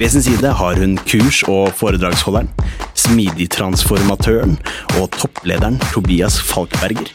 Ved 0.00 0.08
sin 0.08 0.22
side 0.24 0.48
har 0.56 0.78
hun 0.80 0.94
kurs- 1.04 1.42
og 1.44 1.74
foredragsholderen, 1.76 2.48
smidigtransformatøren 2.96 4.54
og 4.96 5.10
topplederen 5.12 5.76
Tobias 5.92 6.38
Falkberger. 6.40 7.12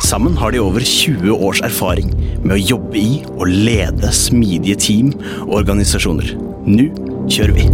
Sammen 0.00 0.38
har 0.40 0.50
de 0.50 0.62
over 0.64 0.80
20 0.80 1.36
års 1.36 1.60
erfaring 1.60 2.14
med 2.40 2.56
å 2.56 2.62
jobbe 2.72 2.96
i 2.96 3.20
og 3.36 3.44
lede 3.52 4.08
smidige 4.08 4.80
team 4.88 5.12
og 5.44 5.58
organisasjoner. 5.60 6.32
Nå 6.64 6.88
kjører 7.28 7.58
vi! 7.60 7.68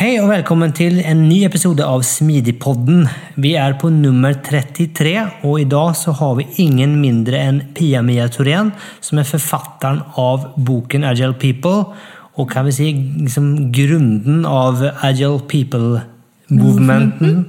Hej 0.00 0.20
och 0.20 0.30
välkommen 0.30 0.72
till 0.72 1.04
en 1.04 1.28
ny 1.28 1.44
episode 1.44 1.86
av 1.86 2.02
Smidigpodden. 2.02 3.08
Vi 3.34 3.56
är 3.56 3.72
på 3.72 3.90
nummer 3.90 4.34
33 4.34 5.26
och 5.42 5.60
idag 5.60 5.96
så 5.96 6.12
har 6.12 6.34
vi 6.34 6.46
ingen 6.54 7.00
mindre 7.00 7.38
än 7.38 7.62
Pia-Mia 7.74 8.28
Thorén 8.28 8.72
som 9.00 9.18
är 9.18 9.24
författaren 9.24 10.00
av 10.14 10.52
boken 10.56 11.04
Agile 11.04 11.32
People 11.32 11.84
och 12.10 12.52
kan 12.52 12.64
vi 12.64 12.72
säga 12.72 12.96
liksom 13.16 13.72
grunden 13.72 14.46
av 14.46 14.90
Agile 15.00 15.38
People 15.38 16.00
movementen. 16.46 17.44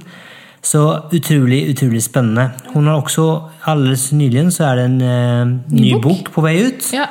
Så 0.62 1.08
utroligt, 1.12 1.68
utroligt 1.68 2.04
spännande. 2.04 2.50
Hon 2.66 2.86
har 2.86 2.98
också 2.98 3.50
alldeles 3.60 4.12
nyligen 4.12 4.52
så 4.52 4.64
är 4.64 4.76
det 4.76 4.82
en 4.82 5.00
eh, 5.00 5.58
ny 5.66 5.92
bok. 5.92 6.02
bok 6.02 6.32
på 6.32 6.40
väg 6.40 6.60
ut. 6.60 6.90
Ja. 6.92 7.06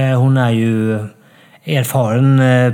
Eh, 0.00 0.20
hon 0.20 0.36
är 0.36 0.50
ju 0.50 0.98
erfaren 1.64 2.40
eh, 2.40 2.72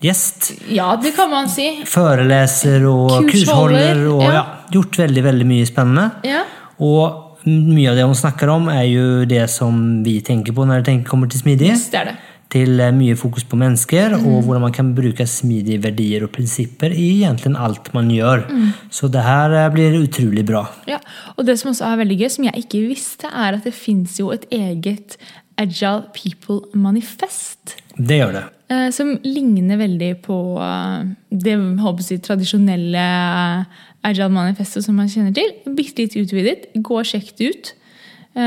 poddgäst. 0.00 0.52
ja, 0.68 1.00
det 1.02 1.10
kan 1.16 1.30
man 1.30 1.48
si. 1.48 1.82
Föreläser 1.86 2.84
och 2.86 3.30
Kurshåller, 3.30 4.08
och 4.08 4.22
ja. 4.22 4.34
ja, 4.34 4.46
gjort 4.72 4.98
väldigt, 4.98 5.24
väldigt 5.24 5.46
mycket 5.46 5.68
spännande. 5.72 6.10
Ja. 6.22 6.42
Och 6.76 7.38
mycket 7.44 7.90
av 7.90 7.96
det 7.96 8.02
hon 8.02 8.14
snackar 8.16 8.48
om 8.48 8.68
är 8.68 8.82
ju 8.84 9.24
det 9.24 9.48
som 9.48 10.02
vi 10.02 10.20
tänker 10.20 10.52
på 10.52 10.64
när 10.64 10.78
det 10.78 10.84
tänker- 10.84 11.08
kommer 11.10 11.28
till 11.28 11.38
smidig. 11.40 11.68
Er 11.92 12.04
det. 12.04 12.16
Till 12.48 12.80
eh, 12.80 12.92
mycket 12.92 13.20
fokus 13.20 13.44
på 13.44 13.56
människor 13.56 14.06
Mm. 14.12 14.26
och 14.26 14.42
hur 14.44 14.58
man 14.58 14.72
kan 14.72 14.94
bruka 14.94 15.26
smidig 15.26 15.80
värdier 15.82 16.24
och 16.24 16.32
principer 16.32 16.90
i 16.90 17.10
egentligen 17.16 17.56
allt 17.56 17.92
man 17.92 18.10
gör. 18.10 18.38
Mm. 18.50 18.70
Så 18.90 19.08
det 19.08 19.20
här 19.20 19.64
eh, 19.66 19.72
blir 19.72 20.02
otroligt 20.02 20.46
bra. 20.46 20.66
Ja. 20.86 20.98
Og 21.36 21.46
det 21.46 21.56
som 21.60 21.70
også 21.70 21.84
er 21.84 21.96
veldig 21.96 22.16
gøy, 22.20 22.28
som 22.28 22.44
jeg 22.44 22.56
ikke 22.58 22.80
visste, 22.88 23.26
er 23.30 23.52
at 23.54 23.64
det 23.64 23.74
fins 23.74 24.18
jo 24.20 24.30
et 24.32 24.44
eget 24.50 25.16
Agile 25.58 26.02
People-manifest. 26.14 27.76
Det 27.96 28.16
gör 28.16 28.32
det. 28.32 28.44
Eh, 28.70 28.90
Som 28.94 29.18
ligner 29.24 29.76
veldig 29.80 30.12
på 30.24 30.38
eh, 30.62 31.10
det 31.30 31.56
jeg, 31.58 32.20
tradisjonelle 32.26 33.04
eh, 33.04 33.64
Agile 34.02 34.30
manifestet 34.32 34.84
som 34.86 34.96
man 34.96 35.08
kjenner 35.12 35.34
til. 35.36 35.50
Bitte 35.76 36.06
litt 36.06 36.16
utvidet. 36.16 36.70
Gå 36.80 36.98
og 37.02 37.04
sjekk 37.06 37.34
det 37.38 37.50
ut. 37.52 37.74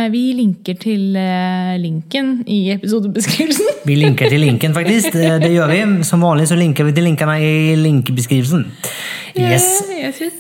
Vi 0.10 0.22
linker 0.34 0.78
til 0.80 1.12
linken 1.78 2.30
i 2.48 2.72
episodebeskrivelsen. 2.72 3.66
Vi 3.86 3.96
linkar 3.96 4.30
till 4.30 4.42
linken 4.42 4.74
faktiskt. 4.74 5.16
Eh, 5.16 5.40
Det 5.40 5.50
gör 5.54 5.68
vi. 5.68 6.04
Som 6.04 6.22
vanligt 6.22 6.50
så 6.50 6.56
linkar 6.56 6.84
vi 6.84 6.94
till 6.94 7.04
länkarna 7.04 7.40
i 7.40 7.76
linkbeskrivelsen. 7.76 8.72
Yes. 9.36 9.84
Yes, 9.92 10.22
yes. 10.22 10.34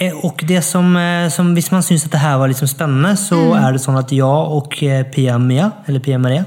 Eh, 0.00 0.24
Och 0.24 0.44
det 0.48 0.62
som, 0.62 0.98
som, 1.30 1.54
hvis 1.54 1.70
man 1.70 1.82
syns 1.82 2.04
att 2.04 2.12
det 2.12 2.18
här 2.18 2.38
var 2.38 2.48
liksom 2.48 2.68
spännande 2.68 3.16
så 3.16 3.54
är 3.54 3.72
det 3.72 3.78
så 3.78 3.92
att 3.92 4.12
jag 4.12 4.56
och 4.56 4.82
Pia 5.14 5.38
Mia, 5.38 5.70
eller 5.86 6.00
Pia 6.00 6.18
Maria, 6.18 6.44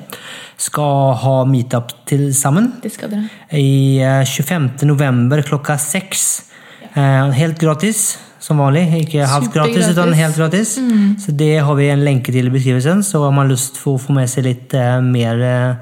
ska 0.57 1.11
ha 1.11 1.45
meetup 1.45 1.83
tillsammans 2.05 2.71
Det 2.83 2.89
skal 2.89 3.09
dere. 3.09 3.27
i 3.59 3.99
eh, 4.01 4.23
25 4.25 4.69
november 4.81 5.41
klockan 5.41 5.79
sex. 5.79 6.41
Eh, 6.93 7.29
Helt 7.29 7.59
gratis, 7.59 8.19
som 8.39 8.57
vanligt. 8.57 8.89
Inte 8.95 9.19
halvt 9.19 9.53
gratis, 9.53 9.89
utan 9.89 10.13
helt 10.13 10.37
gratis. 10.37 10.79
Så 11.25 11.31
det 11.31 11.57
har 11.57 11.75
vi 11.75 11.89
en 11.89 12.05
länk 12.05 12.25
till 12.25 12.47
i 12.47 12.49
beskrivelsen. 12.49 13.03
Så 13.03 13.25
om 13.25 13.33
man 13.35 13.47
lust 13.47 13.73
att 13.87 14.01
få 14.01 14.11
med 14.13 14.29
sig 14.29 14.43
lite 14.43 14.79
eh, 14.79 15.01
mer 15.01 15.41
eh, 15.41 15.75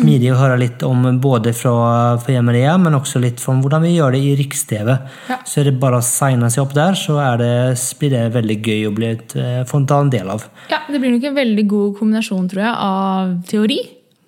smidig 0.00 0.32
och 0.32 0.38
höra 0.38 0.56
lite 0.56 0.86
om 0.86 1.20
både 1.20 1.52
från 1.52 2.44
Maria 2.44 2.78
men 2.78 2.94
också 2.94 3.18
lite 3.18 3.42
från 3.42 3.62
hur 3.72 3.80
vi 3.80 3.90
gör 3.94 4.12
det 4.12 4.18
i 4.18 4.36
Riks-TV. 4.36 4.96
Ja. 5.28 5.34
Så 5.44 5.60
är 5.60 5.64
det 5.64 5.72
bara 5.72 5.98
att 5.98 6.04
signa 6.04 6.50
sig 6.50 6.62
upp 6.62 6.74
där 6.74 6.94
så 6.94 7.18
är 7.18 7.38
det, 7.38 7.76
blir 7.98 8.10
det 8.10 8.28
väldigt 8.28 8.66
gøy 8.66 8.86
att 8.86 8.92
bli, 8.92 9.10
eh, 9.10 9.66
få 9.66 9.86
ta 9.86 10.00
en 10.00 10.10
del 10.10 10.30
av. 10.30 10.42
Ja, 10.70 10.76
det 10.88 10.98
blir 10.98 11.10
nok 11.10 11.24
en 11.24 11.34
veldig 11.34 11.68
god 11.68 11.98
kombinasjon, 11.98 12.48
tror 12.48 12.62
jeg, 12.62 12.74
av 12.78 13.42
teori 13.48 13.78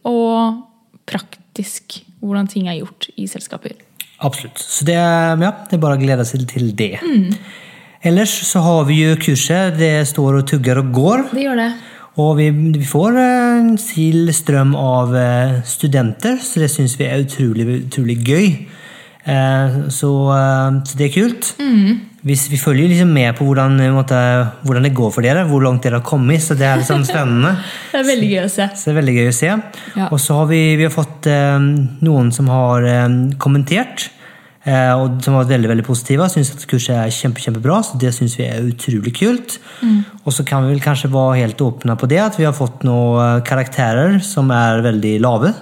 og 0.06 0.62
praktisk 1.06 2.00
hvordan 2.22 2.48
ting 2.50 2.68
er 2.70 2.78
gjort 2.80 3.08
i 3.16 3.26
selskaper. 3.30 3.74
Absolut. 4.18 4.58
Så 4.58 4.84
det, 4.84 4.92
ja, 4.94 5.52
det 5.70 5.76
är 5.76 5.78
bara 5.78 5.94
att 5.94 6.00
glädja 6.00 6.24
sig 6.24 6.46
till 6.46 6.76
det. 6.76 6.98
Ellers 8.02 8.46
så 8.46 8.58
har 8.58 8.84
vi 8.84 8.94
ju 8.94 9.16
kurser. 9.16 9.70
Det 9.70 10.06
står 10.06 10.34
och 10.34 10.46
tuggar 10.46 10.76
och 10.78 10.92
går. 10.92 11.24
Det 11.32 11.40
gjør 11.40 11.56
det. 11.56 11.72
Och 12.16 12.38
vi, 12.38 12.50
vi 12.50 12.84
får 12.84 13.16
eh, 13.16 13.58
en 13.58 13.78
sill 13.78 14.34
ström 14.34 14.74
av 14.74 15.16
eh, 15.16 15.62
studenter, 15.62 16.36
så 16.36 16.60
det 16.60 16.68
syns 16.68 17.00
vi 17.00 17.04
är 17.04 17.20
otroligt, 17.20 17.86
otroligt 17.86 18.28
göj. 18.28 18.68
Eh, 19.24 19.88
Så, 19.88 20.30
eh, 20.32 20.84
så 20.84 20.98
det 20.98 21.04
är 21.04 21.12
kul. 21.12 21.34
Vi, 22.26 22.34
vi 22.50 22.58
följer 22.58 22.82
ju 22.82 22.88
liksom 22.88 23.12
med 23.12 23.36
på 23.38 23.44
hvordan, 23.46 23.80
eh, 23.80 24.46
hvordan 24.66 24.82
det 24.82 24.90
går 24.98 25.10
för 25.14 25.26
er, 25.26 25.44
hur 25.46 25.60
långt 25.60 25.82
det 25.82 25.92
har 25.94 26.00
kommit, 26.02 26.42
så 26.42 26.54
det 26.54 26.66
är 26.66 26.76
liksom 26.76 27.04
spännande. 27.04 27.56
Det 27.92 28.00
er 28.00 28.08
veldig 28.08 28.30
gøy 28.32 28.40
å 28.44 28.48
se. 28.50 28.66
Så 28.74 28.88
det 28.88 28.92
är 28.92 28.96
väldigt 28.96 29.14
gøy 29.14 29.28
att 29.28 29.34
se. 29.34 29.52
Ja. 29.94 30.08
Och 30.10 30.20
så 30.20 30.34
har 30.34 30.46
vi, 30.46 30.76
vi 30.76 30.84
har 30.84 30.90
fått 30.90 31.26
eh, 31.26 31.58
någon 32.00 32.32
som 32.32 32.48
har 32.48 32.82
eh, 32.82 33.38
kommenterat 33.38 34.10
eh, 34.64 35.00
och 35.00 35.22
som 35.24 35.34
var 35.34 35.44
väldigt, 35.44 35.70
väldigt 35.70 35.86
positiva. 35.86 36.28
Syns 36.28 36.50
att 36.54 36.66
kursen 36.66 36.96
är 36.96 37.10
kämpe, 37.10 37.40
kämpebra, 37.40 37.82
så 37.82 37.96
det 37.96 38.12
syns 38.12 38.38
vi 38.38 38.46
är 38.46 38.68
otroligt 38.68 39.16
kul. 39.16 39.38
Mm. 39.82 40.02
Och 40.22 40.34
så 40.34 40.44
kan 40.44 40.66
vi 40.66 40.72
väl 40.72 40.80
kanske 40.80 41.08
vara 41.08 41.36
helt 41.36 41.60
öppna 41.60 41.96
på 41.96 42.06
det, 42.06 42.18
att 42.18 42.40
vi 42.40 42.44
har 42.44 42.52
fått 42.52 42.82
några 42.82 43.40
karaktärer 43.40 44.18
som 44.18 44.50
är 44.50 44.78
väldigt 44.78 45.20
lave. 45.20 45.52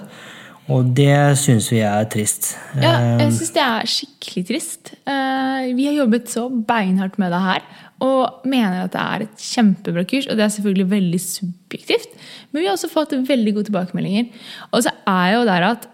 Och 0.67 0.85
det 0.85 1.39
syns 1.39 1.71
vi 1.71 1.79
är 1.79 2.05
trist. 2.05 2.57
Ja, 2.81 2.93
Eh, 3.01 3.19
jeg 3.21 3.33
syns 3.33 3.51
det 3.53 3.61
er 3.61 3.85
skikkelig 3.85 4.43
trist. 4.47 4.93
Eh, 5.05 5.75
Vi 5.75 5.85
har 5.85 5.93
jobbet 5.93 6.29
så 6.29 6.49
beinhardt 6.49 7.17
med 7.17 7.31
det 7.31 7.41
her 7.41 7.61
og 8.01 8.45
mener 8.45 8.83
at 8.83 8.91
det 8.91 9.01
er 9.01 9.21
et 9.23 9.37
kjempebra 9.37 10.03
kurs. 10.03 10.25
Og 10.27 10.35
det 10.37 10.43
er 10.43 10.49
selvfølgelig 10.49 10.89
veldig 10.89 11.19
subjektivt, 11.21 12.09
men 12.51 12.61
vi 12.61 12.65
har 12.67 12.73
også 12.75 12.89
fått 12.91 13.13
veldig 13.27 13.53
gode 13.53 13.69
tilbakemeldinger. 13.69 14.25
Og 14.71 14.83
så 14.83 14.91
er 15.07 15.35
jo 15.37 15.45
der 15.45 15.61
at 15.69 15.87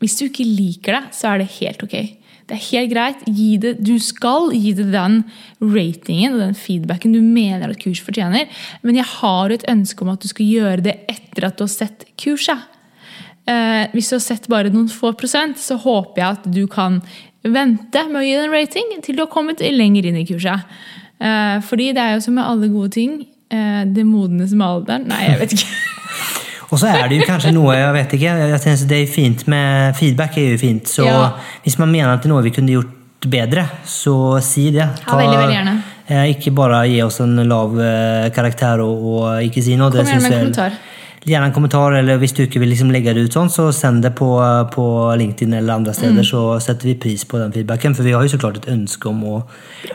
hvis 0.00 0.16
du 0.18 0.24
ikke 0.26 0.44
liker 0.44 0.92
det, 1.00 1.02
så 1.12 1.28
er 1.34 1.38
det 1.38 1.48
helt 1.60 1.82
ok. 1.82 1.96
Det 2.46 2.54
er 2.54 2.62
helt 2.70 2.92
greit. 2.92 3.24
Det, 3.26 3.72
du 3.84 3.98
skal 3.98 4.52
gi 4.54 4.72
det 4.72 4.92
den 4.92 5.24
ratingen 5.60 6.34
og 6.34 6.40
den 6.44 6.54
feedbacken 6.54 7.12
du 7.12 7.20
mener 7.20 7.68
at 7.70 7.80
kurs 7.82 8.00
fortjener. 8.00 8.46
Men 8.82 8.94
jeg 8.94 9.04
har 9.04 9.50
et 9.50 9.64
ønske 9.68 10.02
om 10.02 10.12
at 10.14 10.22
du 10.22 10.28
skal 10.28 10.46
gjøre 10.46 10.84
det 10.84 10.94
etter 11.08 11.48
at 11.48 11.58
du 11.58 11.64
har 11.64 11.72
sett 11.74 12.04
kurset. 12.16 12.58
Eh, 13.46 13.86
hvis 13.92 14.08
du 14.10 14.16
har 14.16 14.24
sett 14.24 14.48
bare 14.50 14.70
noen 14.74 14.88
få 14.90 15.12
prosent, 15.18 15.58
så 15.62 15.76
håper 15.78 16.22
jeg 16.22 16.28
at 16.38 16.46
du 16.54 16.64
kan 16.66 17.00
vente 17.46 18.02
med 18.10 18.20
å 18.20 18.24
gi 18.26 18.34
en 18.34 18.50
rating 18.50 18.96
til 19.04 19.16
du 19.16 19.22
har 19.22 19.30
kommet 19.30 19.62
lenger 19.62 20.08
inn 20.08 20.18
i 20.18 20.26
kurset. 20.26 20.66
Eh, 21.22 21.60
fordi 21.62 21.92
det 21.94 22.02
er 22.02 22.16
jo 22.16 22.24
som 22.26 22.34
med 22.34 22.44
alle 22.44 22.68
gode 22.68 22.90
ting. 22.98 23.20
Eh, 23.50 23.84
det 23.86 24.04
modnes 24.06 24.52
med 24.52 24.66
alderen. 24.66 25.06
Nei, 25.08 25.22
jeg 25.30 25.38
vet 25.44 25.52
ikke. 25.58 25.74
Och 26.68 26.80
så 26.80 26.86
är 26.86 27.08
det 27.08 27.14
ju 27.14 27.22
kanske 27.22 27.52
något, 27.52 27.76
jag 27.76 27.92
vet 27.92 28.12
jag 28.12 28.62
tänker 28.62 28.78
att 28.80 28.88
det 28.88 28.96
är 28.96 29.06
fint 29.06 29.46
med 29.46 29.96
feedback 29.96 30.36
är 30.36 30.40
ju 30.42 30.58
fint. 30.58 30.88
Så 30.88 31.02
Ja. 31.02 31.38
om 31.64 31.72
man 31.78 31.90
menar 31.90 32.14
att 32.14 32.22
det 32.22 32.26
är 32.26 32.28
något 32.28 32.44
vi 32.44 32.50
kunde 32.50 32.72
gjort 32.72 33.24
bättre, 33.26 33.66
så 33.84 34.40
säg 34.40 34.70
det. 34.70 34.88
Ja, 35.06 35.16
väldigt, 35.16 35.38
väldigt 35.38 35.54
gärna. 35.54 35.82
Eh, 36.06 36.28
inte 36.30 36.50
bara 36.50 36.86
ge 36.86 37.02
oss 37.02 37.20
en 37.20 37.48
lav 37.48 37.80
eh, 37.82 38.30
karaktär 38.32 38.80
och, 38.80 39.24
och 39.24 39.42
inte 39.42 39.62
säga 39.62 39.76
något. 39.76 39.96
Kom 39.96 40.06
syns 40.06 40.22
med 40.22 40.32
en 40.32 40.38
kommentar. 40.38 40.72
Gärna 41.28 41.46
en 41.46 41.52
kommentar 41.52 41.92
eller 41.92 42.14
om 42.14 42.26
du 42.36 42.58
vill 42.58 42.68
liksom 42.68 42.90
lägga 42.90 43.14
det 43.14 43.20
ut 43.20 43.32
sånt 43.32 43.52
så 43.52 43.72
sänd 43.72 44.02
det 44.02 44.10
på, 44.10 44.38
på 44.74 45.14
LinkedIn 45.18 45.52
eller 45.54 45.72
andra 45.74 45.92
ställen 45.92 46.12
Mm. 46.12 46.24
så 46.24 46.60
sätter 46.60 46.86
vi 46.86 46.94
pris 46.94 47.24
på 47.24 47.38
den 47.38 47.52
feedbacken. 47.52 47.94
För 47.94 48.02
vi 48.02 48.12
har 48.12 48.22
ju 48.22 48.28
såklart 48.28 48.56
ett 48.56 48.68
önske 48.68 49.08
om 49.08 49.24
att 49.24 49.48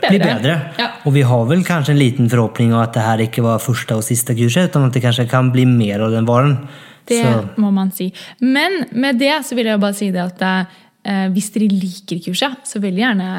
bli 0.08 0.18
Bättre. 0.18 0.34
bättre. 0.34 0.60
Ja. 0.78 0.86
Och 1.04 1.16
vi 1.16 1.22
har 1.22 1.44
väl 1.44 1.64
kanske 1.64 1.92
en 1.92 1.98
liten 1.98 2.30
förhoppning 2.30 2.74
om 2.74 2.80
att 2.80 2.92
det 2.94 3.00
här 3.00 3.20
inte 3.20 3.42
var 3.42 3.58
första 3.58 3.96
och 3.96 4.04
sista 4.04 4.34
kurset 4.34 4.64
utan 4.70 4.84
att 4.84 4.92
det 4.92 5.00
kanske 5.00 5.26
kan 5.26 5.52
bli 5.52 5.66
mer 5.66 6.00
av 6.00 6.10
den 6.10 6.24
varan. 6.26 6.68
Det 7.04 7.22
Så, 7.24 7.60
må 7.60 7.70
man 7.70 7.90
si. 7.90 8.12
Men 8.38 8.84
med 8.92 9.18
det 9.18 9.42
så 9.46 9.54
vil 9.54 9.66
jeg 9.66 9.80
bare 9.80 9.94
si 9.94 10.10
det 10.10 10.22
at 10.22 10.42
eh, 10.42 11.26
hvis 11.32 11.50
dere 11.54 11.68
liker 11.72 12.20
kurset, 12.28 12.60
så 12.64 12.78
veldig 12.78 13.02
gjerne 13.02 13.32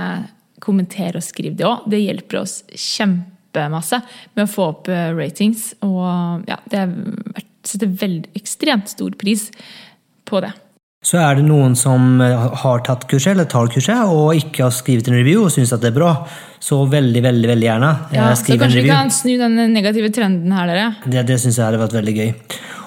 kommenter 0.59 1.15
og 1.15 1.23
skriv 1.23 1.55
det 1.55 1.65
òg. 1.69 1.85
Det 1.91 1.99
hjelper 2.01 2.41
oss 2.41 2.63
kjempemasse 2.75 4.01
med 4.35 4.43
å 4.47 4.51
få 4.51 4.67
opp 4.73 4.87
eh, 4.89 5.11
ratings. 5.15 5.73
Og 5.85 6.43
ja, 6.49 6.57
det 6.69 6.79
er 6.79 6.87
verdt- 6.87 7.49
setter 7.63 7.87
veldig 7.87 8.29
ekstremt 8.33 8.89
stor 8.89 9.11
pris 9.11 9.51
på 10.29 10.41
det. 10.41 10.51
så 11.05 11.17
är 11.17 11.35
det 11.35 11.41
någon 11.41 11.75
som 11.75 12.21
eh, 12.21 12.55
har 12.55 12.79
tagit 12.79 13.07
kurset 13.07 13.31
eller 13.31 13.45
tar 13.45 13.67
kurset 13.67 14.05
och 14.05 14.35
inte 14.35 14.63
har 14.63 14.71
skrivit 14.71 15.07
en 15.07 15.13
review 15.17 15.45
och 15.45 15.51
syns 15.51 15.73
att 15.73 15.81
det 15.81 15.87
är 15.87 15.91
bra 15.91 16.27
så 16.59 16.85
väldigt, 16.85 17.23
väldigt, 17.23 17.51
väldigt 17.51 17.65
gärna 17.67 17.89
eh, 18.11 18.17
Ja, 18.17 18.35
så 18.35 18.43
skriv 18.43 18.53
en 18.55 18.59
kanskje 18.59 18.81
vi 18.81 18.87
review. 18.87 19.01
kan 19.03 19.11
snu 19.11 19.37
den 19.37 19.73
negative 19.73 20.09
trenden 20.09 20.51
her, 20.51 20.67
dere. 20.67 20.93
Det, 21.05 21.23
det 21.23 21.39
syns 21.39 21.57
jag 21.57 21.65
hade 21.65 21.77
varit 21.77 21.93
väldigt 21.93 22.15
gøy. 22.15 22.33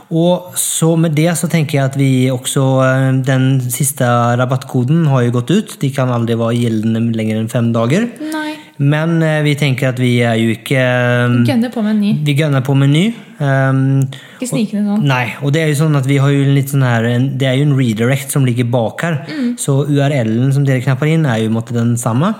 Och 0.08 0.52
så 0.55 0.96
med 0.96 1.12
det 1.12 1.37
så 1.38 1.49
tänker 1.49 1.78
jag 1.78 1.84
att 1.87 1.96
vi 1.96 2.31
också, 2.31 2.61
eh, 2.61 3.12
den 3.12 3.70
sista 3.70 4.37
rabattkoden 4.37 5.06
har 5.06 5.20
ju 5.23 5.31
gått 5.31 5.50
ut. 5.50 5.76
De 5.81 5.90
kan 5.90 6.11
aldrig 6.11 6.38
vara 6.38 6.52
gällande 6.52 7.17
längre 7.17 7.38
än 7.38 7.49
fem 7.49 7.73
dagar. 7.73 8.08
Nei. 8.20 8.56
Men 8.76 9.23
eh, 9.23 9.43
vi 9.43 9.55
tänker 9.55 9.88
att 9.88 9.99
vi 9.99 10.23
är 10.23 10.34
ju 10.34 10.50
inte... 10.55 10.75
eh, 10.75 11.44
Gønner 11.49 11.70
på 11.70 11.82
med 11.82 11.90
en 11.90 12.00
ny. 12.00 12.17
Vi 12.25 12.32
gönnar 12.32 12.61
på 12.61 12.75
med 12.75 12.87
en 12.87 12.93
ny. 12.93 13.12
Ehm, 13.38 14.06
Ikke 14.40 14.49
snikende 14.49 14.84
sånn. 14.96 15.05
Nej, 15.08 15.37
och 15.43 15.52
det 15.52 15.61
är 15.62 15.67
ju 15.67 15.75
så 15.76 15.84
att 15.96 16.06
vi 16.06 16.19
har 16.19 16.28
ju 16.28 16.44
en 16.44 16.55
liten 16.55 16.70
sån 16.70 16.82
här, 16.82 17.05
en, 17.05 17.38
det 17.38 17.46
är 17.46 17.55
ju 17.55 17.62
en 17.62 17.76
redirect 17.78 18.31
som 18.31 18.46
ligger 18.46 18.64
bak 18.64 19.02
här. 19.02 19.25
Så 19.58 19.84
URLen 19.87 20.52
som 20.55 20.64
det 20.64 20.81
knappar 20.81 21.06
in 21.06 21.26
är 21.26 21.38
ju 21.38 21.49
mot 21.49 21.73
den 21.75 21.99
samma. 21.99 22.34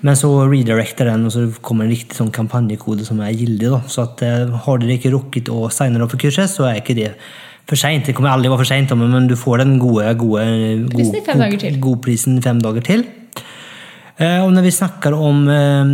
Men 0.00 0.16
så 0.16 0.46
redirectar 0.46 1.04
den 1.04 1.26
och 1.26 1.32
så 1.32 1.52
kommer 1.60 1.84
en 1.84 1.90
riktig 1.90 2.16
sån 2.16 2.30
kampanjkod 2.30 3.00
som 3.00 3.20
är 3.20 3.30
giltig 3.30 3.68
då. 3.68 3.80
Så 3.86 4.00
att 4.02 4.22
eh, 4.22 4.48
har 4.64 4.78
du 4.78 4.92
inte 4.92 5.10
rockigt 5.10 5.48
och 5.48 5.72
signar 5.72 6.00
upp 6.00 6.10
för 6.10 6.18
kurset 6.18 6.50
så 6.50 6.64
är 6.64 6.74
inte 6.74 6.94
det 6.94 7.12
för 7.68 7.76
sent. 7.76 8.06
Det 8.06 8.12
kommer 8.12 8.28
aldrig 8.28 8.50
vara 8.50 8.58
för 8.58 8.64
sent 8.64 8.90
men 8.90 9.28
du 9.28 9.36
får 9.36 9.58
den 9.58 9.78
goda, 9.78 10.12
goda, 10.14 10.44
Prisen 10.96 11.38
dagar 11.38 11.56
till. 11.58 11.80
godprisen 11.80 12.38
i 12.38 12.42
fem 12.42 12.62
dagar 12.62 12.80
till. 12.82 13.02
Eh, 14.16 14.44
Och 14.44 14.52
när 14.52 14.62
vi 14.62 14.72
snackar 14.72 15.12
om 15.12 15.48
eh, 15.48 15.84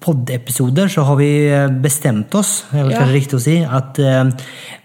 poddepisoder 0.00 0.88
så 0.88 1.00
har 1.02 1.16
vi 1.16 1.50
eh, 1.52 1.68
bestämt 1.68 2.34
oss, 2.34 2.64
är 2.70 2.82
väl 2.82 2.92
Ja. 2.92 2.98
kanske 2.98 3.16
riktigt 3.16 3.34
att 3.34 3.42
säga, 3.42 3.70
att 3.70 3.98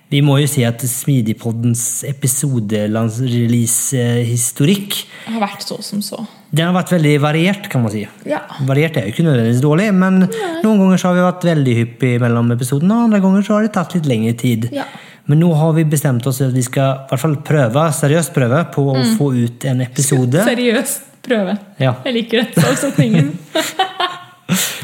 vi 0.10 0.22
må 0.22 0.40
ju 0.40 0.48
se 0.48 0.66
att 0.66 0.90
Smidigpoddens 0.90 2.04
episoderelease-historik 2.07 5.07
Det 5.28 5.34
har 5.34 5.40
vært 5.42 5.62
så 5.62 5.81
som 5.81 6.01
så. 6.01 6.25
den 6.50 6.66
har 6.68 6.74
varit 6.74 6.92
väldigt 6.92 7.22
varierat 7.22 7.69
kan 7.69 7.81
man 7.81 7.92
säga. 7.92 8.07
Ja. 8.24 8.40
Varierat 8.62 8.98
är 8.98 9.01
ju 9.01 9.07
inte 9.07 9.24
nödvändigtvis 9.24 9.62
dålig, 9.62 9.94
men 9.94 10.28
någon 10.63 10.78
gånger 10.78 10.98
så 10.98 11.07
har 11.07 11.16
vi 11.16 11.22
varit 11.22 11.44
väldigt 11.44 11.78
hyppig 11.78 12.22
mellan 12.22 12.51
episoderna 12.51 12.96
och 12.98 13.01
andra 13.01 13.19
gånger 13.19 13.42
så 13.42 13.54
har 13.54 13.62
det 13.62 13.68
tagit 13.68 13.96
lite 13.96 14.07
längre 14.07 14.34
tid. 14.34 14.69
Ja. 14.72 14.84
Men 15.25 15.39
nu 15.39 15.46
har 15.46 15.74
vi 15.74 15.86
bestämt 15.86 16.28
oss 16.28 16.42
att 16.42 16.54
vi 16.54 16.63
ska 16.63 16.81
i 16.81 16.96
alla 17.10 17.18
fall 17.18 17.36
pröva, 17.38 17.92
seriöst 17.92 18.34
pröva 18.34 18.63
på 18.63 18.96
att 18.96 19.18
få 19.18 19.36
ut 19.36 19.66
en 19.66 19.81
episode. 19.81 20.44
Seriøst 20.44 21.01
prøve. 21.24 21.58
Ja. 21.81 21.96
Jeg 22.06 22.14
liker 22.20 22.44
det. 22.44 22.64
Salgsoppningen. 22.64 23.34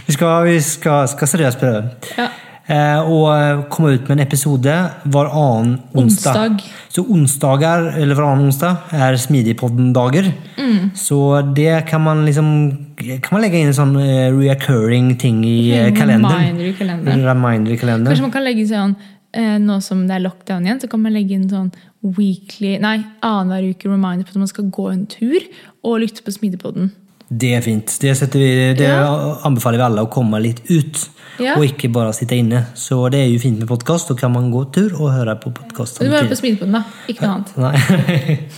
Vi 0.09 0.13
ska, 0.13 0.39
vi 0.41 0.61
ska, 0.61 1.07
ska 1.07 1.27
seriöst 1.27 1.59
pröva. 1.59 1.83
Ja. 2.17 2.27
Eh, 2.75 3.11
och 3.11 3.37
eh, 3.37 3.63
komma 3.63 3.89
ut 3.89 4.01
med 4.01 4.11
en 4.11 4.19
episode 4.19 4.85
varann 5.03 5.81
onsdag. 5.91 6.29
Onsdag. 6.29 6.59
Så 6.87 7.01
onsdagar, 7.01 7.81
eller 7.97 8.15
varann 8.15 8.39
onsdag, 8.39 8.75
är 8.89 9.15
Smidigpodden-dagar. 9.15 10.31
Mm. 10.57 10.89
Så 10.95 11.41
det 11.41 11.87
kan 11.89 12.01
man 12.01 12.25
liksom 12.25 12.77
kan 12.97 13.29
man 13.31 13.41
lägga 13.41 13.57
in 13.57 13.67
en 13.67 13.73
sån 13.73 13.95
eh, 13.95 14.37
reoccurring 14.39 15.17
ting 15.17 15.45
i 15.45 15.79
eh, 15.79 15.95
kalendern. 15.95 16.31
Reminder 16.31 16.65
i 16.65 16.73
kalenderen. 16.73 17.25
Reminder 17.25 17.71
i 17.71 17.77
kalendern. 17.77 18.05
Kanskje 18.05 18.21
man 18.21 18.31
kan 18.31 18.43
legge 18.43 18.67
sånn 18.67 18.95
eh, 18.95 19.18
Nå 19.59 19.81
som 19.81 20.07
det 20.07 20.15
er 20.15 20.23
lockdown 20.23 20.65
igjen, 20.65 20.79
så 20.81 20.87
kan 20.89 21.01
man 21.03 21.13
legge 21.13 21.35
inn 21.37 21.49
sånn 21.49 21.71
weekly 22.01 22.79
Nei, 22.81 23.03
annenhver 23.21 23.67
uke 23.69 23.89
reminder 23.91 24.25
på 24.25 24.33
at 24.33 24.41
man 24.41 24.47
skal 24.49 24.71
gå 24.73 24.87
en 24.89 25.05
tur 25.05 25.37
og 25.83 25.99
lytte 26.01 26.23
på 26.25 26.31
Smidigpodden. 26.31 26.89
Det 27.31 27.53
är 27.53 27.61
fint. 27.61 27.97
Det, 28.01 28.35
vi, 28.35 28.73
det 28.73 28.83
Ja. 28.83 29.39
anbefaller 29.43 29.77
vi 29.77 29.83
alla 29.83 30.01
att 30.01 30.09
komma 30.11 30.39
lite 30.39 30.73
ut. 30.73 31.09
Ja. 31.39 31.55
Och 31.57 31.65
inte 31.65 31.89
bara 31.89 32.13
sitta 32.13 32.35
inne. 32.35 32.63
Så 32.75 33.09
det 33.09 33.17
är 33.17 33.25
ju 33.25 33.39
fint 33.39 33.59
med 33.59 33.67
podcast. 33.67 34.07
Då 34.07 34.15
kan 34.15 34.31
man 34.31 34.51
gå 34.51 34.65
tur 34.65 35.01
och 35.01 35.11
höra 35.11 35.35
på 35.35 35.51
podcast. 35.51 35.99
Du 35.99 36.09
må 36.09 36.15
høre 36.15 36.27
på. 36.29 36.35
Smidigpodden, 36.35 36.73
da. 36.73 36.83
Ikke 37.07 37.27
noe 37.27 37.33
annet. 37.35 37.55
Nej. 37.55 38.49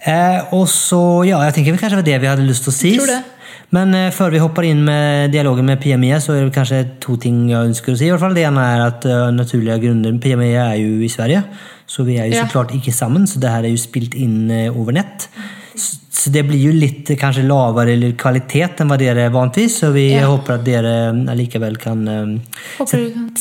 eh, 0.38 0.54
och 0.54 0.68
så, 0.68 1.24
ja, 1.24 1.44
jag 1.44 1.54
tänker 1.54 1.72
det 1.72 1.78
kanske 1.78 1.96
var 1.96 2.02
det 2.02 2.18
vi 2.18 2.26
hade 2.26 2.42
lust 2.42 2.68
att 2.68 2.74
säga. 2.74 2.94
Tror 2.96 3.06
det. 3.06 3.22
Men 3.74 3.94
eh, 3.94 4.10
för 4.10 4.30
vi 4.30 4.38
hoppar 4.38 4.62
in 4.62 4.84
med 4.84 5.30
dialogen 5.30 5.66
med 5.66 5.82
PMIA 5.82 6.20
så 6.20 6.32
är 6.32 6.44
det 6.44 6.50
kanske 6.50 6.84
två 7.06 7.16
ting 7.16 7.50
jag 7.50 7.64
önskar 7.64 7.92
att 7.92 7.98
säga 7.98 8.08
i 8.08 8.10
alla 8.10 8.20
fall. 8.20 8.34
Det 8.34 8.40
ena 8.40 8.66
är 8.66 8.80
att 8.80 9.06
uh, 9.06 9.32
naturliga 9.32 9.78
grunder, 9.78 10.18
PMIA 10.18 10.64
är 10.66 10.74
ju 10.74 11.04
i 11.04 11.08
Sverige. 11.08 11.42
Så 11.86 12.02
vi 12.02 12.18
är 12.18 12.24
ju 12.26 12.34
Ja. 12.34 12.42
såklart 12.42 12.74
inte 12.74 12.92
samman, 12.92 13.26
så 13.26 13.38
det 13.38 13.48
här 13.48 13.64
är 13.64 13.68
ju 13.68 13.78
spilt 13.78 14.14
in 14.14 14.50
över 14.50 14.92
nät. 14.92 15.28
Så, 16.10 16.30
det 16.30 16.42
blir 16.42 16.58
ju 16.58 16.72
lite 16.72 17.16
kanske 17.16 17.42
lavare 17.42 17.92
eller 17.92 18.12
kvalitet 18.12 18.68
än 18.76 18.88
vad 18.88 18.98
det 18.98 19.08
är 19.08 19.28
vanligtvis. 19.28 19.78
Så 19.78 19.90
vi 19.90 20.14
Ja. 20.14 20.26
hoppas 20.26 20.50
att 20.50 20.64
det 20.64 21.12
lika 21.34 21.58
väl 21.58 21.76
kan 21.76 22.40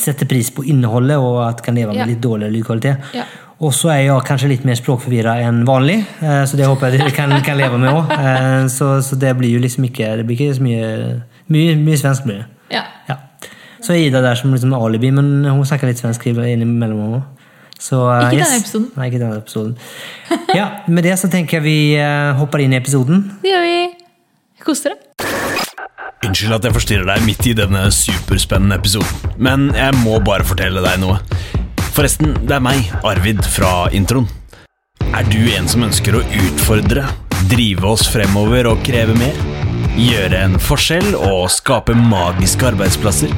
sätta 0.05 0.25
pris 0.25 0.51
på 0.51 0.65
innehållet 0.65 1.17
och 1.17 1.49
att 1.49 1.61
kan 1.61 1.75
leva 1.75 1.93
med 1.93 2.01
Ja. 2.01 2.05
lite 2.05 2.19
dåligare 2.21 2.53
ljudkvalitet. 2.53 2.97
Ja. 3.13 3.21
Och 3.61 3.75
så 3.75 3.89
är 3.89 4.01
jag 4.01 4.25
kanske 4.25 4.47
lite 4.47 4.67
mer 4.67 4.75
språkförvirrad 4.75 5.37
än 5.41 5.65
vanlig. 5.65 6.03
eh, 6.21 6.45
Så 6.45 6.57
det 6.57 6.65
hoppas 6.65 6.93
jag 6.93 7.01
att 7.01 7.09
det 7.09 7.15
kan, 7.15 7.41
kan 7.41 7.57
leva 7.57 7.77
med 7.77 7.93
också. 7.93 8.13
Eh, 8.21 8.67
Så, 8.67 9.01
så 9.03 9.15
det 9.15 9.33
blir 9.33 9.49
ju 9.49 9.59
liksom 9.59 9.81
mycket, 9.81 10.17
det 10.17 10.23
blir 10.23 10.41
inte 10.41 10.57
så 10.57 10.63
mycket, 10.63 11.21
mycket, 11.45 11.77
mycket 11.77 11.99
svensk 12.01 12.23
blir 12.23 12.35
det. 12.35 12.45
Ja. 12.69 12.81
Ja. 13.07 13.15
Så 13.81 13.93
är 13.93 13.97
Ida 13.97 14.21
där 14.21 14.35
som 14.35 14.51
liksom 14.53 14.73
alibi, 14.73 15.11
men 15.11 15.45
hon 15.45 15.65
snackar 15.65 15.87
lite 15.87 15.99
svensk 15.99 16.27
emellan 16.27 17.13
också. 17.13 17.21
Så, 17.79 18.13
eh, 18.13 18.17
Ikke 18.33 18.43
denne 18.43 18.57
episoden. 18.57 18.91
Nej, 18.95 19.07
inte 19.13 19.19
den 19.25 19.37
episoden. 19.37 19.77
Ja, 20.55 20.67
med 20.87 21.03
det 21.03 21.17
så 21.17 21.27
tänker 21.29 21.57
jag 21.57 21.61
vi 21.63 21.97
hoppar 22.39 22.59
in 22.59 22.73
i 22.73 22.75
episoden. 22.75 23.31
Det 23.41 23.49
gjør 23.49 23.61
vi. 23.61 23.93
Kos 24.65 24.83
dere. 24.83 24.93
Unnskyld 26.25 26.53
at 26.53 26.63
jeg 26.63 26.73
forstyrrer 26.73 27.05
deg 27.15 27.23
midt 27.25 27.47
i 27.49 27.53
denne 27.57 27.87
superspennende 27.91 28.75
episoden, 28.77 29.33
men 29.37 29.71
jeg 29.75 29.93
må 30.03 30.19
bare 30.19 30.43
fortelle 30.45 30.81
deg 30.85 30.99
noe. 31.01 31.17
Forresten, 31.91 32.37
det 32.47 32.55
er 32.55 32.63
meg, 32.63 32.87
Arvid, 33.03 33.41
fra 33.51 33.89
introen. 33.91 34.29
Er 35.11 35.25
du 35.27 35.41
en 35.51 35.65
som 35.67 35.83
ønsker 35.83 36.15
å 36.15 36.21
utfordre, 36.23 37.03
drive 37.51 37.83
oss 37.89 38.05
fremover 38.07 38.69
og 38.71 38.79
kreve 38.85 39.15
mer? 39.19 39.35
Gjøre 39.99 40.39
en 40.39 40.55
forskjell 40.61 41.17
og 41.17 41.49
skape 41.51 41.91
magiske 41.97 42.69
arbeidsplasser? 42.69 43.33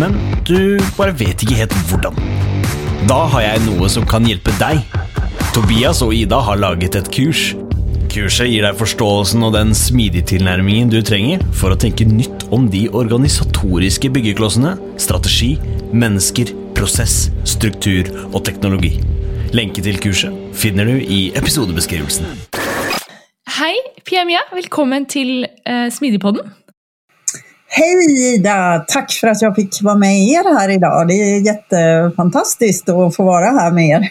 Men 0.00 0.16
du 0.48 0.80
bare 0.96 1.12
vet 1.12 1.44
ikke 1.44 1.58
helt 1.58 1.76
hvordan. 1.90 2.16
Da 3.10 3.18
har 3.34 3.44
jeg 3.44 3.66
noe 3.66 3.90
som 3.92 4.08
kan 4.08 4.24
hjelpe 4.24 4.54
deg. 4.56 4.80
Tobias 5.52 6.00
og 6.06 6.14
Ida 6.16 6.40
har 6.46 6.60
laget 6.62 6.96
et 6.96 7.12
kurs. 7.12 7.50
Kurset 8.10 8.48
gir 8.48 8.64
deg 8.64 8.80
forståelsen 8.80 9.44
og 9.44 9.52
den 9.58 9.76
smidige 9.76 10.32
tilnærmingen 10.32 10.88
du 10.90 11.02
trenger 11.04 11.44
for 11.52 11.74
å 11.74 11.78
tenke 11.78 12.08
nytt 12.08 12.48
om 12.54 12.64
de 12.72 12.86
organisatoriske 12.88 14.08
byggeklossene, 14.16 14.72
strategi, 14.96 15.52
mennesker, 15.92 16.56
prosess, 16.80 17.28
struktur 17.44 18.08
og 18.30 18.40
teknologi. 18.46 18.94
Lenke 19.52 19.82
til 19.84 19.98
kurset 20.00 20.32
finner 20.56 20.88
du 20.88 20.96
i 20.96 21.18
episodebeskrivelsen. 21.36 22.28
Hei, 23.58 23.74
Pia 24.06 24.24
Mia. 24.24 24.40
Velkommen 24.54 25.04
til 25.10 25.44
eh, 25.44 25.90
Smidigpodden. 25.92 26.54
Hej 27.70 28.34
Ida! 28.34 28.84
Tack 28.88 29.12
för 29.12 29.28
att 29.28 29.42
jag 29.42 29.54
fick 29.56 29.82
vara 29.82 29.94
med 29.94 30.16
er 30.18 30.58
här 30.58 30.68
idag. 30.68 31.08
Det 31.08 31.14
är 31.14 31.40
jättefantastiskt 31.46 32.88
att 32.88 33.16
få 33.16 33.24
vara 33.24 33.50
här 33.50 33.70
med 33.70 33.88
er. 33.88 34.08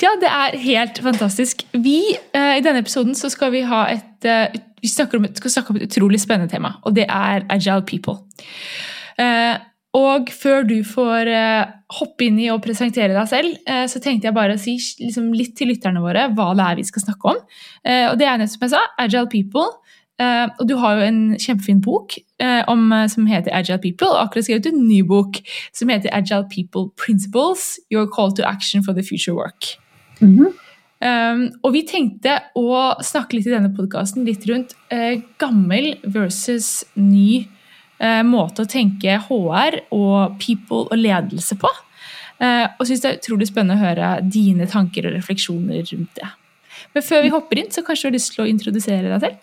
Ja, 0.00 0.10
det 0.20 0.26
er 0.26 0.56
helt 0.58 0.98
fantastisk. 0.98 1.66
Vi, 1.72 2.16
eh, 2.34 2.56
I 2.58 2.60
denne 2.60 2.78
episoden 2.78 3.14
så 3.14 3.30
skal 3.30 3.50
vi 3.50 3.60
ha 3.62 3.86
et 3.88 4.24
eh, 4.24 4.60
vi 4.82 5.16
om, 5.16 5.26
skal 5.34 5.50
snakke 5.50 5.70
om 5.70 5.76
et 5.76 5.82
utrolig 5.82 6.20
spennende 6.20 6.50
tema, 6.50 6.72
og 6.82 6.94
det 6.94 7.06
er 7.08 7.46
agile 7.50 7.82
people. 7.82 8.14
Eh, 9.18 9.54
og 9.94 10.30
før 10.34 10.64
du 10.66 10.78
får 10.86 11.30
eh, 11.30 11.72
hoppe 11.98 12.26
inn 12.26 12.40
i 12.42 12.50
og 12.50 12.62
presentere 12.64 13.14
deg 13.14 13.30
selv, 13.30 13.54
eh, 13.70 13.84
så 13.90 14.02
tenkte 14.02 14.28
jeg 14.28 14.36
bare 14.36 14.56
å 14.56 14.60
si 14.60 14.74
liksom, 15.00 15.30
litt 15.36 15.54
til 15.58 15.70
lytterne 15.70 16.02
våre 16.02 16.26
hva 16.34 16.50
det 16.58 16.66
er 16.66 16.80
vi 16.80 16.86
skal 16.88 17.06
snakke 17.06 17.34
om. 17.34 17.38
Eh, 17.86 18.08
og 18.10 18.18
det 18.18 18.26
er 18.26 18.40
nettopp 18.40 18.58
som 18.58 18.66
jeg 18.66 18.74
sa, 18.74 18.82
agile 19.04 19.30
people. 19.30 19.68
Eh, 20.22 20.46
og 20.58 20.66
du 20.70 20.76
har 20.78 20.98
jo 20.98 21.06
en 21.08 21.22
kjempefin 21.38 21.80
bok 21.82 22.18
eh, 22.42 22.62
om, 22.70 22.86
eh, 22.94 23.06
som 23.10 23.26
heter 23.26 23.54
Agile 23.54 23.80
People, 23.82 24.10
og 24.10 24.28
akkurat 24.28 24.46
skrevet 24.46 24.68
en 24.70 24.84
ny 24.86 25.00
bok 25.06 25.40
som 25.74 25.90
heter 25.90 26.12
Agile 26.14 26.46
People 26.50 26.90
Principles, 26.98 27.80
Your 27.90 28.06
Call 28.10 28.34
to 28.34 28.46
Action 28.46 28.82
for 28.82 28.94
the 28.94 29.02
Future 29.02 29.34
Work. 29.34 29.74
Um, 31.04 31.48
og 31.66 31.74
vi 31.74 31.82
tenkte 31.84 32.38
å 32.56 32.94
snakke 33.04 33.36
litt 33.36 33.48
i 33.50 33.52
denne 33.52 33.74
podkasten 33.74 34.24
litt 34.24 34.46
rundt 34.48 34.72
eh, 34.94 35.18
gammel 35.42 35.98
versus 36.06 36.86
ny 36.96 37.42
eh, 37.42 37.63
Eh, 38.02 38.22
måte 38.26 38.64
å 38.64 38.70
tenke 38.70 39.18
HR 39.28 39.80
og 39.94 40.38
people 40.42 40.88
og 40.88 40.98
ledelse 40.98 41.56
på. 41.60 41.70
Eh, 42.42 42.66
og 42.66 42.88
syns 42.88 43.04
det 43.04 43.10
er 43.10 43.20
utrolig 43.20 43.48
spennende 43.50 43.78
å 43.78 43.84
høre 43.84 44.14
dine 44.26 44.66
tanker 44.70 45.06
og 45.06 45.14
refleksjoner 45.14 45.84
rundt 45.92 46.18
det. 46.18 46.30
Men 46.94 47.06
før 47.06 47.22
vi 47.24 47.34
hopper 47.34 47.60
inn, 47.62 47.70
så 47.70 47.84
kanskje 47.86 48.08
du 48.08 48.10
har 48.10 48.16
lyst 48.18 48.34
til 48.34 48.44
å 48.44 48.50
introdusere 48.50 49.10
deg 49.12 49.20
selv? 49.20 49.36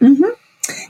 Mm 0.00 0.16
-hmm. 0.16 0.34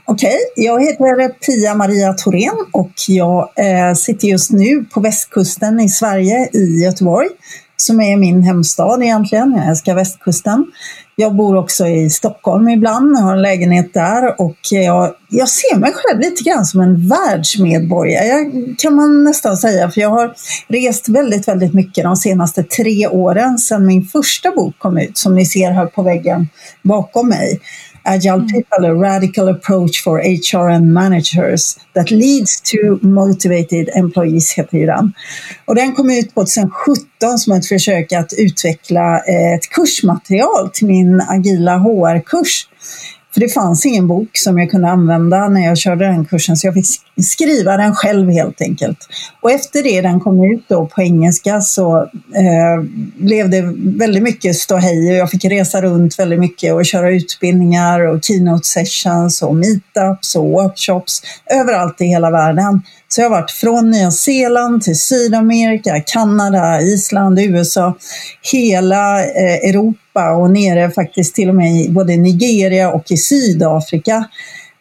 Okej, 0.05 0.37
okay. 0.53 0.65
jag 0.65 0.81
heter 0.81 1.29
Pia 1.29 1.75
Maria 1.75 2.13
Thorén 2.13 2.65
och 2.73 2.91
jag 3.07 3.49
eh, 3.55 3.93
sitter 3.93 4.27
just 4.27 4.51
nu 4.51 4.85
på 4.93 4.99
västkusten 4.99 5.79
i 5.79 5.89
Sverige, 5.89 6.49
i 6.53 6.83
Göteborg, 6.83 7.27
som 7.77 8.01
är 8.01 8.17
min 8.17 8.43
hemstad 8.43 9.03
egentligen. 9.03 9.53
Jag 9.55 9.67
älskar 9.67 9.95
västkusten. 9.95 10.71
Jag 11.21 11.35
bor 11.35 11.57
också 11.57 11.87
i 11.87 12.09
Stockholm 12.09 12.69
ibland, 12.69 13.17
jag 13.17 13.21
har 13.21 13.33
en 13.33 13.41
lägenhet 13.41 13.93
där 13.93 14.41
och 14.41 14.57
jag, 14.71 15.13
jag 15.29 15.49
ser 15.49 15.77
mig 15.77 15.91
själv 15.93 16.19
lite 16.19 16.43
grann 16.43 16.65
som 16.65 16.81
en 16.81 17.07
världsmedborgare 17.07 18.51
kan 18.77 18.95
man 18.95 19.23
nästan 19.23 19.57
säga. 19.57 19.91
För 19.91 20.01
jag 20.01 20.09
har 20.09 20.33
rest 20.67 21.09
väldigt, 21.09 21.47
väldigt 21.47 21.73
mycket 21.73 22.03
de 22.03 22.15
senaste 22.15 22.63
tre 22.63 23.07
åren 23.07 23.57
sedan 23.57 23.85
min 23.85 24.03
första 24.03 24.51
bok 24.51 24.75
kom 24.77 24.97
ut 24.97 25.17
som 25.17 25.35
ni 25.35 25.45
ser 25.45 25.71
här 25.71 25.85
på 25.85 26.01
väggen 26.01 26.47
bakom 26.81 27.29
mig. 27.29 27.59
Agile 28.03 28.39
mm. 28.39 28.49
People, 28.51 28.85
a 28.85 28.93
radical 28.93 29.47
approach 29.47 30.03
for 30.03 30.19
HR 30.19 30.69
and 30.69 30.93
managers 30.93 31.79
that 31.93 32.11
leads 32.11 32.61
to 32.61 32.99
motivated 33.01 33.89
employees, 33.95 34.51
heter 34.51 34.85
den. 34.85 35.13
Och 35.65 35.75
den 35.75 35.95
kom 35.95 36.09
ut 36.09 36.33
2017 36.33 37.37
som 37.37 37.53
ett 37.53 37.67
försök 37.67 38.13
att 38.13 38.33
utveckla 38.37 39.19
ett 39.19 39.69
kursmaterial 39.69 40.69
till 40.73 40.87
min 40.87 41.21
agila 41.21 41.77
HR-kurs. 41.77 42.67
För 43.33 43.39
det 43.39 43.49
fanns 43.49 43.85
ingen 43.85 44.07
bok 44.07 44.29
som 44.33 44.59
jag 44.59 44.71
kunde 44.71 44.89
använda 44.89 45.47
när 45.47 45.65
jag 45.65 45.77
körde 45.77 46.05
den 46.05 46.25
kursen 46.25 46.57
så 46.57 46.67
jag 46.67 46.73
fick 46.73 46.85
skriva 47.23 47.77
den 47.77 47.95
själv 47.95 48.29
helt 48.29 48.61
enkelt. 48.61 48.97
Och 49.41 49.51
efter 49.51 49.83
det 49.83 50.01
den 50.01 50.19
kom 50.19 50.43
ut 50.43 50.65
då 50.67 50.85
på 50.85 51.01
engelska 51.01 51.61
så 51.61 51.97
eh, 52.35 52.83
blev 53.15 53.49
det 53.49 53.61
väldigt 53.97 54.23
mycket 54.23 54.55
ståhej 54.55 55.11
och 55.11 55.17
jag 55.17 55.31
fick 55.31 55.45
resa 55.45 55.81
runt 55.81 56.19
väldigt 56.19 56.39
mycket 56.39 56.73
och 56.73 56.85
köra 56.85 57.11
utbildningar 57.11 58.07
och 58.07 58.23
keynote 58.23 58.67
sessions 58.67 59.41
och 59.41 59.55
meetups 59.55 60.35
och 60.35 60.49
workshops 60.49 61.21
överallt 61.45 62.01
i 62.01 62.05
hela 62.05 62.31
världen. 62.31 62.81
Så 63.11 63.21
jag 63.21 63.29
har 63.29 63.41
varit 63.41 63.51
från 63.51 63.91
Nya 63.91 64.11
Zeeland 64.11 64.81
till 64.81 64.99
Sydamerika, 64.99 66.03
Kanada, 66.05 66.81
Island, 66.81 67.39
USA, 67.39 67.97
hela 68.51 69.23
eh, 69.23 69.69
Europa 69.69 70.31
och 70.31 70.51
nere 70.51 70.91
faktiskt 70.91 71.35
till 71.35 71.49
och 71.49 71.55
med 71.55 71.71
i 71.75 71.89
både 71.89 72.17
Nigeria 72.17 72.91
och 72.91 73.11
i 73.11 73.17
Sydafrika. 73.17 74.25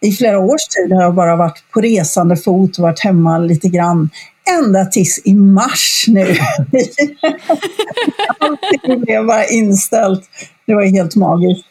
I 0.01 0.13
flera 0.13 0.39
års 0.39 0.69
tid 0.69 0.93
har 0.93 1.03
jag 1.03 1.15
bara 1.15 1.37
varit 1.37 1.65
på 1.75 1.81
resande 1.81 2.37
fot 2.37 2.77
och 2.79 2.83
varit 2.83 3.01
hemma 3.01 3.39
lite 3.39 3.69
grann. 3.69 4.11
Ända 4.59 4.85
tills 4.85 5.23
i 5.25 5.35
mars 5.35 6.05
nu. 6.09 6.21
Allting 8.39 9.01
blev 9.01 9.27
bara 9.27 9.47
inställt. 9.47 10.23
Det 10.67 10.75
var 10.75 10.85
helt 10.85 11.17
magiskt. 11.17 11.65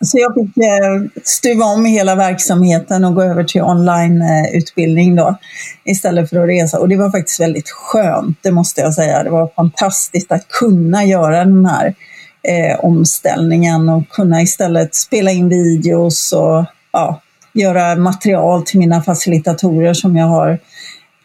Så 0.00 0.18
jag 0.18 0.34
fick 0.34 0.56
eh, 0.56 1.22
stuva 1.24 1.64
om 1.64 1.84
hela 1.84 2.14
verksamheten 2.14 3.04
och 3.04 3.14
gå 3.14 3.22
över 3.22 3.44
till 3.44 3.62
onlineutbildning 3.62 5.16
då 5.16 5.36
istället 5.84 6.30
för 6.30 6.36
att 6.42 6.48
resa. 6.48 6.78
Och 6.78 6.88
det 6.88 6.96
var 6.96 7.10
faktiskt 7.10 7.40
väldigt 7.40 7.70
skönt, 7.70 8.38
det 8.42 8.50
måste 8.50 8.80
jag 8.80 8.94
säga. 8.94 9.22
Det 9.22 9.30
var 9.30 9.50
fantastiskt 9.56 10.32
att 10.32 10.48
kunna 10.48 11.04
göra 11.04 11.44
den 11.44 11.66
här 11.66 11.94
eh, 12.42 12.84
omställningen 12.84 13.88
och 13.88 14.08
kunna 14.08 14.42
istället 14.42 14.94
spela 14.94 15.30
in 15.30 15.48
videos 15.48 16.32
och 16.32 16.64
ja, 16.92 17.20
göra 17.52 17.96
material 17.96 18.62
till 18.62 18.78
mina 18.78 19.02
facilitatorer 19.02 19.94
som 19.94 20.16
jag 20.16 20.26
har 20.26 20.58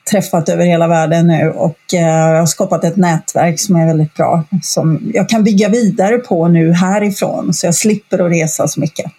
träffat 0.10 0.50
över 0.50 0.66
hela 0.66 0.88
världen 0.88 1.28
nu 1.28 1.50
och 1.50 1.94
eh, 1.94 2.02
jag 2.02 2.40
har 2.40 2.46
skapat 2.46 2.84
ett 2.84 2.98
nätverk 2.98 3.60
som 3.60 3.76
är 3.76 3.88
väldigt 3.88 4.14
bra 4.14 4.44
som 4.64 5.12
jag 5.14 5.30
kan 5.30 5.44
bygga 5.44 5.70
vidare 5.70 6.18
på 6.18 6.48
nu 6.48 6.74
härifrån 6.74 7.54
så 7.54 7.68
jag 7.68 7.76
slipper 7.76 8.26
att 8.26 8.32
resa 8.32 8.68
så 8.68 8.80
mycket. 8.80 9.12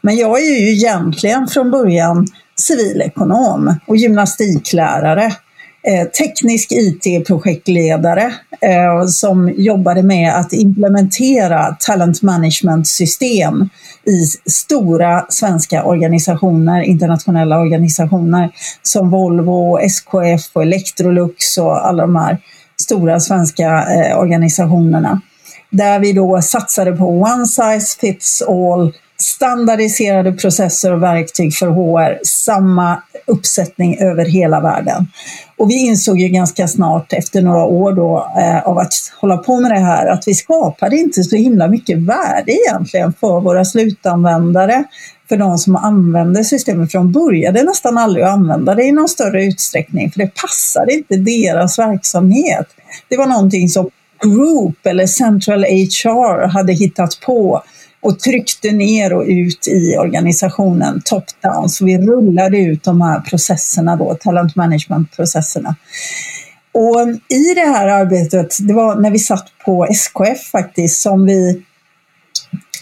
Men 0.00 0.16
jag 0.16 0.42
är 0.42 0.60
ju 0.60 0.72
egentligen 0.72 1.46
från 1.46 1.70
början 1.70 2.26
civilekonom 2.56 3.76
och 3.86 3.96
gymnastiklärare 3.96 5.32
Eh, 5.86 6.04
teknisk 6.04 6.72
IT-projektledare 6.72 8.34
eh, 8.60 9.06
som 9.06 9.54
jobbade 9.56 10.02
med 10.02 10.36
att 10.36 10.52
implementera 10.52 11.76
talent 11.80 12.22
management-system 12.22 13.68
i 14.06 14.50
stora 14.50 15.26
svenska 15.28 15.84
organisationer, 15.84 16.82
internationella 16.82 17.58
organisationer 17.58 18.50
som 18.82 19.10
Volvo, 19.10 19.78
SKF 19.78 20.50
och 20.52 20.62
Electrolux 20.62 21.58
och 21.58 21.86
alla 21.86 22.02
de 22.02 22.16
här 22.16 22.38
stora 22.80 23.20
svenska 23.20 23.86
eh, 23.94 24.18
organisationerna. 24.18 25.20
Där 25.70 25.98
vi 25.98 26.12
då 26.12 26.42
satsade 26.42 26.92
på 26.92 27.04
one 27.08 27.46
size 27.46 27.98
fits 28.00 28.42
all 28.42 28.92
standardiserade 29.20 30.32
processer 30.32 30.92
och 30.92 31.02
verktyg 31.02 31.54
för 31.54 31.66
HR, 31.66 32.18
samma 32.24 33.02
uppsättning 33.26 33.98
över 33.98 34.24
hela 34.24 34.60
världen. 34.60 35.06
Och 35.56 35.70
vi 35.70 35.74
insåg 35.74 36.20
ju 36.20 36.28
ganska 36.28 36.68
snart 36.68 37.12
efter 37.12 37.42
några 37.42 37.64
år 37.64 37.92
då, 37.92 38.32
eh, 38.38 38.68
av 38.68 38.78
att 38.78 38.92
hålla 39.20 39.36
på 39.36 39.60
med 39.60 39.70
det 39.70 39.80
här 39.80 40.06
att 40.06 40.24
vi 40.26 40.34
skapade 40.34 40.96
inte 40.96 41.24
så 41.24 41.36
himla 41.36 41.68
mycket 41.68 41.98
värde 41.98 42.52
egentligen 42.52 43.12
för 43.20 43.40
våra 43.40 43.64
slutanvändare. 43.64 44.84
För 45.28 45.36
de 45.36 45.58
som 45.58 45.76
använde 45.76 46.44
systemet 46.44 46.92
från 46.92 47.12
började 47.12 47.62
nästan 47.62 47.98
aldrig 47.98 48.24
att 48.24 48.32
använda 48.32 48.74
det 48.74 48.84
i 48.84 48.92
någon 48.92 49.08
större 49.08 49.44
utsträckning 49.44 50.10
för 50.10 50.18
det 50.18 50.30
passade 50.34 50.92
inte 50.92 51.16
deras 51.16 51.78
verksamhet. 51.78 52.66
Det 53.08 53.16
var 53.16 53.26
någonting 53.26 53.68
som 53.68 53.90
Group 54.22 54.86
eller 54.86 55.06
Central 55.06 55.64
HR 55.64 56.46
hade 56.46 56.72
hittat 56.72 57.20
på 57.20 57.62
och 58.04 58.20
tryckte 58.20 58.72
ner 58.72 59.12
och 59.12 59.24
ut 59.26 59.68
i 59.68 59.96
organisationen 59.96 61.02
top-down. 61.04 61.68
Så 61.68 61.84
vi 61.84 61.98
rullade 61.98 62.58
ut 62.58 62.82
de 62.82 63.00
här 63.00 63.20
processerna 63.20 63.96
då, 63.96 64.14
talent 64.14 64.56
management-processerna. 64.56 65.76
Och 66.72 67.08
i 67.28 67.54
det 67.54 67.66
här 67.66 67.88
arbetet, 67.88 68.56
det 68.60 68.74
var 68.74 69.00
när 69.00 69.10
vi 69.10 69.18
satt 69.18 69.46
på 69.64 69.86
SKF 69.86 70.50
faktiskt, 70.52 71.02
som 71.02 71.26
vi, 71.26 71.62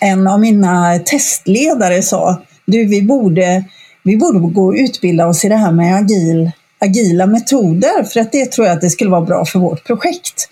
en 0.01 0.27
av 0.27 0.41
mina 0.41 0.99
testledare 0.99 2.03
sa, 2.03 2.43
du 2.67 2.85
vi 2.85 3.03
borde, 3.03 3.65
vi 4.03 4.17
borde 4.17 4.39
gå 4.39 4.67
och 4.67 4.75
utbilda 4.77 5.27
oss 5.27 5.45
i 5.45 5.49
det 5.49 5.57
här 5.57 5.73
med 5.73 5.97
agil, 5.97 6.51
agila 6.79 7.27
metoder, 7.27 8.05
för 8.05 8.21
att 8.21 8.33
det 8.33 8.53
tror 8.53 8.67
jag 8.67 8.75
att 8.75 8.81
det 8.81 8.91
skulle 8.91 9.11
vara 9.11 9.21
bra 9.21 9.45
för 9.45 9.59
vårt 9.59 9.85
projekt. 9.85 10.49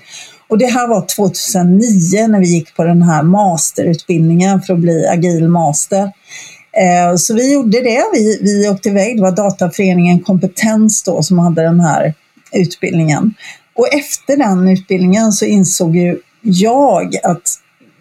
Och 0.51 0.59
det 0.59 0.67
här 0.67 0.89
var 0.89 1.07
2009 1.17 2.27
när 2.29 2.41
vi 2.41 2.47
gick 2.47 2.77
på 2.77 2.85
den 2.85 3.03
här 3.03 3.23
masterutbildningen 3.23 4.63
för 4.63 4.75
att 4.75 4.81
bli 4.81 5.07
agil 5.07 5.49
master. 5.49 6.03
Eh, 6.73 7.17
så 7.17 7.35
vi 7.35 7.53
gjorde 7.53 7.81
det. 7.81 8.03
Vi, 8.13 8.39
vi 8.43 8.69
åkte 8.69 8.89
iväg. 8.89 9.17
Det 9.17 9.23
var 9.23 9.37
Dataföreningen 9.37 10.21
Kompetens 10.21 11.03
då 11.03 11.23
som 11.23 11.39
hade 11.39 11.63
den 11.63 11.81
här 11.81 12.15
utbildningen. 12.53 13.35
Och 13.75 13.95
efter 13.95 14.37
den 14.37 14.69
utbildningen 14.69 15.33
så 15.33 15.45
insåg 15.45 15.97
ju 15.97 16.19
jag 16.43 17.17
att 17.23 17.49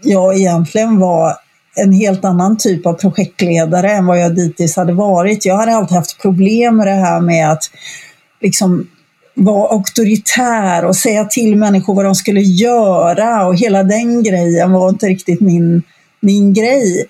jag 0.03 0.37
egentligen 0.37 0.99
var 0.99 1.33
en 1.75 1.91
helt 1.91 2.25
annan 2.25 2.57
typ 2.57 2.85
av 2.85 2.93
projektledare 2.93 3.91
än 3.91 4.05
vad 4.05 4.19
jag 4.19 4.35
dittills 4.35 4.75
hade 4.75 4.93
varit. 4.93 5.45
Jag 5.45 5.57
hade 5.57 5.75
alltid 5.75 5.97
haft 5.97 6.21
problem 6.21 6.77
med 6.77 6.87
det 6.87 6.93
här 6.93 7.21
med 7.21 7.51
att 7.51 7.63
liksom 8.41 8.87
vara 9.39 9.69
auktoritär 9.69 10.85
och 10.85 10.95
säga 10.95 11.25
till 11.25 11.55
människor 11.55 11.95
vad 11.95 12.05
de 12.05 12.15
skulle 12.15 12.41
göra 12.41 13.47
och 13.47 13.55
hela 13.55 13.83
den 13.83 14.23
grejen 14.23 14.71
var 14.71 14.89
inte 14.89 15.05
riktigt 15.05 15.41
min, 15.41 15.83
min 16.19 16.53
grej. 16.53 17.05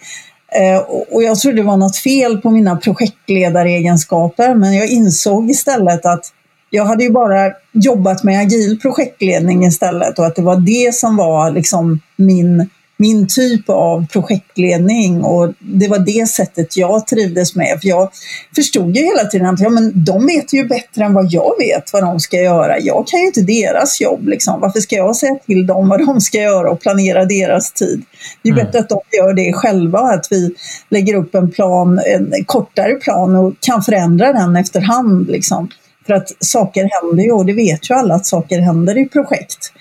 Eh, 0.52 0.78
och 1.12 1.24
jag 1.24 1.40
trodde 1.40 1.58
det 1.58 1.64
var 1.64 1.78
något 1.78 1.98
fel 1.98 2.38
på 2.38 2.50
mina 2.50 2.76
projektledaregenskaper 2.78 4.56
men 4.56 4.74
jag 4.74 4.88
insåg 4.88 5.50
istället 5.50 6.06
att 6.06 6.26
jag 6.70 6.86
hade 6.86 7.04
ju 7.04 7.12
bara 7.12 7.52
jobbat 7.72 8.24
med 8.24 8.42
agil 8.42 8.80
projektledning 8.82 9.66
istället 9.66 10.20
och 10.20 10.26
att 10.26 10.36
det 10.36 10.42
var 10.42 10.56
det 10.56 10.96
som 10.96 11.16
var 11.16 11.52
liksom 11.52 12.00
min 12.16 12.70
min 13.02 13.28
typ 13.28 13.70
av 13.70 14.08
projektledning 14.08 15.24
och 15.24 15.54
det 15.60 15.88
var 15.88 16.00
det 16.00 16.30
sättet 16.30 16.78
jag 16.78 17.08
trivdes 17.08 17.56
med. 17.56 17.80
För 17.82 17.88
jag 17.88 18.10
förstod 18.56 18.96
ju 18.96 19.04
hela 19.04 19.24
tiden 19.24 19.48
att 19.48 19.60
ja, 19.60 19.70
men 19.70 20.04
de 20.06 20.26
vet 20.26 20.54
ju 20.54 20.68
bättre 20.68 21.04
än 21.04 21.14
vad 21.14 21.32
jag 21.32 21.54
vet 21.60 21.94
vad 21.94 22.04
de 22.04 22.20
ska 22.20 22.38
göra. 22.38 22.80
Jag 22.80 23.08
kan 23.08 23.20
ju 23.20 23.26
inte 23.26 23.42
deras 23.42 24.02
jobb. 24.02 24.28
Liksom. 24.28 24.62
Varför 24.62 24.80
ska 24.80 24.96
jag 24.96 25.16
säga 25.16 25.36
till 25.46 25.68
dem 25.68 25.90
vad 25.90 26.08
de 26.08 26.22
ska 26.22 26.38
göra 26.38 26.72
och 26.72 26.82
planera 26.82 27.26
deras 27.26 27.72
tid? 27.72 28.02
Det 28.42 28.50
är 28.50 28.54
mm. 28.54 28.66
bättre 28.66 28.80
att 28.80 28.90
de 28.90 29.02
gör 29.18 29.34
det 29.34 29.54
själva, 29.54 30.00
att 30.00 30.28
vi 30.32 30.56
lägger 30.90 31.16
upp 31.16 31.36
en 31.36 31.52
plan, 31.52 32.00
en 32.06 32.46
kortare 32.46 32.96
plan 32.96 33.36
och 33.36 33.54
kan 33.60 33.82
förändra 33.82 34.34
den 34.34 34.56
efterhand. 34.56 35.28
Liksom. 35.28 35.70
För 36.06 36.14
att 36.14 36.28
saker 36.40 36.90
händer 37.02 37.24
ju 37.24 37.32
och 37.32 37.46
det 37.46 37.54
vet 37.54 37.90
ju 37.90 37.94
alla 37.94 38.16
att 38.16 38.26
saker 38.26 38.60
händer 38.60 38.98
i 38.98 39.10
projekt. 39.10 39.72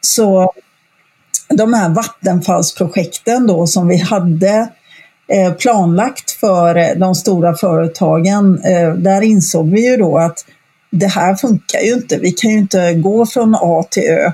Så 0.00 0.52
de 1.56 1.74
här 1.74 1.88
vattenfallsprojekten 1.88 3.46
då 3.46 3.66
som 3.66 3.88
vi 3.88 3.96
hade 3.96 4.68
eh, 5.28 5.52
planlagt 5.52 6.30
för 6.30 6.76
eh, 6.76 6.96
de 6.96 7.14
stora 7.14 7.54
företagen. 7.54 8.60
Eh, 8.64 8.94
där 8.94 9.22
insåg 9.22 9.70
vi 9.70 9.90
ju 9.90 9.96
då 9.96 10.18
att 10.18 10.44
det 10.90 11.06
här 11.06 11.34
funkar 11.34 11.80
ju 11.80 11.92
inte. 11.92 12.18
Vi 12.18 12.30
kan 12.30 12.50
ju 12.50 12.58
inte 12.58 12.94
gå 12.94 13.26
från 13.26 13.54
A 13.54 13.84
till 13.90 14.02
Ö 14.02 14.32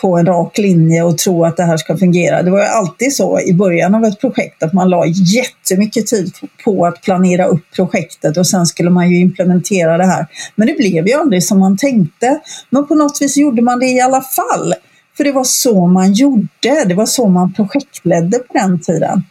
på 0.00 0.18
en 0.18 0.26
rak 0.26 0.58
linje 0.58 1.02
och 1.02 1.18
tro 1.18 1.44
att 1.44 1.56
det 1.56 1.62
här 1.62 1.76
ska 1.76 1.96
fungera. 1.96 2.42
Det 2.42 2.50
var 2.50 2.58
ju 2.58 2.66
alltid 2.66 3.16
så 3.16 3.40
i 3.40 3.54
början 3.54 3.94
av 3.94 4.04
ett 4.04 4.20
projekt 4.20 4.62
att 4.62 4.72
man 4.72 4.90
la 4.90 5.06
jättemycket 5.06 6.06
tid 6.06 6.32
på 6.64 6.86
att 6.86 7.02
planera 7.02 7.46
upp 7.46 7.62
projektet 7.76 8.36
och 8.36 8.46
sen 8.46 8.66
skulle 8.66 8.90
man 8.90 9.10
ju 9.10 9.20
implementera 9.20 9.98
det 9.98 10.06
här. 10.06 10.26
Men 10.54 10.66
det 10.66 10.74
blev 10.74 11.08
ju 11.08 11.12
aldrig 11.12 11.44
som 11.44 11.60
man 11.60 11.76
tänkte. 11.76 12.40
Men 12.70 12.86
på 12.86 12.94
något 12.94 13.22
vis 13.22 13.36
gjorde 13.36 13.62
man 13.62 13.78
det 13.78 13.86
i 13.86 14.00
alla 14.00 14.22
fall. 14.22 14.74
För 15.16 15.24
det 15.24 15.32
var 15.32 15.44
så 15.44 15.86
man 15.86 16.12
gjorde, 16.12 16.84
det 16.86 16.94
var 16.94 17.06
så 17.06 17.28
man 17.28 17.52
projektledde 17.52 18.38
på 18.38 18.52
den 18.52 18.80
tiden. 18.80 19.22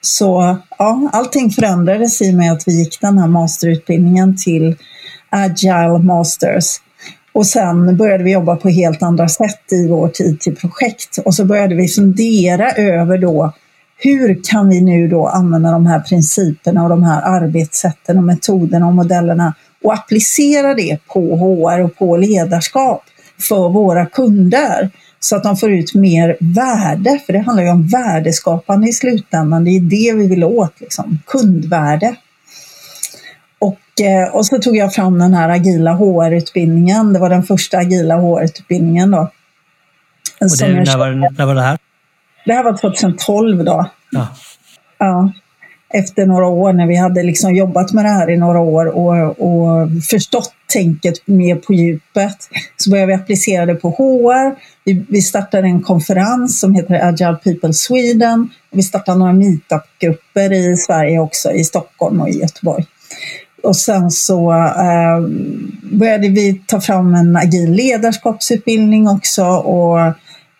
Så 0.00 0.56
ja, 0.78 1.10
allting 1.12 1.50
förändrades 1.50 2.22
i 2.22 2.30
och 2.30 2.34
med 2.34 2.52
att 2.52 2.68
vi 2.68 2.78
gick 2.78 3.00
den 3.00 3.18
här 3.18 3.28
masterutbildningen 3.28 4.36
till 4.36 4.76
Agile 5.30 5.98
Masters. 5.98 6.64
Och 7.32 7.46
sen 7.46 7.96
började 7.96 8.24
vi 8.24 8.32
jobba 8.32 8.56
på 8.56 8.68
helt 8.68 9.02
andra 9.02 9.28
sätt 9.28 9.72
i 9.72 9.88
vårt 9.88 10.20
IT-projekt 10.20 11.18
och 11.24 11.34
så 11.34 11.44
började 11.44 11.74
vi 11.74 11.88
fundera 11.88 12.70
över 12.70 13.18
då 13.18 13.52
hur 13.96 14.40
kan 14.44 14.68
vi 14.68 14.80
nu 14.80 15.08
då 15.08 15.26
använda 15.26 15.70
de 15.70 15.86
här 15.86 16.00
principerna 16.00 16.82
och 16.82 16.88
de 16.88 17.02
här 17.02 17.22
arbetssätten 17.22 18.18
och 18.18 18.24
metoderna 18.24 18.86
och 18.86 18.94
modellerna 18.94 19.54
och 19.84 19.92
applicera 19.92 20.74
det 20.74 20.98
på 21.06 21.36
HR 21.36 21.80
och 21.80 21.96
på 21.96 22.16
ledarskap 22.16 23.02
för 23.40 23.68
våra 23.68 24.06
kunder 24.06 24.90
så 25.24 25.36
att 25.36 25.42
de 25.42 25.56
får 25.56 25.72
ut 25.72 25.94
mer 25.94 26.36
värde, 26.40 27.20
för 27.26 27.32
det 27.32 27.38
handlar 27.38 27.64
ju 27.64 27.70
om 27.70 27.86
värdeskapande 27.86 28.88
i 28.88 28.92
slutändan. 28.92 29.64
Det 29.64 29.70
är 29.70 29.80
det 29.80 30.18
vi 30.18 30.28
vill 30.28 30.44
åt, 30.44 30.80
liksom. 30.80 31.18
kundvärde. 31.26 32.16
Och, 33.58 34.00
eh, 34.00 34.34
och 34.34 34.46
så 34.46 34.58
tog 34.58 34.76
jag 34.76 34.94
fram 34.94 35.18
den 35.18 35.34
här 35.34 35.48
agila 35.48 35.92
HR-utbildningen. 35.92 37.12
Det 37.12 37.18
var 37.18 37.30
den 37.30 37.42
första 37.42 37.78
agila 37.78 38.14
HR-utbildningen 38.14 39.10
då. 39.10 39.30
Och 40.40 40.48
det, 40.58 40.68
när, 40.68 40.98
var, 40.98 41.30
när 41.38 41.46
var 41.46 41.54
det 41.54 41.62
här? 41.62 41.78
Det 42.44 42.52
här 42.52 42.64
var 42.64 42.76
2012 42.76 43.64
då. 43.64 43.90
Ja. 44.10 44.28
ja. 44.98 45.32
Efter 45.92 46.26
några 46.26 46.46
år 46.46 46.72
när 46.72 46.86
vi 46.86 46.96
hade 46.96 47.22
liksom 47.22 47.54
jobbat 47.54 47.92
med 47.92 48.04
det 48.04 48.08
här 48.08 48.30
i 48.30 48.36
några 48.36 48.60
år 48.60 48.86
och, 48.86 49.40
och 49.40 49.88
förstått 50.10 50.54
tänket 50.72 51.26
mer 51.26 51.56
på 51.56 51.74
djupet 51.74 52.36
så 52.76 52.90
började 52.90 53.06
vi 53.06 53.14
applicera 53.14 53.66
det 53.66 53.74
på 53.74 53.90
HR. 53.90 54.56
Vi, 54.84 55.04
vi 55.08 55.22
startade 55.22 55.66
en 55.66 55.82
konferens 55.82 56.60
som 56.60 56.74
heter 56.74 57.08
Agile 57.08 57.36
People 57.44 57.72
Sweden. 57.72 58.48
Vi 58.70 58.82
startade 58.82 59.18
några 59.18 59.32
meetup-grupper 59.32 60.52
i 60.52 60.76
Sverige 60.76 61.18
också, 61.18 61.52
i 61.52 61.64
Stockholm 61.64 62.20
och 62.20 62.28
i 62.28 62.40
Göteborg. 62.40 62.84
Och 63.62 63.76
sen 63.76 64.10
så 64.10 64.52
eh, 64.52 65.20
började 65.82 66.28
vi 66.28 66.62
ta 66.66 66.80
fram 66.80 67.14
en 67.14 67.36
agil 67.36 67.72
ledarskapsutbildning 67.72 69.08
också 69.08 69.44
och, 69.44 69.98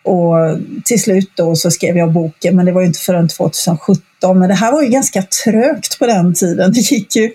och 0.03 0.57
till 0.85 1.01
slut 1.01 1.31
då 1.35 1.55
så 1.55 1.71
skrev 1.71 1.97
jag 1.97 2.11
boken, 2.11 2.55
men 2.55 2.65
det 2.65 2.71
var 2.71 2.81
ju 2.81 2.87
inte 2.87 2.99
förrän 2.99 3.27
2017. 3.27 4.12
Men 4.23 4.49
det 4.49 4.55
här 4.55 4.71
var 4.71 4.81
ju 4.81 4.89
ganska 4.89 5.21
trögt 5.43 5.99
på 5.99 6.07
den 6.07 6.33
tiden. 6.33 6.71
Det 6.71 6.79
gick 6.79 7.15
ju 7.15 7.31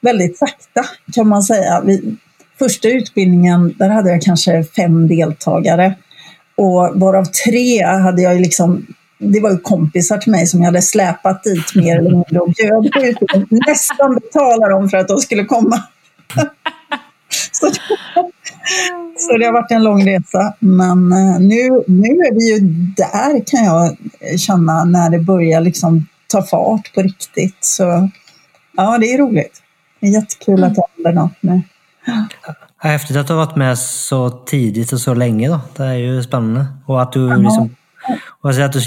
väldigt 0.00 0.38
sakta 0.38 0.84
kan 1.14 1.28
man 1.28 1.42
säga. 1.42 1.82
Vi, 1.84 2.16
första 2.58 2.88
utbildningen, 2.88 3.74
där 3.78 3.88
hade 3.88 4.10
jag 4.10 4.22
kanske 4.22 4.64
fem 4.64 5.08
deltagare 5.08 5.94
och 6.56 7.00
varav 7.00 7.24
tre 7.24 7.84
hade 7.84 8.22
jag 8.22 8.40
liksom 8.40 8.86
det 9.18 9.40
var 9.40 9.50
ju 9.50 9.58
kompisar 9.58 10.18
till 10.18 10.32
mig 10.32 10.46
som 10.46 10.60
jag 10.60 10.66
hade 10.66 10.82
släpat 10.82 11.44
dit 11.44 11.74
mer 11.74 11.98
eller 11.98 12.10
mindre 12.10 12.40
och 12.40 12.52
bjöd 12.52 12.92
på 12.92 13.00
utbildning. 13.00 13.60
Nästan 13.66 14.14
betalade 14.14 14.72
dem 14.72 14.88
för 14.88 14.96
att 14.96 15.08
de 15.08 15.18
skulle 15.18 15.44
komma. 15.44 15.82
så, 17.52 17.70
så, 19.16 19.36
det 19.38 19.46
har 19.46 19.52
varit 19.52 19.70
en 19.70 19.84
lång 19.84 20.08
resa. 20.08 20.54
Men 20.58 21.12
eh, 21.12 21.40
nu, 21.40 21.84
nu 21.86 22.08
är 22.08 22.34
vi 22.34 22.50
ju 22.50 22.58
där 22.96 23.44
kan 23.46 23.64
jag 23.64 23.96
känna 24.38 24.84
när 24.84 25.10
det 25.10 25.18
börjar 25.18 25.60
liksom 25.60 26.06
ta 26.26 26.42
fart 26.42 26.94
på 26.94 27.02
riktigt. 27.02 27.58
Så 27.60 28.10
ja, 28.76 28.98
det 28.98 29.06
är 29.06 29.18
roligt. 29.18 29.62
Det 30.00 30.06
är 30.06 30.10
jättekul 30.10 30.64
att 30.64 30.74
det 30.74 30.82
händer 30.96 31.12
något 31.12 31.36
nu. 31.40 31.62
Häftigt 32.78 33.16
att 33.16 33.26
du 33.26 33.32
har 33.32 33.46
varit 33.46 33.56
med 33.56 33.78
så 33.78 34.30
tidigt 34.30 34.92
och 34.92 35.00
så 35.00 35.14
länge. 35.14 35.48
Då. 35.48 35.60
Det 35.76 35.84
är 35.84 35.94
ju 35.94 36.22
spännande. 36.22 36.66
Och 36.86 37.02
att 37.02 37.12
du 37.12 37.36
liksom 37.36 37.76
och 38.42 38.50
att 38.50 38.72
du 38.72 38.80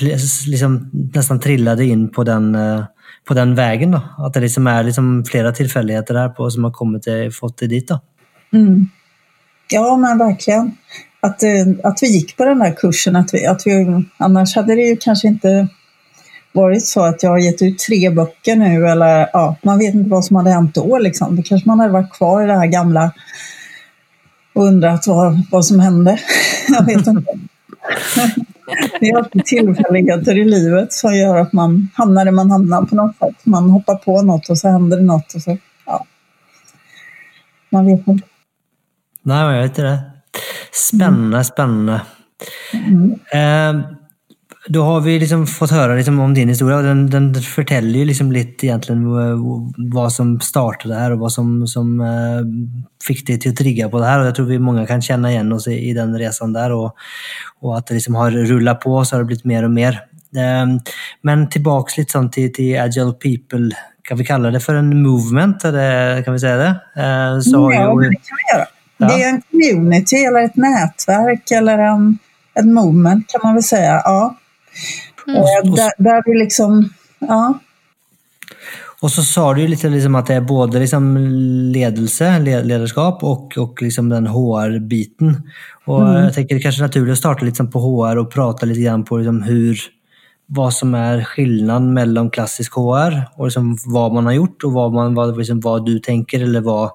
liksom 0.47 0.89
nästan 1.15 1.39
trillade 1.39 1.85
in 1.85 2.09
på 2.09 2.23
den, 2.23 2.55
eh, 2.55 2.83
på 3.27 3.33
den 3.33 3.55
vägen. 3.55 3.91
Då. 3.91 4.01
Att 4.17 4.33
det 4.33 4.39
liksom 4.39 4.67
är 4.67 4.83
liksom 4.83 5.25
flera 5.25 5.51
tillfälligheter 5.51 6.13
där 6.13 6.29
på 6.29 6.49
som 6.49 6.63
har 6.63 6.71
kommit 6.71 7.03
till, 7.03 7.31
fått 7.31 7.57
dig 7.57 7.67
dit. 7.67 7.87
Då. 7.87 7.99
Mm. 8.53 8.89
Ja, 9.69 9.97
men 9.97 10.17
verkligen. 10.17 10.71
Att, 11.21 11.43
eh, 11.43 11.49
att 11.83 11.99
vi 12.01 12.07
gick 12.07 12.37
på 12.37 12.45
den 12.45 12.59
där 12.59 12.75
kursen, 12.75 13.15
att 13.15 13.33
vi, 13.33 13.45
att 13.45 13.61
vi, 13.65 14.05
annars 14.17 14.55
hade 14.55 14.75
det 14.75 14.81
ju 14.81 14.97
kanske 14.97 15.27
inte 15.27 15.67
varit 16.61 16.85
så 16.85 17.05
att 17.05 17.23
jag 17.23 17.29
har 17.29 17.37
gett 17.37 17.61
ut 17.61 17.79
tre 17.79 18.09
böcker 18.09 18.55
nu 18.55 18.87
eller 18.87 19.29
ja, 19.33 19.55
man 19.61 19.79
vet 19.79 19.93
inte 19.93 20.09
vad 20.09 20.25
som 20.25 20.35
hade 20.35 20.49
hänt 20.49 20.75
då 20.75 20.97
liksom. 20.97 21.35
Då 21.35 21.43
kanske 21.43 21.69
man 21.69 21.79
hade 21.79 21.93
varit 21.93 22.13
kvar 22.13 22.43
i 22.43 22.47
det 22.47 22.57
här 22.57 22.67
gamla 22.67 23.11
och 24.53 24.63
undrat 24.63 25.07
vad, 25.07 25.41
vad 25.51 25.65
som 25.65 25.79
hände. 25.79 26.19
jag 26.67 26.85
vet 26.85 27.07
inte. 27.07 27.33
Det 28.99 29.09
är 29.09 29.17
alltid 29.17 29.45
tillfälligheter 29.45 30.37
i 30.37 30.45
livet 30.45 30.93
som 30.93 31.15
gör 31.15 31.37
att 31.37 31.53
man 31.53 31.89
hamnar 31.93 32.25
där 32.25 32.31
man 32.31 32.51
hamnar 32.51 32.81
på 32.81 32.95
något 32.95 33.17
sätt. 33.17 33.45
Man 33.45 33.69
hoppar 33.69 33.95
på 33.95 34.21
något 34.21 34.49
och 34.49 34.57
så 34.57 34.69
händer 34.69 34.97
det 34.97 35.03
något 35.03 35.33
och 35.33 35.41
så, 35.41 35.57
ja. 35.85 36.05
Man 37.69 37.85
vet 37.85 38.07
inte. 38.07 38.27
Nej, 39.21 39.55
jag 39.55 39.61
vet 39.61 39.69
inte 39.69 39.81
det. 39.81 39.99
Spännande, 40.71 41.43
spännande. 41.43 42.01
Mm. 42.73 43.11
Eh, 43.33 43.85
då 44.67 44.83
har 44.83 45.01
vi 45.01 45.19
liksom 45.19 45.47
fått 45.47 45.71
höra 45.71 45.95
liksom 45.95 46.19
om 46.19 46.33
din 46.33 46.49
historia 46.49 46.77
och 46.77 46.83
den, 46.83 47.09
den 47.09 47.35
förtäller 47.35 47.99
ju 47.99 48.05
liksom 48.05 48.31
lite 48.31 48.65
egentligen 48.65 49.05
vad 49.91 50.13
som 50.13 50.39
startade 50.39 50.93
det 50.93 50.99
här 50.99 51.11
och 51.11 51.19
vad 51.19 51.31
som, 51.31 51.67
som 51.67 52.01
uh, 52.01 52.41
fick 53.07 53.27
dig 53.27 53.39
till 53.39 53.51
att 53.51 53.57
trigga 53.57 53.89
på 53.89 53.99
det 53.99 54.05
här. 54.05 54.19
Och 54.19 54.25
jag 54.25 54.35
tror 54.35 54.45
vi 54.45 54.59
många 54.59 54.85
kan 54.85 55.01
känna 55.01 55.31
igen 55.31 55.53
oss 55.53 55.67
i, 55.67 55.89
i 55.89 55.93
den 55.93 56.19
resan 56.19 56.53
där 56.53 56.71
och, 56.71 56.95
och 57.59 57.77
att 57.77 57.87
det 57.87 57.93
liksom 57.93 58.15
har 58.15 58.31
rullat 58.31 58.81
på 58.81 59.05
så 59.05 59.15
har 59.15 59.19
det 59.19 59.25
blivit 59.25 59.45
mer 59.45 59.63
och 59.63 59.71
mer. 59.71 59.91
Uh, 60.35 60.79
men 61.21 61.49
tillbaks 61.49 61.97
lite 61.97 62.11
sånt 62.11 62.33
till, 62.33 62.53
till 62.53 62.79
Agile 62.79 63.13
People, 63.13 63.75
kan 64.01 64.17
vi 64.17 64.25
kalla 64.25 64.51
det 64.51 64.59
för 64.59 64.75
en 64.75 65.01
movement? 65.01 65.65
Eller 65.65 66.21
kan 66.23 66.33
vi 66.33 66.39
säga 66.39 66.57
det? 66.57 66.69
Uh, 67.01 67.41
så 67.41 67.71
ja, 67.73 67.95
det 67.95 68.03
kan 68.03 68.37
vi 68.37 68.57
göra. 68.57 68.67
Ja. 68.97 69.07
Det 69.07 69.23
är 69.23 69.29
en 69.29 69.41
community 69.41 70.15
eller 70.15 70.39
ett 70.39 70.55
nätverk 70.55 71.51
eller 71.51 71.77
en, 71.77 72.17
ett 72.59 72.65
movement 72.65 73.27
kan 73.27 73.41
man 73.43 73.53
väl 73.53 73.63
säga. 73.63 74.01
Ja. 74.03 74.35
Mm. 75.27 75.75
Där, 75.75 75.91
där 75.97 76.23
vi 76.25 76.39
liksom, 76.39 76.89
ja. 77.19 77.59
Och 79.01 79.11
så 79.11 79.21
sa 79.21 79.53
du 79.53 79.61
ju 79.61 79.67
lite 79.67 79.89
liksom 79.89 80.15
att 80.15 80.25
det 80.25 80.33
är 80.33 80.41
både 80.41 80.79
liksom 80.79 81.17
ledelse, 81.73 82.39
ledarskap 82.39 83.23
och, 83.23 83.57
och 83.57 83.81
liksom 83.81 84.09
den 84.09 84.27
HR-biten. 84.27 85.41
Och 85.85 86.09
mm. 86.09 86.23
jag 86.23 86.33
tänker 86.33 86.55
det 86.55 86.61
kanske 86.61 86.81
är 86.81 86.87
naturligt 86.87 87.11
att 87.11 87.17
starta 87.17 87.45
liksom 87.45 87.71
på 87.71 87.79
HR 87.79 88.17
och 88.17 88.31
prata 88.31 88.65
lite 88.65 88.81
grann 88.81 89.03
på 89.03 89.17
liksom 89.17 89.41
hur, 89.43 89.79
vad 90.51 90.73
som 90.73 90.93
är 90.93 91.23
skillnaden 91.23 91.93
mellan 91.93 92.29
klassisk 92.29 92.73
HR 92.73 93.23
och 93.35 93.45
liksom 93.45 93.77
vad 93.85 94.13
man 94.13 94.25
har 94.25 94.33
gjort 94.33 94.63
och 94.63 94.71
vad, 94.71 94.93
man, 94.93 95.15
vad, 95.15 95.37
liksom 95.37 95.59
vad 95.59 95.85
du 95.85 95.99
tänker 95.99 96.43
eller 96.43 96.61
vad 96.61 96.91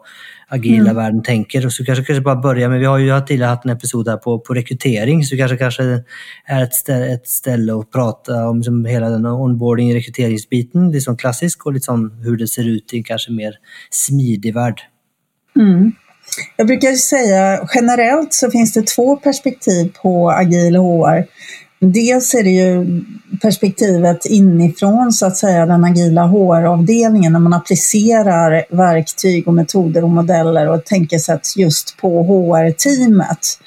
agila 0.48 0.90
mm. 0.90 0.96
världen 0.96 1.22
tänker. 1.22 1.66
Och 1.66 1.72
så 1.72 1.84
kanske, 1.84 2.04
kanske 2.04 2.20
bara 2.20 2.36
börja 2.36 2.68
med, 2.68 2.80
vi 2.80 2.86
har 2.86 2.98
ju 2.98 3.20
tidigare 3.20 3.48
haft 3.48 3.64
en 3.64 3.70
episod 3.70 4.08
här 4.08 4.16
på, 4.16 4.38
på 4.38 4.54
rekrytering, 4.54 5.24
så 5.24 5.36
kanske 5.36 5.56
kanske 5.56 6.02
är 6.46 6.62
ett 6.62 6.74
ställe, 6.74 7.14
ett 7.14 7.28
ställe 7.28 7.78
att 7.78 7.90
prata 7.90 8.48
om 8.48 8.56
liksom 8.56 8.84
hela 8.84 9.08
den 9.08 9.26
onboarding 9.26 9.94
rekryteringsbiten, 9.94 10.90
liksom 10.90 11.16
klassisk 11.16 11.66
och 11.66 11.72
liksom 11.72 12.10
hur 12.24 12.36
det 12.36 12.48
ser 12.48 12.68
ut 12.68 12.94
i 12.94 12.96
en 12.96 13.04
kanske 13.04 13.32
mer 13.32 13.54
smidig 13.90 14.54
värld. 14.54 14.80
Mm. 15.56 15.92
Jag 16.56 16.66
brukar 16.66 16.92
säga 16.92 17.68
generellt 17.74 18.34
så 18.34 18.50
finns 18.50 18.72
det 18.72 18.86
två 18.86 19.16
perspektiv 19.16 19.92
på 20.02 20.30
agil 20.30 20.76
HR. 20.76 21.24
Dels 21.92 22.34
är 22.34 22.42
det 22.42 22.50
ju 22.50 23.02
perspektivet 23.42 24.26
inifrån 24.26 25.12
så 25.12 25.26
att 25.26 25.36
säga 25.36 25.66
den 25.66 25.84
agila 25.84 26.26
HR-avdelningen 26.26 27.32
när 27.32 27.40
man 27.40 27.52
applicerar 27.52 28.64
verktyg 28.70 29.48
och 29.48 29.54
metoder 29.54 30.04
och 30.04 30.10
modeller 30.10 30.68
och 30.68 30.84
tänkesätt 30.84 31.56
just 31.56 31.96
på 31.96 32.22
HR-teamet 32.22 33.58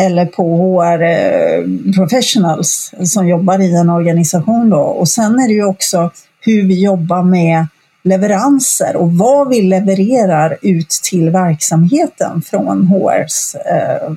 eller 0.00 0.26
på 0.26 0.56
HR 0.56 1.02
eh, 1.02 1.92
professionals 1.94 2.92
som 3.04 3.28
jobbar 3.28 3.60
i 3.60 3.74
en 3.74 3.90
organisation 3.90 4.70
då. 4.70 4.80
Och 4.80 5.08
sen 5.08 5.38
är 5.38 5.48
det 5.48 5.54
ju 5.54 5.64
också 5.64 6.10
hur 6.40 6.68
vi 6.68 6.82
jobbar 6.82 7.22
med 7.22 7.66
leveranser 8.04 8.96
och 8.96 9.12
vad 9.12 9.48
vi 9.48 9.62
levererar 9.62 10.58
ut 10.62 10.90
till 10.90 11.30
verksamheten 11.30 12.42
från 12.42 12.86
HRs 12.86 13.54
eh, 13.54 14.12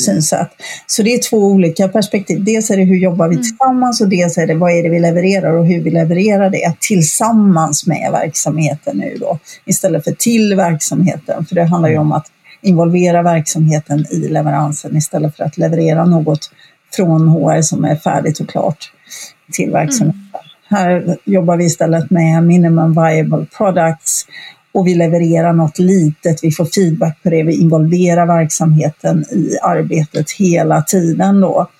synsätt. 0.00 0.48
Så 0.86 1.02
det 1.02 1.14
är 1.14 1.30
två 1.30 1.36
olika 1.36 1.88
perspektiv. 1.88 2.44
Dels 2.44 2.70
är 2.70 2.76
det 2.76 2.84
hur 2.84 2.96
jobbar 2.96 3.28
vi 3.28 3.34
mm. 3.34 3.42
tillsammans 3.42 4.00
och 4.00 4.08
dels 4.08 4.38
är 4.38 4.46
det 4.46 4.54
vad 4.54 4.72
är 4.72 4.82
det 4.82 4.88
vi 4.88 5.00
levererar 5.00 5.52
och 5.52 5.66
hur 5.66 5.82
vi 5.82 5.90
levererar 5.90 6.50
det 6.50 6.74
tillsammans 6.80 7.86
med 7.86 8.12
verksamheten 8.12 8.96
nu 8.96 9.16
då. 9.20 9.38
Istället 9.64 10.04
för 10.04 10.12
till 10.12 10.54
verksamheten. 10.56 11.46
För 11.46 11.54
det 11.54 11.64
handlar 11.64 11.88
ju 11.88 11.98
om 11.98 12.12
att 12.12 12.26
involvera 12.62 13.22
verksamheten 13.22 14.06
i 14.10 14.28
leveransen 14.28 14.96
istället 14.96 15.36
för 15.36 15.44
att 15.44 15.58
leverera 15.58 16.04
något 16.04 16.50
från 16.96 17.28
HR 17.28 17.62
som 17.62 17.84
är 17.84 17.96
färdigt 17.96 18.40
och 18.40 18.48
klart 18.48 18.92
till 19.52 19.70
verksamheten. 19.70 20.20
Mm. 20.32 20.40
Här 20.68 21.16
jobbar 21.24 21.56
vi 21.56 21.64
istället 21.64 22.10
med 22.10 22.42
minimum 22.42 22.94
viable 22.94 23.46
products 23.56 24.26
och 24.72 24.86
vi 24.86 24.94
levererar 24.94 25.52
något 25.52 25.78
litet, 25.78 26.38
vi 26.42 26.50
får 26.50 26.64
feedback 26.64 27.22
på 27.22 27.30
det, 27.30 27.42
vi 27.42 27.60
involverar 27.60 28.26
verksamheten 28.26 29.24
i 29.30 29.58
arbetet 29.62 30.30
hela 30.30 30.82
tiden 30.82 31.40
då. 31.40 31.70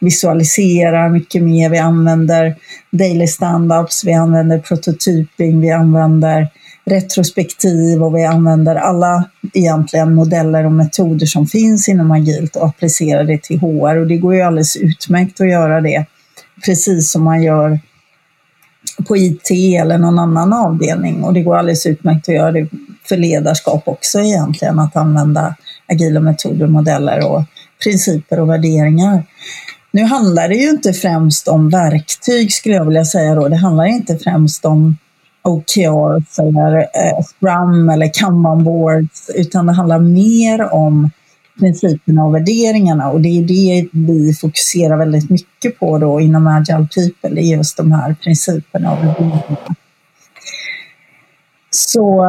Visualiserar 0.00 1.08
mycket 1.08 1.42
mer, 1.42 1.70
vi 1.70 1.78
använder 1.78 2.56
daily 2.90 3.26
stand-ups, 3.26 4.06
vi 4.06 4.12
använder 4.12 4.58
prototyping, 4.58 5.60
vi 5.60 5.70
använder 5.70 6.48
retrospektiv 6.84 8.02
och 8.02 8.16
vi 8.16 8.24
använder 8.24 8.76
alla 8.76 9.24
egentligen 9.52 10.14
modeller 10.14 10.66
och 10.66 10.72
metoder 10.72 11.26
som 11.26 11.46
finns 11.46 11.88
inom 11.88 12.10
agilt 12.10 12.56
och 12.56 12.66
applicerar 12.66 13.24
det 13.24 13.42
till 13.42 13.60
HR 13.60 13.96
och 13.96 14.06
det 14.06 14.16
går 14.16 14.34
ju 14.34 14.42
alldeles 14.42 14.76
utmärkt 14.76 15.40
att 15.40 15.48
göra 15.48 15.80
det 15.80 16.06
precis 16.64 17.10
som 17.10 17.22
man 17.22 17.42
gör 17.42 17.78
på 19.08 19.16
IT 19.16 19.50
eller 19.50 19.98
någon 19.98 20.18
annan 20.18 20.52
avdelning 20.52 21.24
och 21.24 21.34
det 21.34 21.42
går 21.42 21.56
alldeles 21.56 21.86
utmärkt 21.86 22.28
att 22.28 22.34
göra 22.34 22.52
det 22.52 22.68
för 23.08 23.16
ledarskap 23.16 23.82
också 23.88 24.20
egentligen, 24.20 24.78
att 24.78 24.96
använda 24.96 25.54
agila 25.88 26.20
metoder, 26.20 26.66
modeller 26.66 27.30
och 27.30 27.42
principer 27.82 28.40
och 28.40 28.50
värderingar. 28.50 29.24
Nu 29.90 30.02
handlar 30.02 30.48
det 30.48 30.54
ju 30.54 30.70
inte 30.70 30.92
främst 30.92 31.48
om 31.48 31.70
verktyg 31.70 32.52
skulle 32.52 32.74
jag 32.74 32.84
vilja 32.84 33.04
säga 33.04 33.34
då. 33.34 33.48
Det 33.48 33.56
handlar 33.56 33.84
inte 33.84 34.18
främst 34.18 34.64
om 34.64 34.96
OKRs 35.42 36.38
eller 36.38 36.78
eh, 36.78 37.24
Scrum 37.24 37.88
eller 37.88 38.10
Kanban 38.14 38.64
boards, 38.64 39.30
utan 39.34 39.66
det 39.66 39.72
handlar 39.72 39.98
mer 39.98 40.72
om 40.72 41.10
principerna 41.58 42.24
och 42.24 42.34
värderingarna 42.34 43.10
och 43.10 43.20
det 43.20 43.28
är 43.28 43.42
det 43.42 43.88
vi 43.92 44.34
fokuserar 44.34 44.96
väldigt 44.96 45.30
mycket 45.30 45.78
på 45.78 45.98
då 45.98 46.20
inom 46.20 46.46
Agile 46.46 46.88
People, 46.94 47.40
är 47.40 47.56
just 47.56 47.76
de 47.76 47.92
här 47.92 48.16
principerna 48.22 48.92
och 48.92 48.98
värderingarna. 48.98 49.74
Så 51.70 52.24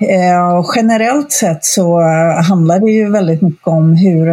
eh, 0.00 0.64
generellt 0.76 1.32
sett 1.32 1.64
så 1.64 2.00
handlar 2.48 2.80
det 2.80 2.90
ju 2.90 3.10
väldigt 3.10 3.42
mycket 3.42 3.68
om 3.68 3.96
hur, 3.96 4.26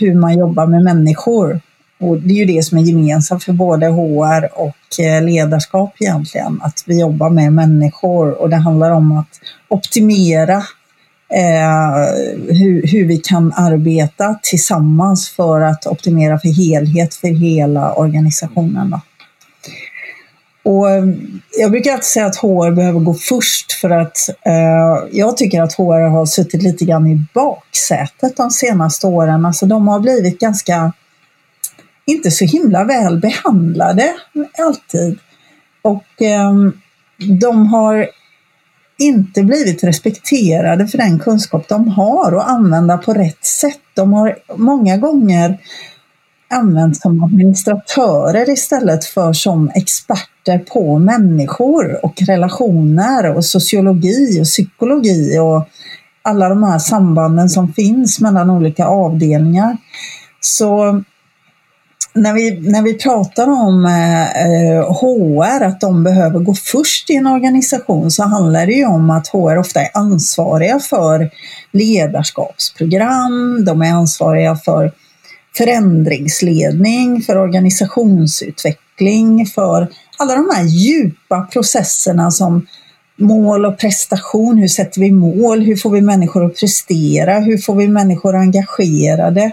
hur 0.00 0.14
man 0.14 0.38
jobbar 0.38 0.66
med 0.66 0.84
människor. 0.84 1.60
Och 2.00 2.18
det 2.18 2.34
är 2.34 2.46
ju 2.46 2.56
det 2.56 2.62
som 2.62 2.78
är 2.78 2.82
gemensamt 2.82 3.44
för 3.44 3.52
både 3.52 3.86
HR 3.86 4.48
och 4.60 5.04
eh, 5.04 5.22
ledarskap 5.22 5.94
egentligen, 6.00 6.60
att 6.62 6.84
vi 6.86 7.00
jobbar 7.00 7.30
med 7.30 7.52
människor 7.52 8.42
och 8.42 8.50
det 8.50 8.56
handlar 8.56 8.90
om 8.90 9.18
att 9.18 9.40
optimera 9.68 10.62
eh, 11.28 12.14
hur, 12.48 12.86
hur 12.86 13.04
vi 13.04 13.18
kan 13.18 13.52
arbeta 13.52 14.38
tillsammans 14.42 15.28
för 15.28 15.60
att 15.60 15.86
optimera 15.86 16.38
för 16.38 16.48
helhet 16.48 17.14
för 17.14 17.28
hela 17.28 17.92
organisationen. 17.94 18.90
Då. 18.90 19.00
Och 20.66 20.90
eh, 20.90 21.04
jag 21.58 21.70
brukar 21.70 21.92
alltid 21.92 22.04
säga 22.04 22.26
att 22.26 22.36
HR 22.36 22.70
behöver 22.70 23.00
gå 23.00 23.14
först 23.14 23.72
för 23.72 23.90
att 23.90 24.28
eh, 24.46 25.08
jag 25.12 25.36
tycker 25.36 25.62
att 25.62 25.74
HR 25.74 26.08
har 26.08 26.26
suttit 26.26 26.62
lite 26.62 26.84
grann 26.84 27.06
i 27.06 27.24
baksätet 27.34 28.36
de 28.36 28.50
senaste 28.50 29.06
åren. 29.06 29.44
Alltså 29.44 29.66
de 29.66 29.88
har 29.88 30.00
blivit 30.00 30.38
ganska, 30.38 30.92
inte 32.06 32.30
så 32.30 32.44
himla 32.44 32.84
väl 32.84 33.20
behandlade 33.20 34.14
alltid. 34.58 35.18
Och 35.82 36.22
eh, 36.22 36.52
de 37.40 37.66
har 37.66 38.08
inte 38.98 39.42
blivit 39.42 39.84
respekterade 39.84 40.86
för 40.86 40.98
den 40.98 41.18
kunskap 41.18 41.68
de 41.68 41.88
har 41.88 42.34
och 42.34 42.50
använda 42.50 42.98
på 42.98 43.14
rätt 43.14 43.44
sätt. 43.44 43.80
De 43.94 44.12
har 44.12 44.38
många 44.56 44.96
gånger 44.96 45.58
använts 46.50 47.00
som 47.00 47.24
administratörer 47.24 48.50
istället 48.50 49.04
för 49.04 49.32
som 49.32 49.70
experter 49.74 50.58
på 50.58 50.98
människor 50.98 52.04
och 52.04 52.22
relationer 52.22 53.36
och 53.36 53.44
sociologi 53.44 54.40
och 54.40 54.44
psykologi 54.44 55.38
och 55.38 55.68
alla 56.22 56.48
de 56.48 56.62
här 56.62 56.78
sambanden 56.78 57.48
som 57.48 57.72
finns 57.72 58.20
mellan 58.20 58.50
olika 58.50 58.86
avdelningar. 58.86 59.76
Så 60.40 61.02
när 62.16 62.34
vi, 62.34 62.60
när 62.60 62.82
vi 62.82 62.94
pratar 62.94 63.48
om 63.48 63.84
eh, 63.84 63.90
HR, 65.00 65.62
att 65.64 65.80
de 65.80 66.04
behöver 66.04 66.38
gå 66.38 66.54
först 66.54 67.10
i 67.10 67.14
en 67.14 67.26
organisation, 67.26 68.10
så 68.10 68.22
handlar 68.22 68.66
det 68.66 68.72
ju 68.72 68.86
om 68.86 69.10
att 69.10 69.28
HR 69.28 69.58
ofta 69.58 69.80
är 69.80 69.90
ansvariga 69.94 70.78
för 70.78 71.30
ledarskapsprogram, 71.72 73.64
de 73.64 73.82
är 73.82 73.92
ansvariga 73.92 74.56
för 74.56 74.92
förändringsledning, 75.56 77.22
för 77.22 77.36
organisationsutveckling, 77.36 79.46
för 79.46 79.88
alla 80.18 80.34
de 80.34 80.50
här 80.54 80.64
djupa 80.64 81.48
processerna 81.52 82.30
som 82.30 82.66
mål 83.16 83.66
och 83.66 83.78
prestation. 83.78 84.58
Hur 84.58 84.68
sätter 84.68 85.00
vi 85.00 85.12
mål? 85.12 85.60
Hur 85.60 85.76
får 85.76 85.90
vi 85.90 86.00
människor 86.00 86.44
att 86.44 86.60
prestera? 86.60 87.38
Hur 87.38 87.58
får 87.58 87.74
vi 87.74 87.88
människor 87.88 88.36
engagerade? 88.36 89.52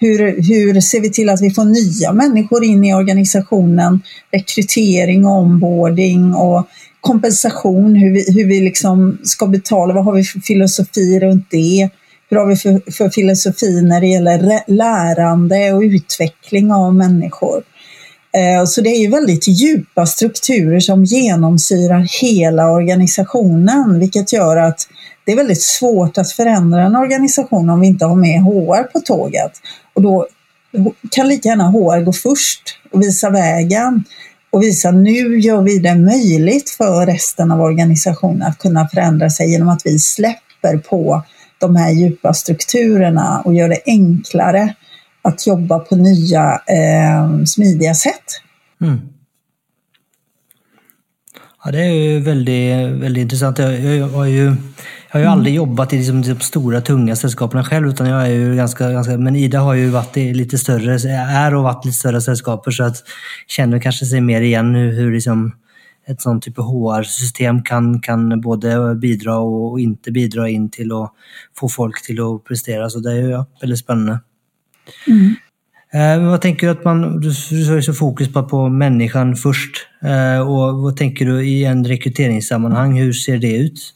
Hur, 0.00 0.42
hur 0.42 0.80
ser 0.80 1.00
vi 1.00 1.10
till 1.10 1.28
att 1.28 1.42
vi 1.42 1.50
får 1.50 1.64
nya 1.64 2.12
människor 2.12 2.64
in 2.64 2.84
i 2.84 2.94
organisationen? 2.94 4.02
Rekrytering, 4.32 5.26
onboarding 5.26 6.34
och 6.34 6.68
kompensation, 7.00 7.96
hur 7.96 8.12
vi, 8.12 8.32
hur 8.32 8.48
vi 8.48 8.60
liksom 8.60 9.18
ska 9.22 9.46
betala, 9.46 9.94
vad 9.94 10.04
har 10.04 10.12
vi 10.12 10.24
för 10.24 10.40
filosofi 10.40 11.20
runt 11.20 11.46
det? 11.50 11.90
Hur 12.30 12.36
har 12.36 12.46
vi 12.46 12.56
för, 12.56 12.92
för 12.92 13.10
filosofi 13.10 13.82
när 13.82 14.00
det 14.00 14.06
gäller 14.06 14.62
lärande 14.66 15.72
och 15.72 15.80
utveckling 15.80 16.72
av 16.72 16.94
människor? 16.94 17.62
Eh, 18.32 18.64
så 18.64 18.80
det 18.80 18.90
är 18.90 19.00
ju 19.00 19.10
väldigt 19.10 19.48
djupa 19.48 20.06
strukturer 20.06 20.80
som 20.80 21.04
genomsyrar 21.04 22.06
hela 22.22 22.70
organisationen, 22.70 24.00
vilket 24.00 24.32
gör 24.32 24.56
att 24.56 24.80
det 25.30 25.34
är 25.34 25.36
väldigt 25.36 25.62
svårt 25.62 26.18
att 26.18 26.32
förändra 26.32 26.82
en 26.82 26.96
organisation 26.96 27.70
om 27.70 27.80
vi 27.80 27.86
inte 27.86 28.04
har 28.04 28.16
med 28.16 28.42
HR 28.42 28.82
på 28.82 29.00
tåget. 29.00 29.52
Och 29.94 30.02
då 30.02 30.26
kan 31.10 31.28
lika 31.28 31.48
gärna 31.48 31.70
HR 31.70 32.04
gå 32.04 32.12
först 32.12 32.62
och 32.92 33.02
visa 33.02 33.30
vägen 33.30 34.04
och 34.50 34.62
visa 34.62 34.90
nu 34.90 35.40
gör 35.40 35.62
vi 35.62 35.78
det 35.78 35.94
möjligt 35.94 36.70
för 36.70 37.06
resten 37.06 37.50
av 37.50 37.60
organisationen 37.60 38.42
att 38.42 38.58
kunna 38.58 38.88
förändra 38.88 39.30
sig 39.30 39.50
genom 39.50 39.68
att 39.68 39.82
vi 39.84 39.98
släpper 39.98 40.78
på 40.78 41.22
de 41.58 41.76
här 41.76 41.90
djupa 41.90 42.34
strukturerna 42.34 43.42
och 43.44 43.54
gör 43.54 43.68
det 43.68 43.80
enklare 43.86 44.74
att 45.22 45.46
jobba 45.46 45.78
på 45.78 45.96
nya 45.96 46.60
eh, 46.66 47.44
smidiga 47.44 47.94
sätt. 47.94 48.24
Mm. 48.80 49.00
Ja, 51.64 51.70
det 51.70 51.82
är 51.82 51.92
ju 51.92 52.20
väldigt, 52.20 53.02
väldigt 53.02 53.22
intressant. 53.22 53.58
Jag, 53.58 53.80
jag, 53.80 54.08
har 54.08 54.24
ju, 54.24 54.56
jag 55.12 55.18
har 55.18 55.20
ju 55.20 55.26
mm. 55.26 55.38
aldrig 55.38 55.54
jobbat 55.54 55.92
i 55.92 55.96
liksom 55.96 56.22
de 56.22 56.40
stora 56.40 56.80
tunga 56.80 57.16
sällskapen 57.16 57.64
själv, 57.64 57.88
utan 57.88 58.08
jag 58.08 58.22
är 58.22 58.32
ju 58.32 58.56
ganska, 58.56 58.92
ganska... 58.92 59.18
Men 59.18 59.36
Ida 59.36 59.60
har 59.60 59.74
ju 59.74 59.88
varit 59.88 60.16
i 60.16 60.34
lite 60.34 60.58
större, 60.58 61.10
är 61.10 61.54
och 61.54 61.62
varit 61.62 61.84
lite 61.84 61.96
större 61.96 62.20
sällskaper, 62.20 62.70
så 62.70 62.84
att 62.84 62.96
känner 63.46 63.78
kanske 63.78 64.06
sig 64.06 64.20
mer 64.20 64.40
igen 64.40 64.74
hur, 64.74 64.92
hur 64.92 65.12
liksom 65.12 65.52
ett 66.06 66.20
sånt 66.20 66.42
typ 66.42 66.58
av 66.58 66.64
HR-system 66.64 67.62
kan, 67.62 68.00
kan 68.00 68.40
både 68.40 68.94
bidra 68.94 69.38
och 69.38 69.80
inte 69.80 70.10
bidra 70.10 70.48
in 70.48 70.70
till 70.70 70.92
att 70.92 71.12
få 71.56 71.68
folk 71.68 72.06
till 72.06 72.20
att 72.20 72.44
prestera. 72.44 72.90
Så 72.90 72.98
det 72.98 73.10
är 73.12 73.16
ju 73.16 73.44
väldigt 73.60 73.78
spännande. 73.78 74.18
Mm. 75.06 75.34
Eh, 75.92 76.30
vad 76.30 76.40
tänker 76.40 76.66
du 76.66 76.72
att 76.72 76.84
man, 76.84 77.20
du 77.20 77.28
har 77.70 77.80
så 77.80 77.94
fokus 77.94 78.32
på, 78.32 78.42
på 78.42 78.68
människan 78.68 79.36
först. 79.36 79.86
Eh, 80.02 80.40
och 80.40 80.82
vad 80.82 80.96
tänker 80.96 81.26
du 81.26 81.44
i 81.48 81.64
en 81.64 81.86
rekryteringssammanhang, 81.86 82.98
hur 82.98 83.12
ser 83.12 83.38
det 83.38 83.56
ut? 83.56 83.94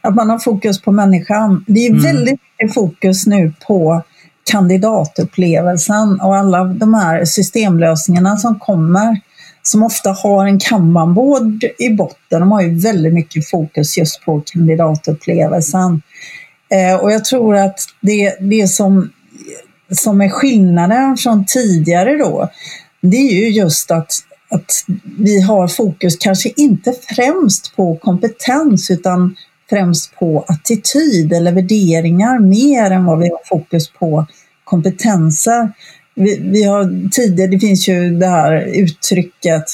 Att 0.00 0.14
man 0.14 0.30
har 0.30 0.38
fokus 0.38 0.82
på 0.82 0.92
människan. 0.92 1.64
Det 1.68 1.86
är 1.86 1.90
mm. 1.90 2.02
väldigt 2.02 2.40
mycket 2.58 2.74
fokus 2.74 3.26
nu 3.26 3.52
på 3.66 4.02
kandidatupplevelsen 4.50 6.20
och 6.20 6.36
alla 6.36 6.64
de 6.64 6.94
här 6.94 7.24
systemlösningarna 7.24 8.36
som 8.36 8.58
kommer 8.58 9.20
som 9.62 9.82
ofta 9.82 10.10
har 10.10 10.46
en 10.46 10.58
kanbanbord 10.58 11.64
i 11.78 11.88
botten. 11.88 12.40
De 12.40 12.52
har 12.52 12.62
ju 12.62 12.80
väldigt 12.80 13.14
mycket 13.14 13.50
fokus 13.50 13.98
just 13.98 14.24
på 14.24 14.42
kandidatupplevelsen. 14.46 16.02
Eh, 16.70 16.96
och 16.96 17.12
jag 17.12 17.24
tror 17.24 17.56
att 17.56 17.78
det, 18.00 18.36
det 18.40 18.68
som 18.68 19.10
som 19.90 20.20
är 20.20 20.28
skillnaden 20.28 21.16
från 21.16 21.44
tidigare 21.46 22.16
då, 22.16 22.48
det 23.00 23.16
är 23.16 23.32
ju 23.32 23.50
just 23.50 23.90
att 23.90 24.12
att 24.52 24.84
vi 25.18 25.40
har 25.40 25.68
fokus 25.68 26.16
kanske 26.16 26.52
inte 26.56 26.92
främst 26.92 27.76
på 27.76 27.96
kompetens 27.96 28.90
utan 28.90 29.36
främst 29.72 30.14
på 30.14 30.44
attityd 30.48 31.32
eller 31.32 31.52
värderingar 31.52 32.38
mer 32.38 32.90
än 32.90 33.04
vad 33.04 33.18
vi 33.18 33.28
har 33.28 33.40
fokus 33.48 33.92
på 33.92 34.26
kompetenser. 34.64 35.72
Vi, 36.14 36.38
vi 36.42 36.64
har 36.64 37.10
tidigare, 37.10 37.50
det 37.50 37.58
finns 37.58 37.88
ju 37.88 38.10
det 38.10 38.26
här 38.26 38.56
uttrycket 38.56 39.64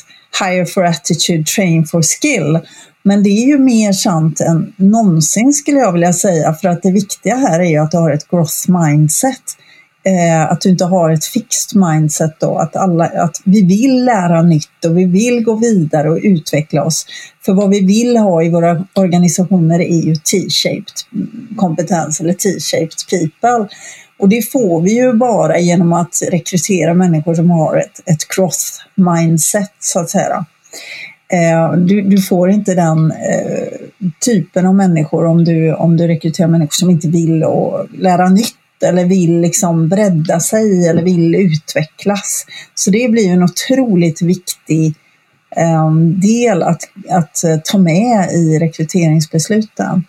hire 0.40 0.66
for 0.66 0.84
attitude, 0.84 1.44
train 1.44 1.84
for 1.84 2.02
skill. 2.02 2.58
Men 3.02 3.22
det 3.22 3.30
är 3.30 3.46
ju 3.46 3.58
mer 3.58 3.92
sant 3.92 4.40
än 4.40 4.72
någonsin 4.76 5.52
skulle 5.52 5.78
jag 5.78 5.92
vilja 5.92 6.12
säga 6.12 6.54
för 6.54 6.68
att 6.68 6.82
det 6.82 6.92
viktiga 6.92 7.36
här 7.36 7.60
är 7.60 7.70
ju 7.70 7.78
att 7.78 7.90
du 7.90 7.96
har 7.96 8.10
ett 8.10 8.30
growth 8.30 8.70
mindset. 8.70 9.42
Eh, 10.08 10.50
att 10.50 10.60
du 10.60 10.68
inte 10.68 10.84
har 10.84 11.10
ett 11.10 11.24
fixed 11.24 11.80
mindset 11.80 12.40
då, 12.40 12.58
att, 12.58 12.76
alla, 12.76 13.04
att 13.04 13.40
vi 13.44 13.62
vill 13.62 14.04
lära 14.04 14.42
nytt 14.42 14.84
och 14.84 14.98
vi 14.98 15.04
vill 15.04 15.44
gå 15.44 15.54
vidare 15.54 16.10
och 16.10 16.18
utveckla 16.22 16.84
oss. 16.84 17.06
För 17.44 17.52
vad 17.52 17.70
vi 17.70 17.80
vill 17.80 18.16
ha 18.16 18.42
i 18.42 18.50
våra 18.50 18.84
organisationer 18.94 19.80
är 19.80 20.00
ju 20.02 20.14
T-shaped 20.14 20.94
kompetens 21.56 22.20
eller 22.20 22.32
T-shaped 22.32 23.08
people. 23.10 23.76
Och 24.18 24.28
det 24.28 24.42
får 24.52 24.80
vi 24.80 24.94
ju 24.94 25.12
bara 25.12 25.58
genom 25.58 25.92
att 25.92 26.22
rekrytera 26.30 26.94
människor 26.94 27.34
som 27.34 27.50
har 27.50 27.76
ett, 27.76 28.00
ett 28.06 28.28
cross-mindset, 28.28 29.72
så 29.80 30.00
att 30.00 30.10
säga. 30.10 30.46
Eh, 31.32 31.72
du, 31.72 32.02
du, 32.02 32.22
får 32.22 32.50
inte 32.50 32.74
den 32.74 33.10
eh, 33.10 33.68
typen 34.24 34.66
av 34.66 34.74
människor 34.74 35.26
om 35.26 35.44
du, 35.44 35.74
om 35.74 35.96
du 35.96 36.06
rekryterar 36.06 36.48
människor 36.48 36.72
som 36.72 36.90
inte 36.90 37.08
vill 37.08 37.44
och 37.44 37.86
lära 37.98 38.28
nytt 38.28 38.54
eller 38.82 39.04
vill 39.04 39.40
liksom 39.40 39.88
bredda 39.88 40.40
sig 40.40 40.88
eller 40.88 41.02
vill 41.02 41.34
utvecklas. 41.34 42.46
Så 42.74 42.90
det 42.90 43.10
blir 43.10 43.30
en 43.30 43.42
otroligt 43.42 44.22
viktig 44.22 44.94
eh, 45.56 45.90
del 46.22 46.62
att, 46.62 46.82
att 47.10 47.64
ta 47.64 47.78
med 47.78 48.30
i 48.32 48.58
rekryteringsbesluten. 48.58 50.04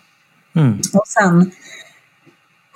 Mm. 0.56 0.78
Och 0.92 1.08
sen 1.08 1.50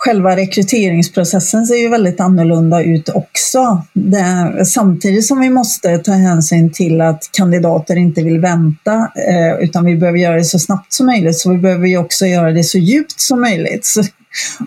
själva 0.04 0.36
rekryteringsprocessen 0.36 1.66
ser 1.66 1.74
ju 1.74 1.88
väldigt 1.88 2.20
annorlunda 2.20 2.82
ut 2.82 3.08
också. 3.08 3.82
Det, 3.92 4.66
samtidigt 4.66 5.26
som 5.26 5.40
vi 5.40 5.50
måste 5.50 5.98
ta 5.98 6.12
hänsyn 6.12 6.72
till 6.72 7.00
att 7.00 7.30
kandidater 7.32 7.96
inte 7.96 8.22
vill 8.22 8.40
vänta 8.40 9.12
eh, 9.28 9.58
utan 9.60 9.84
vi 9.84 9.96
behöver 9.96 10.18
göra 10.18 10.36
det 10.36 10.44
så 10.44 10.58
snabbt 10.58 10.92
som 10.92 11.06
möjligt 11.06 11.38
så 11.38 11.50
vi 11.50 11.58
behöver 11.58 11.86
ju 11.86 11.98
också 11.98 12.26
göra 12.26 12.52
det 12.52 12.64
så 12.64 12.78
djupt 12.78 13.20
som 13.20 13.40
möjligt. 13.40 13.84
Så, 13.84 14.02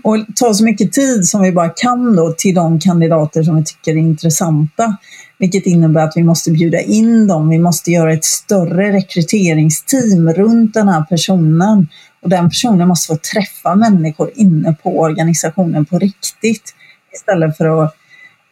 och 0.03 0.17
ta 0.35 0.53
så 0.53 0.63
mycket 0.63 0.93
tid 0.93 1.27
som 1.27 1.41
vi 1.41 1.51
bara 1.51 1.69
kan 1.69 2.15
då 2.15 2.33
till 2.37 2.55
de 2.55 2.79
kandidater 2.79 3.43
som 3.43 3.55
vi 3.55 3.63
tycker 3.63 3.91
är 3.91 3.97
intressanta. 3.97 4.97
Vilket 5.39 5.65
innebär 5.65 6.03
att 6.03 6.13
vi 6.15 6.23
måste 6.23 6.51
bjuda 6.51 6.81
in 6.81 7.27
dem, 7.27 7.49
vi 7.49 7.59
måste 7.59 7.91
göra 7.91 8.13
ett 8.13 8.25
större 8.25 8.91
rekryteringsteam 8.91 10.33
runt 10.33 10.73
den 10.73 10.87
här 10.87 11.03
personen. 11.03 11.87
Och 12.21 12.29
den 12.29 12.49
personen 12.49 12.87
måste 12.87 13.07
få 13.07 13.19
träffa 13.33 13.75
människor 13.75 14.31
inne 14.35 14.73
på 14.83 14.99
organisationen 14.99 15.85
på 15.85 15.99
riktigt. 15.99 16.73
Istället 17.13 17.57
för 17.57 17.83
att 17.83 17.95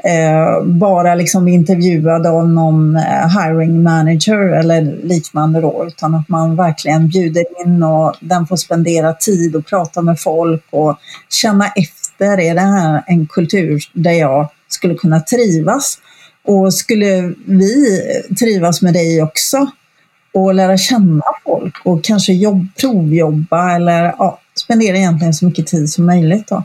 eh, 0.05 0.63
bara 0.63 1.15
liksom 1.15 1.47
intervjuad 1.47 2.27
av 2.27 2.49
någon 2.49 2.95
eh, 2.95 3.41
hiring 3.41 3.83
manager 3.83 4.37
eller 4.37 4.81
liknande 5.03 5.61
då, 5.61 5.85
utan 5.87 6.15
att 6.15 6.29
man 6.29 6.55
verkligen 6.55 7.07
bjuder 7.07 7.61
in 7.61 7.83
och 7.83 8.15
den 8.19 8.47
får 8.47 8.55
spendera 8.55 9.13
tid 9.13 9.55
och 9.55 9.65
prata 9.65 10.01
med 10.01 10.19
folk 10.19 10.63
och 10.69 10.97
känna 11.29 11.67
efter, 11.67 12.39
är 12.39 12.55
det 12.55 12.61
här 12.61 13.03
en 13.07 13.27
kultur 13.27 13.81
där 13.93 14.11
jag 14.11 14.49
skulle 14.67 14.95
kunna 14.95 15.19
trivas? 15.19 15.97
Och 16.47 16.73
skulle 16.73 17.33
vi 17.45 18.01
trivas 18.39 18.81
med 18.81 18.93
dig 18.93 19.23
också? 19.23 19.67
och 20.35 20.53
lära 20.53 20.77
känna 20.77 21.23
folk 21.43 21.75
och 21.83 22.03
kanske 22.03 22.33
jobb, 22.33 22.67
provjobba 22.79 23.75
eller 23.75 24.03
ja, 24.03 24.39
spendera 24.55 24.97
egentligen 24.97 25.33
så 25.33 25.45
mycket 25.45 25.67
tid 25.67 25.89
som 25.89 26.05
möjligt. 26.05 26.47
Då. 26.47 26.63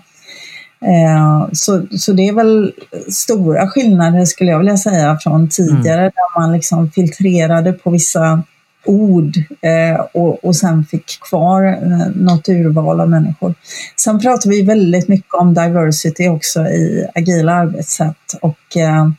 Eh, 0.85 1.49
så, 1.53 1.87
så 1.99 2.12
det 2.12 2.29
är 2.29 2.33
väl 2.33 2.73
stora 3.09 3.69
skillnader 3.69 4.25
skulle 4.25 4.51
jag 4.51 4.59
vilja 4.59 4.77
säga 4.77 5.19
från 5.23 5.49
tidigare 5.49 6.01
mm. 6.01 6.12
där 6.14 6.40
man 6.40 6.53
liksom 6.53 6.90
filtrerade 6.90 7.73
på 7.73 7.90
vissa 7.90 8.43
ord 8.85 9.37
eh, 9.61 10.01
och, 10.12 10.45
och 10.45 10.57
sen 10.57 10.85
fick 10.85 11.21
kvar 11.21 11.64
eh, 11.64 12.07
något 12.14 12.49
urval 12.49 13.01
av 13.01 13.09
människor. 13.09 13.55
Sen 13.97 14.21
pratar 14.21 14.51
vi 14.51 14.62
väldigt 14.62 15.09
mycket 15.09 15.35
om 15.35 15.55
diversity 15.55 16.29
också 16.29 16.61
i 16.61 17.07
agila 17.14 17.53
arbetssätt 17.53 18.35
och 18.43 18.77
eh, 18.77 19.11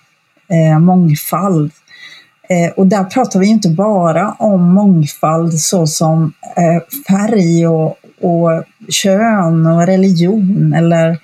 eh 0.50 0.80
mångfald. 0.80 1.72
Eh, 2.50 2.72
och 2.72 2.88
där 2.88 3.04
pratar 3.04 3.40
vi 3.40 3.48
inte 3.48 3.70
bara 3.70 4.32
om 4.32 4.74
mångfald 4.74 5.60
såsom 5.60 6.34
färg 7.08 7.68
och, 7.68 7.96
och 8.22 8.64
kön 8.90 9.68
och 9.68 9.86
religion 9.86 10.74
eller 10.74 11.18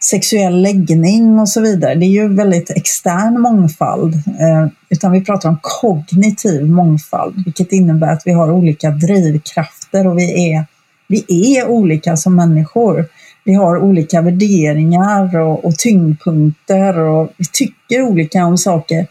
sexuell 0.00 0.62
läggning 0.62 1.38
och 1.38 1.48
så 1.48 1.60
vidare. 1.60 1.94
Det 1.94 2.06
är 2.06 2.10
ju 2.10 2.28
väldigt 2.28 2.70
extern 2.70 3.40
mångfald, 3.40 4.14
eh, 4.14 4.66
utan 4.88 5.12
vi 5.12 5.24
pratar 5.24 5.48
om 5.48 5.58
kognitiv 5.62 6.66
mångfald, 6.66 7.44
vilket 7.44 7.72
innebär 7.72 8.12
att 8.12 8.22
vi 8.24 8.32
har 8.32 8.52
olika 8.52 8.90
drivkrafter 8.90 10.06
och 10.06 10.18
vi 10.18 10.52
är, 10.52 10.64
vi 11.08 11.56
är 11.56 11.68
olika 11.68 12.16
som 12.16 12.36
människor. 12.36 13.06
Vi 13.44 13.54
har 13.54 13.78
olika 13.78 14.20
värderingar 14.20 15.38
och, 15.38 15.64
och 15.64 15.76
tyngdpunkter 15.76 16.98
och 16.98 17.32
vi 17.36 17.44
tycker 17.52 18.02
olika 18.02 18.44
om 18.44 18.58
saker. 18.58 19.06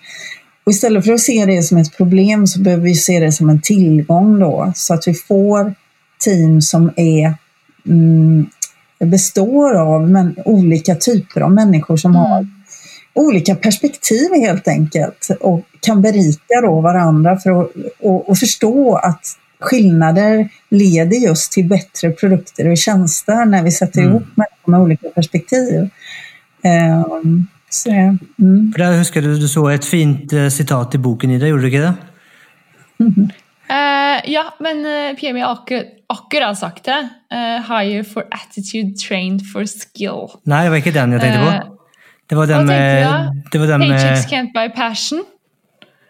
Och 0.64 0.72
istället 0.72 1.06
för 1.06 1.14
att 1.14 1.20
se 1.20 1.46
det 1.46 1.64
som 1.64 1.78
ett 1.78 1.98
problem 1.98 2.48
så 2.48 2.60
behöver 2.60 2.84
vi 2.84 2.96
se 2.96 3.20
det 3.20 3.32
som 3.32 3.50
en 3.50 3.62
tillgång 3.62 4.40
då, 4.40 4.72
så 4.76 4.94
att 4.94 5.08
vi 5.08 5.14
får 5.14 5.74
team 6.20 6.62
som 6.62 6.92
är, 6.96 7.34
mm, 7.86 8.50
består 9.00 9.76
av 9.76 10.10
men, 10.10 10.36
olika 10.46 10.96
typer 10.96 11.42
av 11.42 11.52
människor 11.52 11.98
som 11.98 12.12
mm. 12.16 12.22
har 12.22 12.48
olika 13.14 13.56
perspektiv 13.56 14.28
helt 14.34 14.68
enkelt 14.68 15.28
och 15.42 15.66
kan 15.80 16.02
berika 16.02 16.62
då 16.62 16.82
varandra 16.82 17.38
för 17.38 17.62
att 17.62 17.72
och, 18.00 18.30
och 18.30 18.38
förstå 18.38 18.96
att 18.96 19.22
skillnader 19.60 20.50
leder 20.70 21.18
just 21.18 21.52
till 21.52 21.68
bättre 21.68 22.12
produkter 22.12 22.68
och 22.68 22.78
tjänster 22.78 23.46
när 23.46 23.64
vi 23.64 23.72
sätter 23.72 24.02
mm. 24.02 24.12
ihop 24.12 24.28
människor 24.36 24.72
med 24.72 24.80
olika 24.80 25.10
perspektiv. 25.10 25.90
Um, 26.64 27.48
så, 27.70 27.90
mm. 27.90 28.72
För 28.74 28.78
där 28.78 28.98
huskar 28.98 29.22
du, 29.22 29.40
du 29.40 29.48
såg 29.48 29.74
ett 29.74 29.86
fint 29.86 30.34
uh, 30.34 30.50
citat 30.50 30.96
i 30.96 30.98
boken 30.98 31.32
Ida, 31.32 31.48
gjorde 31.48 31.62
du 31.62 31.68
inte 31.68 31.80
det? 31.80 31.94
Mm. 33.00 33.30
Uh, 33.70 34.32
ja, 34.32 34.44
men 34.60 34.86
uh, 34.86 35.16
PMI 35.20 35.40
har 35.40 35.60
akkurat 36.08 36.58
sagt 36.58 36.86
det. 36.86 37.10
Uh, 37.34 37.60
hire 37.68 38.04
for 38.04 38.24
attitude, 38.32 38.96
trained 39.08 39.42
for 39.54 39.66
skill. 39.66 40.40
Nej, 40.44 40.64
det 40.64 40.70
var 40.70 40.78
inte 40.78 40.92
den 40.92 41.12
jag 41.12 41.22
tänkte 41.22 41.40
på. 41.40 41.78
Det 42.30 42.36
var 42.36 42.48
den 42.48 42.66
med... 42.66 43.32
Det 43.52 43.58
var 43.58 43.68
den 43.68 43.82
Paychecks 43.82 44.26
can't 44.32 44.52
buy 44.54 44.70
passion. 44.70 45.24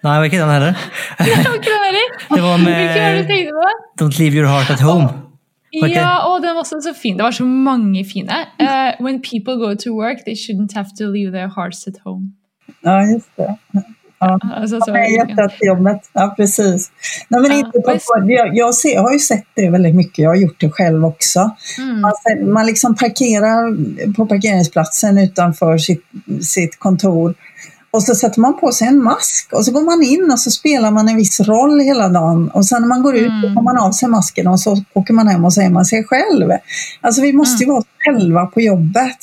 Nej, 0.01 0.13
det 0.13 0.19
var 0.19 0.25
inte 0.25 0.37
den 0.37 0.49
heller. 0.49 0.77
det 1.17 1.47
var 1.47 1.55
inte 1.55 1.69
den 1.69 1.83
heller? 1.87 2.07
det 2.35 2.41
var 2.41 2.57
med... 2.57 2.77
Vilken 2.81 3.03
var 3.03 3.11
det 3.11 3.21
du 3.21 3.27
tänkte 3.27 3.51
på? 3.51 3.67
Don't 4.03 4.19
leave 4.19 4.35
your 4.37 4.47
heart 4.47 4.69
at 4.69 4.81
home. 4.81 5.03
Oh. 5.03 5.27
Okay. 5.83 5.95
Ja, 5.95 6.17
og 6.27 6.41
den 6.41 6.55
var 6.55 6.63
så, 6.63 6.81
så 6.81 6.93
fin. 7.01 7.17
Det 7.17 7.23
var 7.23 7.31
så 7.31 7.45
mange 7.45 8.05
fine. 8.05 8.45
Uh, 8.61 9.05
when 9.05 9.21
people 9.21 9.55
go 9.65 9.75
to 9.75 9.89
work, 10.03 10.17
they 10.25 10.35
shouldn't 10.35 10.73
have 10.75 10.89
to 10.99 11.03
leave 11.11 11.31
their 11.31 11.49
hearts 11.57 11.87
at 11.87 11.93
home. 12.05 12.31
Ja, 12.83 13.01
just 13.13 13.37
det. 13.37 13.55
Ja. 14.19 14.39
Alltså, 14.55 14.79
så 14.79 14.91
ja, 14.91 15.07
hjärtat 15.07 15.51
till 15.57 15.67
jobbet. 15.67 16.09
Ja, 16.13 16.33
precis. 16.37 16.91
Nej, 17.27 17.41
men 17.41 17.51
ja, 17.51 17.57
inte 17.57 17.79
på, 17.79 17.99
jag, 18.27 18.55
jag, 18.55 18.75
ser, 18.75 18.93
jag 18.93 19.01
har 19.01 19.13
ju 19.13 19.19
sett 19.19 19.45
det 19.53 19.69
väldigt 19.69 19.95
mycket. 19.95 20.17
Jag 20.17 20.29
har 20.29 20.35
gjort 20.35 20.59
det 20.59 20.69
själv 20.69 21.05
också. 21.05 21.55
Mm. 21.77 22.01
Man, 22.01 22.13
man 22.51 22.65
liksom 22.65 22.95
parkerar 22.95 24.13
på 24.13 24.25
parkeringsplatsen 24.25 25.17
utanför 25.17 25.77
sitt, 25.77 26.03
sitt 26.41 26.79
kontor 26.79 27.33
och 27.91 28.03
så 28.03 28.15
sätter 28.15 28.41
man 28.41 28.59
på 28.59 28.71
sig 28.71 28.87
en 28.87 29.03
mask 29.03 29.53
och 29.53 29.65
så 29.65 29.71
går 29.71 29.81
man 29.81 30.03
in 30.03 30.31
och 30.31 30.39
så 30.39 30.51
spelar 30.51 30.91
man 30.91 31.07
en 31.07 31.17
viss 31.17 31.39
roll 31.39 31.79
hela 31.79 32.09
dagen. 32.09 32.49
Och 32.49 32.65
sen 32.65 32.81
när 32.81 32.87
man 32.87 33.01
går 33.01 33.15
ut 33.15 33.31
mm. 33.31 33.55
tar 33.55 33.61
man 33.61 33.77
av 33.77 33.91
sig 33.91 34.09
masken 34.09 34.47
och 34.47 34.59
så 34.59 34.83
åker 34.93 35.13
man 35.13 35.27
hem 35.27 35.45
och 35.45 35.53
så 35.53 35.61
är 35.61 35.69
man 35.69 35.85
sig 35.85 36.03
själv. 36.03 36.51
Alltså 37.01 37.21
vi 37.21 37.33
måste 37.33 37.63
ju 37.63 37.69
mm. 37.69 37.73
vara 37.73 37.83
själva 38.05 38.45
på 38.45 38.61
jobbet. 38.61 39.17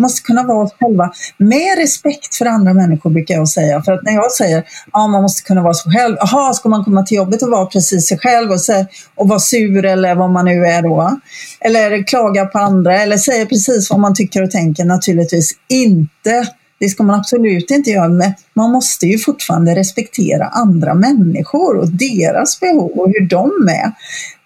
Vi 0.00 0.02
måste 0.02 0.22
kunna 0.22 0.42
vara 0.42 0.64
oss 0.64 0.74
själva 0.80 1.12
med 1.36 1.78
respekt 1.78 2.34
för 2.34 2.46
andra 2.46 2.74
människor 2.74 3.10
brukar 3.10 3.34
jag 3.34 3.48
säga. 3.48 3.82
För 3.82 3.92
att 3.92 4.02
när 4.02 4.12
jag 4.12 4.32
säger 4.32 4.58
att 4.58 4.64
ja, 4.92 5.06
man 5.06 5.22
måste 5.22 5.42
kunna 5.42 5.62
vara 5.62 5.74
sig 5.74 5.92
själv. 5.92 6.16
Jaha, 6.20 6.54
ska 6.54 6.68
man 6.68 6.84
komma 6.84 7.02
till 7.02 7.16
jobbet 7.16 7.42
och 7.42 7.50
vara 7.50 7.66
precis 7.66 8.06
sig 8.06 8.18
själv 8.18 8.50
och, 8.50 8.60
säga, 8.60 8.86
och 9.14 9.28
vara 9.28 9.38
sur 9.38 9.84
eller 9.84 10.14
vad 10.14 10.30
man 10.30 10.44
nu 10.44 10.66
är 10.66 10.82
då? 10.82 11.18
Eller 11.60 12.02
klaga 12.06 12.46
på 12.46 12.58
andra 12.58 13.00
eller 13.00 13.16
säga 13.16 13.46
precis 13.46 13.90
vad 13.90 14.00
man 14.00 14.14
tycker 14.14 14.42
och 14.42 14.50
tänker? 14.50 14.84
Naturligtvis 14.84 15.52
inte. 15.68 16.46
Det 16.80 16.88
ska 16.88 17.02
man 17.02 17.20
absolut 17.20 17.70
inte 17.70 17.90
göra, 17.90 18.08
men 18.08 18.32
man 18.54 18.72
måste 18.72 19.06
ju 19.06 19.18
fortfarande 19.18 19.74
respektera 19.74 20.46
andra 20.46 20.94
människor 20.94 21.76
och 21.76 21.88
deras 21.88 22.60
behov 22.60 22.90
och 22.90 23.08
hur 23.08 23.28
de 23.28 23.68
är. 23.68 23.92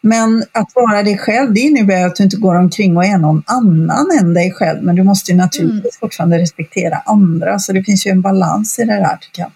Men 0.04 0.44
att 0.52 0.72
vara 0.74 1.02
dig 1.02 1.18
själv, 1.18 1.54
det 1.54 1.60
innebär 1.60 2.06
att 2.06 2.16
du 2.16 2.24
inte 2.24 2.36
går 2.36 2.54
omkring 2.54 2.96
och 2.96 3.04
är 3.04 3.18
någon 3.18 3.42
annan 3.46 4.06
än 4.20 4.34
dig 4.34 4.52
själv, 4.52 4.82
men 4.82 4.96
du 4.96 5.02
måste 5.02 5.32
ju 5.32 5.36
naturligtvis 5.36 5.96
mm. 5.96 6.00
fortfarande 6.00 6.38
respektera 6.38 6.96
andra, 7.06 7.58
så 7.58 7.72
det 7.72 7.82
finns 7.82 8.06
ju 8.06 8.10
en 8.10 8.20
balans 8.20 8.78
i 8.78 8.84
det 8.84 8.94
där 8.94 9.16
tycker 9.16 9.42
jag. 9.42 9.52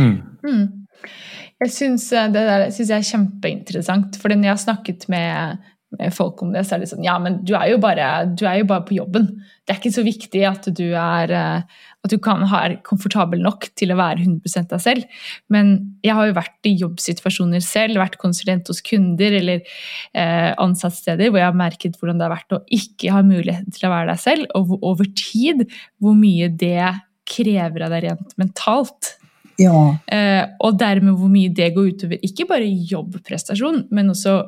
Mm. 0.00 0.22
Mm. 0.44 0.86
Jeg 1.62 1.72
syns 1.72 2.10
eh, 2.12 2.28
det 2.32 2.42
der 2.48 2.66
synes 2.70 2.90
jeg 2.90 2.98
er 2.98 3.10
kjempeinteressant. 3.12 4.18
For 4.20 4.32
når 4.32 4.44
jeg 4.44 4.52
har 4.52 4.62
snakket 4.64 5.06
med, 5.12 5.62
med, 5.98 6.12
folk 6.14 6.42
om 6.42 6.52
det, 6.52 6.66
så 6.66 6.76
er 6.76 6.82
det 6.82 6.90
sånn 6.90 7.06
Ja, 7.06 7.16
men 7.22 7.40
du 7.46 7.54
er, 7.54 7.70
jo 7.72 7.78
bare, 7.82 8.10
du 8.34 8.44
er 8.44 8.60
jo 8.60 8.68
bare 8.68 8.84
på 8.88 8.98
jobben. 8.98 9.30
Det 9.64 9.72
er 9.72 9.80
ikke 9.80 9.96
så 9.96 10.04
viktig 10.06 10.42
at 10.50 10.68
du 10.76 10.86
er 10.90 11.32
eh, 11.32 11.86
at 12.06 12.14
du 12.14 12.20
kan 12.22 12.44
være 12.48 12.80
komfortabel 12.86 13.42
nok 13.44 13.68
til 13.78 13.92
å 13.92 13.98
være 13.98 14.24
100 14.24 14.68
deg 14.70 14.82
selv. 14.82 15.20
Men 15.52 15.74
jeg 16.06 16.16
har 16.16 16.28
jo 16.28 16.36
vært 16.38 16.68
i 16.68 16.74
jobbsituasjoner 16.80 17.64
selv, 17.64 18.00
vært 18.00 18.18
konsulent 18.22 18.70
hos 18.70 18.82
kunder 18.86 19.36
eller 19.40 19.62
eh, 19.62 20.52
ansattsteder 20.62 21.30
hvor 21.30 21.42
jeg 21.42 21.50
har 21.50 21.58
merket 21.58 21.98
hvordan 21.98 22.20
det 22.20 22.28
har 22.28 22.36
vært 22.36 22.56
å 22.56 22.62
ikke 22.72 23.12
ha 23.14 23.24
muligheten 23.26 23.74
til 23.74 23.88
å 23.88 23.92
være 23.92 24.12
deg 24.14 24.22
selv, 24.22 24.48
og 24.58 24.76
over 24.80 25.10
tid 25.18 25.66
hvor 26.02 26.16
mye 26.18 26.50
det 26.52 26.92
krever 27.26 27.86
av 27.86 27.94
deg 27.94 28.06
rent 28.06 28.36
mentalt. 28.40 29.16
Ja. 29.60 29.96
Eh, 30.12 30.44
og 30.64 30.76
dermed 30.80 31.16
hvor 31.16 31.32
mye 31.32 31.52
det 31.52 31.72
går 31.74 31.94
utover 31.94 32.22
ikke 32.26 32.48
bare 32.48 32.68
jobbprestasjon, 32.68 33.86
men 33.94 34.12
også 34.12 34.38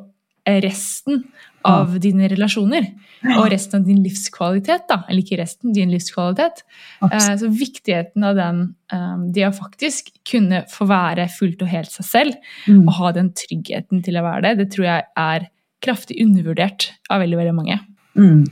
resten 0.48 1.24
av 1.68 1.96
ja. 1.96 2.02
dine 2.02 2.30
relasjoner. 2.30 2.88
Og 3.34 3.48
resten 3.50 3.80
av 3.80 3.86
din 3.86 3.98
livskvalitet. 4.04 4.86
da, 4.88 5.02
Eller 5.08 5.24
ikke 5.24 5.40
resten, 5.40 5.72
din 5.74 5.90
livskvalitet. 5.90 6.62
Eh, 7.02 7.30
så 7.40 7.50
viktigheten 7.50 8.24
av 8.24 8.38
den, 8.38 8.62
eh, 8.92 9.18
det 9.34 9.46
å 9.48 9.52
faktisk 9.54 10.12
kunne 10.30 10.62
få 10.70 10.86
være 10.88 11.28
fullt 11.38 11.62
og 11.66 11.72
helt 11.72 11.92
seg 11.92 12.06
selv, 12.06 12.40
mm. 12.68 12.86
og 12.86 12.92
ha 13.00 13.12
den 13.18 13.32
tryggheten 13.34 14.04
til 14.06 14.20
å 14.20 14.24
være 14.26 14.48
det, 14.48 14.56
det 14.62 14.70
tror 14.74 14.86
jeg 14.86 15.06
er 15.18 15.48
kraftig 15.84 16.18
undervurdert 16.22 16.92
av 17.10 17.22
veldig, 17.22 17.38
veldig 17.42 17.54
mange. 17.54 17.78
Mm. 18.18 18.44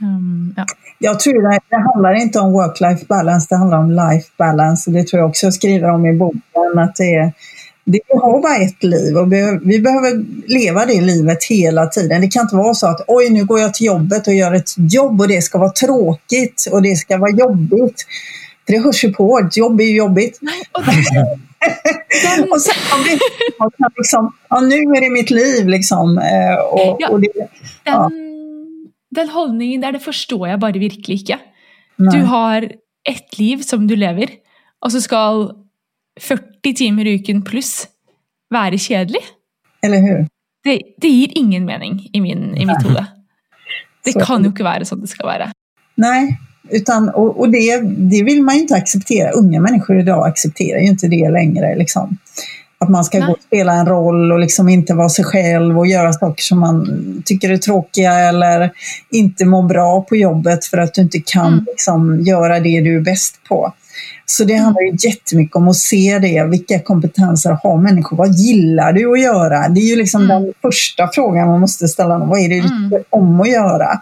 Um, 0.00 0.54
ja. 0.56 0.64
Jag 0.98 1.20
tror 1.20 1.42
det, 1.42 1.60
det 1.70 1.76
handlar 1.76 2.22
inte 2.22 2.40
om 2.40 2.52
work-life 2.52 3.06
balance, 3.08 3.46
det 3.50 3.56
handlar 3.56 3.78
om 3.78 3.90
life 3.90 4.28
balance. 4.38 4.90
Det 4.90 5.06
tror 5.06 5.20
jag 5.20 5.28
också 5.28 5.46
jag 5.46 5.54
skriver 5.54 5.90
om 5.90 6.06
i 6.06 6.12
boken. 6.12 6.42
att 6.78 6.96
det 6.96 7.14
är 7.14 7.32
det, 7.92 8.00
vi 8.08 8.18
har 8.18 8.42
bara 8.42 8.56
ett 8.56 8.82
liv 8.82 9.16
och 9.16 9.32
vi 9.62 9.80
behöver 9.80 10.24
leva 10.48 10.86
det 10.86 11.00
livet 11.00 11.44
hela 11.44 11.86
tiden. 11.86 12.20
Det 12.20 12.28
kan 12.28 12.42
inte 12.42 12.56
vara 12.56 12.74
så 12.74 12.86
att 12.86 13.04
oj, 13.06 13.30
nu 13.30 13.44
går 13.44 13.60
jag 13.60 13.74
till 13.74 13.86
jobbet 13.86 14.26
och 14.26 14.34
gör 14.34 14.54
ett 14.54 14.70
jobb 14.92 15.20
och 15.20 15.28
det 15.28 15.42
ska 15.42 15.58
vara 15.58 15.70
tråkigt 15.70 16.68
och 16.72 16.82
det 16.82 16.96
ska 16.96 17.18
vara 17.18 17.30
jobbigt. 17.30 18.06
För 18.66 18.72
det 18.72 18.78
hörs 18.78 19.04
ju 19.04 19.12
på, 19.12 19.38
ett 19.38 19.56
jobb 19.56 19.80
är 19.80 19.84
ju 19.84 19.96
jobbigt. 19.96 20.40
och 22.50 22.62
sen 22.62 22.74
man 23.58 23.70
kan 23.70 23.90
liksom, 23.96 24.32
ja, 24.48 24.60
nu 24.60 24.76
är 24.76 25.00
det 25.00 25.10
mitt 25.10 25.30
liv 25.30 25.68
liksom. 25.68 26.18
Eh, 26.18 26.54
och, 26.72 26.96
ja, 26.98 27.08
och 27.08 27.20
det, 27.20 27.28
ja. 27.84 28.10
den, 28.10 28.90
den 29.10 29.28
hållningen 29.28 29.80
där, 29.80 29.92
det 29.92 29.98
förstår 30.00 30.48
jag 30.48 30.60
bara 30.60 30.72
verkligen 30.72 31.18
inte. 31.18 31.38
Du 31.96 32.22
har 32.22 32.72
ett 33.08 33.38
liv 33.38 33.56
som 33.56 33.86
du 33.86 33.96
lever, 33.96 34.28
och 34.84 34.92
så 34.92 35.00
ska 35.00 35.50
40 36.20 36.74
timer 36.74 37.06
i 37.06 37.14
uken 37.14 37.42
pluss 37.42 37.88
være 38.54 38.78
kjedelig. 38.78 39.22
Eller 39.82 39.98
hur? 39.98 40.26
Det, 40.64 40.82
det 41.00 41.08
gir 41.08 41.32
ingen 41.38 41.64
mening 41.64 42.10
i, 42.12 42.20
min, 42.20 42.56
i 42.56 42.66
mitt 42.66 42.82
hode. 42.82 43.06
Det 44.04 44.12
kan 44.24 44.42
ju 44.42 44.48
inte 44.48 44.62
vara 44.62 44.84
så 44.84 44.96
det 44.96 45.06
ska 45.06 45.26
vara. 45.26 45.52
Nej, 45.94 46.38
utan, 46.70 47.08
och, 47.08 47.40
och 47.40 47.50
det, 47.50 47.80
det 47.80 48.22
vill 48.22 48.42
man 48.42 48.54
ju 48.54 48.60
inte 48.60 48.74
acceptera. 48.74 49.30
Unga 49.30 49.60
människor 49.60 49.98
idag 49.98 50.28
accepterar 50.28 50.78
ju 50.78 50.86
inte 50.86 51.08
det 51.08 51.30
längre. 51.30 51.76
Liksom. 51.76 52.18
Att 52.78 52.88
man 52.88 53.04
ska 53.04 53.18
gå 53.18 53.32
och 53.32 53.42
spela 53.46 53.72
en 53.72 53.86
roll 53.86 54.32
och 54.32 54.38
liksom 54.38 54.68
inte 54.68 54.94
vara 54.94 55.08
sig 55.08 55.24
själv 55.24 55.78
och 55.78 55.86
göra 55.86 56.12
saker 56.12 56.42
som 56.42 56.60
man 56.60 56.86
tycker 57.24 57.50
är 57.50 57.56
tråkiga 57.56 58.12
eller 58.12 58.70
inte 59.10 59.44
må 59.44 59.62
bra 59.62 60.02
på 60.02 60.16
jobbet 60.16 60.64
för 60.64 60.78
att 60.78 60.94
du 60.94 61.00
inte 61.00 61.20
kan 61.20 61.52
mm. 61.52 61.64
liksom, 61.68 62.20
göra 62.20 62.60
det 62.60 62.80
du 62.80 62.96
är 62.96 63.00
bäst 63.00 63.40
på. 63.48 63.72
Så 64.26 64.44
det 64.44 64.54
handlar 64.54 64.82
ju 64.82 64.96
jättemycket 65.08 65.56
om 65.56 65.68
att 65.68 65.76
se 65.76 66.18
det. 66.18 66.44
Vilka 66.50 66.80
kompetenser 66.80 67.58
har 67.62 67.76
människor? 67.76 68.16
Vad 68.16 68.34
gillar 68.34 68.92
du 68.92 69.12
att 69.12 69.20
göra? 69.20 69.68
Det 69.68 69.80
är 69.80 69.90
ju 69.90 69.96
liksom 69.96 70.22
mm. 70.22 70.42
den 70.42 70.52
första 70.62 71.08
frågan 71.12 71.48
man 71.48 71.60
måste 71.60 71.88
ställa. 71.88 72.18
Vad 72.18 72.38
är 72.40 72.48
det 72.48 72.60
du 72.60 72.68
mm. 72.68 72.90
tycker 72.90 73.04
om 73.10 73.40
att 73.40 73.48
göra? 73.48 74.00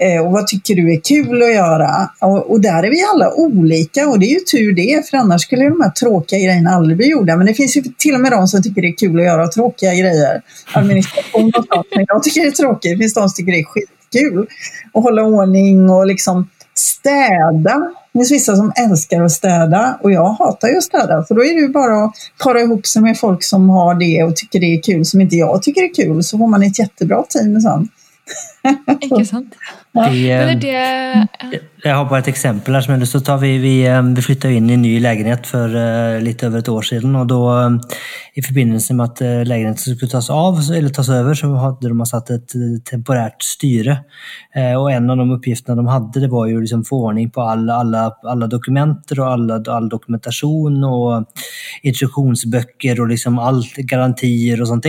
Eh, 0.00 0.26
och 0.26 0.32
vad 0.32 0.46
tycker 0.46 0.74
du 0.74 0.92
är 0.92 1.00
kul 1.00 1.42
att 1.42 1.54
göra? 1.54 2.10
Och, 2.20 2.50
och, 2.50 2.60
där 2.60 2.82
är 2.82 2.90
vi 2.90 3.02
alla 3.12 3.34
olika 3.34 4.08
och 4.08 4.18
det 4.18 4.26
är 4.26 4.34
ju 4.34 4.40
tur 4.40 4.74
det, 4.74 5.08
för 5.10 5.16
annars 5.16 5.42
skulle 5.42 5.68
de 5.68 5.80
här 5.80 5.90
tråkiga 5.90 6.38
grejerna 6.38 6.70
aldrig 6.70 6.96
bli 6.96 7.06
gjorda. 7.06 7.36
Men 7.36 7.46
det 7.46 7.54
finns 7.54 7.76
ju 7.76 7.82
till 7.98 8.14
och 8.14 8.20
med 8.20 8.32
de 8.32 8.48
som 8.48 8.62
tycker 8.62 8.82
det 8.82 8.88
är 8.88 8.96
kul 8.96 9.18
att 9.18 9.24
göra 9.24 9.48
tråkiga 9.48 9.94
grejer. 9.94 10.42
Administration 10.74 11.52
och 11.56 11.64
sånt. 11.70 11.86
Men 11.96 12.04
jag 12.08 12.22
tycker 12.22 12.40
det 12.40 12.46
är 12.46 12.50
tråkigt. 12.50 12.92
Det 12.92 12.98
finns 12.98 13.14
de 13.14 13.28
som 13.28 13.34
tycker 13.36 13.52
det 13.52 13.58
är 13.58 13.64
skitkul 13.64 14.46
att 14.94 15.02
hålla 15.02 15.22
ordning 15.22 15.90
och 15.90 16.06
liksom 16.06 16.48
städa 16.74 17.92
det 18.12 18.18
finns 18.18 18.32
vissa 18.32 18.56
som 18.56 18.72
älskar 18.76 19.22
att 19.22 19.32
städa 19.32 19.98
och 20.02 20.12
jag 20.12 20.28
hatar 20.32 20.68
ju 20.68 20.76
att 20.76 20.84
städa. 20.84 21.24
Så 21.24 21.34
då 21.34 21.44
är 21.44 21.54
det 21.54 21.60
ju 21.60 21.68
bara 21.68 22.04
att 22.04 22.14
para 22.44 22.60
ihop 22.60 22.86
sig 22.86 23.02
med 23.02 23.18
folk 23.18 23.44
som 23.44 23.70
har 23.70 23.94
det 23.94 24.22
och 24.22 24.36
tycker 24.36 24.60
det 24.60 24.66
är 24.66 24.82
kul 24.82 25.04
som 25.04 25.20
inte 25.20 25.36
jag 25.36 25.62
tycker 25.62 25.82
är 25.82 25.94
kul. 25.94 26.24
Så 26.24 26.38
får 26.38 26.46
man 26.46 26.62
ett 26.62 26.78
jättebra 26.78 27.22
team 27.28 27.60
sen. 27.60 27.88
Inte 29.00 29.24
sant? 29.24 29.54
Vi, 30.10 30.30
eh, 30.30 31.24
jag 31.84 31.96
har 31.96 32.04
bara 32.04 32.18
ett 32.18 32.28
exempel 32.28 32.74
här. 32.74 32.80
Som 32.80 33.06
så 33.06 33.20
tar 33.20 33.38
vi, 33.38 33.58
vi, 33.58 33.86
eh, 33.86 34.02
vi 34.02 34.22
flyttade 34.22 34.54
in 34.54 34.70
i 34.70 34.72
en 34.72 34.82
ny 34.82 35.00
lägenhet 35.00 35.46
för 35.46 35.76
uh, 35.76 36.22
lite 36.22 36.46
över 36.46 36.58
ett 36.58 36.68
år 36.68 36.82
sedan 36.82 37.16
och 37.16 37.26
då 37.26 37.70
i 38.34 38.42
förbindelse 38.42 38.94
med 38.94 39.04
att 39.04 39.20
lägenheten 39.20 39.96
skulle 39.96 40.10
tas 40.10 40.30
av 40.30 40.60
eller 40.76 40.88
tas 40.88 41.08
över 41.08 41.34
så 41.34 41.54
hade 41.54 41.88
de 41.88 42.06
satt 42.06 42.30
ett 42.30 42.50
temporärt 42.90 43.42
styre. 43.42 43.98
och 44.78 44.92
en 44.92 45.10
av 45.10 45.16
de 45.16 45.30
uppgifterna 45.30 45.76
de 45.76 45.86
hade 45.86 46.20
det 46.20 46.28
var 46.28 46.46
ju 46.46 46.60
liksom 46.60 46.84
få 46.84 47.04
ordning 47.04 47.30
på 47.30 47.40
alla, 47.40 47.74
alla, 47.74 48.12
alla 48.22 48.46
dokument 48.46 49.10
och 49.10 49.26
alla, 49.26 49.62
all 49.68 49.88
dokumentation 49.88 50.84
och 50.84 51.24
instruktionsböcker 51.82 53.00
och 53.00 53.08
liksom 53.08 53.38
allt, 53.38 53.76
garantier 53.76 54.60
och 54.60 54.68
sånt. 54.68 54.86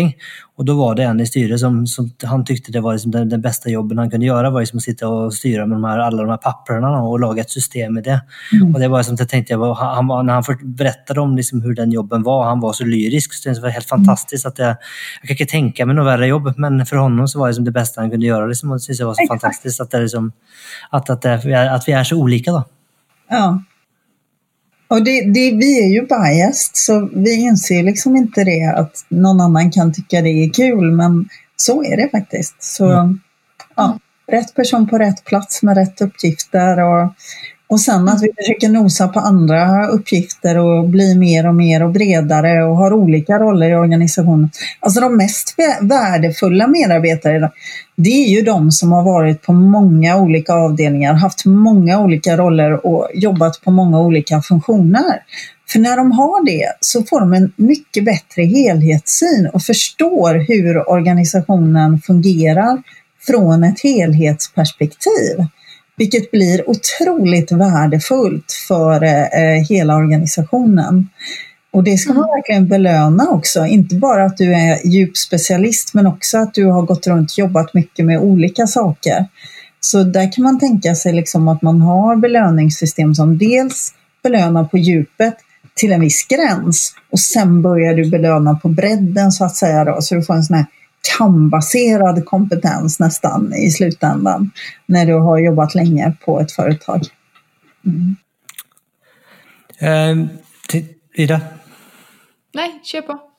Och 0.55 0.65
då 0.65 0.73
var 0.73 0.95
det 0.95 1.03
en 1.03 1.19
i 1.19 1.25
styret 1.25 1.59
som, 1.59 1.87
som 1.87 2.11
han 2.23 2.45
tyckte 2.45 2.71
det 2.71 2.81
var 2.81 2.93
liksom 2.93 3.11
den, 3.11 3.29
den 3.29 3.41
bästa 3.41 3.62
jobben 3.69 3.97
han 3.97 4.09
kunde 4.09 4.25
göra 4.25 4.49
var 4.49 4.59
liksom 4.59 4.77
att 4.77 4.83
sitta 4.83 5.07
och 5.07 5.33
styra 5.33 5.65
med 5.65 5.75
de 5.75 5.83
här, 5.83 5.99
alla 5.99 6.21
de 6.21 6.29
här 6.29 6.37
papperna 6.37 7.01
och 7.01 7.19
laga 7.19 7.41
ett 7.41 7.49
system 7.49 7.93
med 7.93 8.03
det. 8.03 8.21
Mm. 8.51 8.73
Och 8.73 8.79
det 8.79 8.87
var 8.87 9.03
som 9.03 9.15
jag 9.19 9.29
tänkte, 9.29 9.53
jag, 9.53 9.73
han, 9.73 10.07
var, 10.07 10.23
när 10.23 10.33
han 10.33 10.43
berättade 10.63 11.21
om 11.21 11.35
liksom 11.35 11.61
hur 11.61 11.75
den 11.75 11.91
jobben 11.91 12.23
var, 12.23 12.45
han 12.45 12.59
var 12.59 12.73
så 12.73 12.85
lyrisk, 12.85 13.33
så 13.33 13.49
det 13.49 13.61
var 13.61 13.69
helt 13.69 13.89
fantastiskt. 13.89 14.45
att 14.45 14.59
jag, 14.59 14.75
jag 15.21 15.27
kan 15.27 15.37
inte 15.39 15.51
tänka 15.51 15.85
mig 15.85 15.95
något 15.95 16.07
värre 16.07 16.27
jobb, 16.27 16.53
men 16.57 16.85
för 16.85 16.95
honom 16.95 17.27
så 17.27 17.39
var 17.39 17.47
det 17.47 17.49
liksom 17.49 17.65
det 17.65 17.71
bästa 17.71 18.01
han 18.01 18.11
kunde 18.11 18.25
göra. 18.25 18.45
Liksom, 18.45 18.71
och 18.71 18.79
det 18.97 19.03
var 19.03 19.13
så 19.13 19.21
Exakt. 19.21 19.41
fantastiskt 19.41 19.81
att, 19.81 19.91
det 19.91 20.01
liksom, 20.01 20.31
att, 20.89 21.09
att, 21.09 21.21
det, 21.21 21.73
att 21.73 21.87
vi 21.87 21.91
är 21.91 22.03
så 22.03 22.17
olika. 22.17 22.51
Då. 22.51 22.63
Ja. 23.29 23.63
Och 24.87 25.03
det, 25.03 25.21
det, 25.21 25.51
vi 25.51 25.83
är 25.83 25.89
ju 25.93 26.01
biased, 26.01 26.75
så 26.75 27.09
vi 27.13 27.33
inser 27.33 27.83
liksom 27.83 28.15
inte 28.15 28.43
det 28.43 28.73
att 28.77 29.05
någon 29.09 29.41
annan 29.41 29.71
kan 29.71 29.93
tycka 29.93 30.21
det 30.21 30.29
är 30.29 30.53
kul, 30.53 30.91
men 30.91 31.29
så 31.55 31.83
är 31.83 31.97
det 31.97 32.09
faktiskt. 32.09 32.63
Så, 32.63 32.85
mm. 32.85 33.19
Ja 33.75 33.99
rätt 34.27 34.55
person 34.55 34.87
på 34.87 34.97
rätt 34.97 35.23
plats 35.23 35.63
med 35.63 35.77
rätt 35.77 36.01
uppgifter 36.01 36.79
och, 36.79 37.13
och 37.67 37.81
sen 37.81 38.09
att 38.09 38.23
vi 38.23 38.29
försöker 38.37 38.69
nosa 38.69 39.07
på 39.07 39.19
andra 39.19 39.87
uppgifter 39.87 40.57
och 40.57 40.89
bli 40.89 41.17
mer 41.17 41.47
och 41.47 41.55
mer 41.55 41.83
och 41.83 41.91
bredare 41.91 42.63
och 42.63 42.77
har 42.77 42.93
olika 42.93 43.39
roller 43.39 43.69
i 43.69 43.75
organisationen. 43.75 44.49
Alltså 44.79 45.01
de 45.01 45.17
mest 45.17 45.55
värdefulla 45.81 46.67
medarbetare 46.67 47.51
det 47.95 48.25
är 48.25 48.29
ju 48.29 48.41
de 48.41 48.71
som 48.71 48.91
har 48.91 49.03
varit 49.03 49.41
på 49.41 49.53
många 49.53 50.17
olika 50.17 50.53
avdelningar, 50.53 51.13
haft 51.13 51.45
många 51.45 51.99
olika 51.99 52.37
roller 52.37 52.85
och 52.85 53.09
jobbat 53.13 53.61
på 53.63 53.71
många 53.71 53.99
olika 53.99 54.41
funktioner. 54.41 55.23
För 55.69 55.79
när 55.79 55.97
de 55.97 56.11
har 56.11 56.45
det 56.45 56.73
så 56.79 57.03
får 57.03 57.19
de 57.19 57.33
en 57.33 57.53
mycket 57.55 58.05
bättre 58.05 58.43
helhetssyn 58.43 59.49
och 59.53 59.61
förstår 59.61 60.47
hur 60.47 60.89
organisationen 60.89 62.01
fungerar 62.01 62.83
från 63.27 63.63
ett 63.63 63.79
helhetsperspektiv. 63.83 65.37
Vilket 65.97 66.31
blir 66.31 66.69
otroligt 66.69 67.51
värdefullt 67.51 68.51
för 68.67 69.03
eh, 69.03 69.67
hela 69.69 69.95
organisationen. 69.95 71.09
Och 71.71 71.83
det 71.83 71.97
ska 71.97 72.13
man 72.13 72.23
mm. 72.23 72.35
verkligen 72.35 72.67
belöna 72.67 73.29
också, 73.29 73.65
inte 73.65 73.95
bara 73.95 74.25
att 74.25 74.37
du 74.37 74.53
är 74.53 74.87
djupspecialist 74.87 75.93
men 75.93 76.07
också 76.07 76.37
att 76.37 76.53
du 76.53 76.65
har 76.65 76.81
gått 76.81 77.07
runt 77.07 77.31
och 77.31 77.39
jobbat 77.39 77.73
mycket 77.73 78.05
med 78.05 78.19
olika 78.19 78.67
saker. 78.67 79.25
Så 79.79 80.03
där 80.03 80.31
kan 80.31 80.43
man 80.43 80.59
tänka 80.59 80.95
sig 80.95 81.13
liksom 81.13 81.47
att 81.47 81.61
man 81.61 81.81
har 81.81 82.15
belöningssystem 82.15 83.15
som 83.15 83.37
dels 83.37 83.93
belönar 84.23 84.63
på 84.63 84.77
djupet 84.77 85.35
till 85.75 85.91
en 85.91 86.01
viss 86.01 86.27
gräns 86.27 86.95
och 87.11 87.19
sen 87.19 87.61
börjar 87.61 87.93
du 87.93 88.09
belöna 88.09 88.55
på 88.55 88.69
bredden 88.69 89.31
så 89.31 89.45
att 89.45 89.55
säga 89.55 89.85
då, 89.85 90.01
så 90.01 90.15
du 90.15 90.23
får 90.23 90.33
en 90.33 90.43
sån 90.43 90.55
här 90.55 90.65
kambaserad 91.17 92.25
kompetens 92.25 92.99
nästan 92.99 93.53
i 93.53 93.71
slutändan 93.71 94.51
när 94.85 95.05
du 95.05 95.13
har 95.13 95.39
jobbat 95.39 95.75
länge 95.75 96.13
på 96.25 96.39
ett 96.39 96.51
företag. 96.51 97.01
Mm. 97.85 98.15
Eh, 99.79 100.27
Ida? 101.13 101.41
Nej, 102.53 102.81
kör 102.83 103.01
på. 103.01 103.32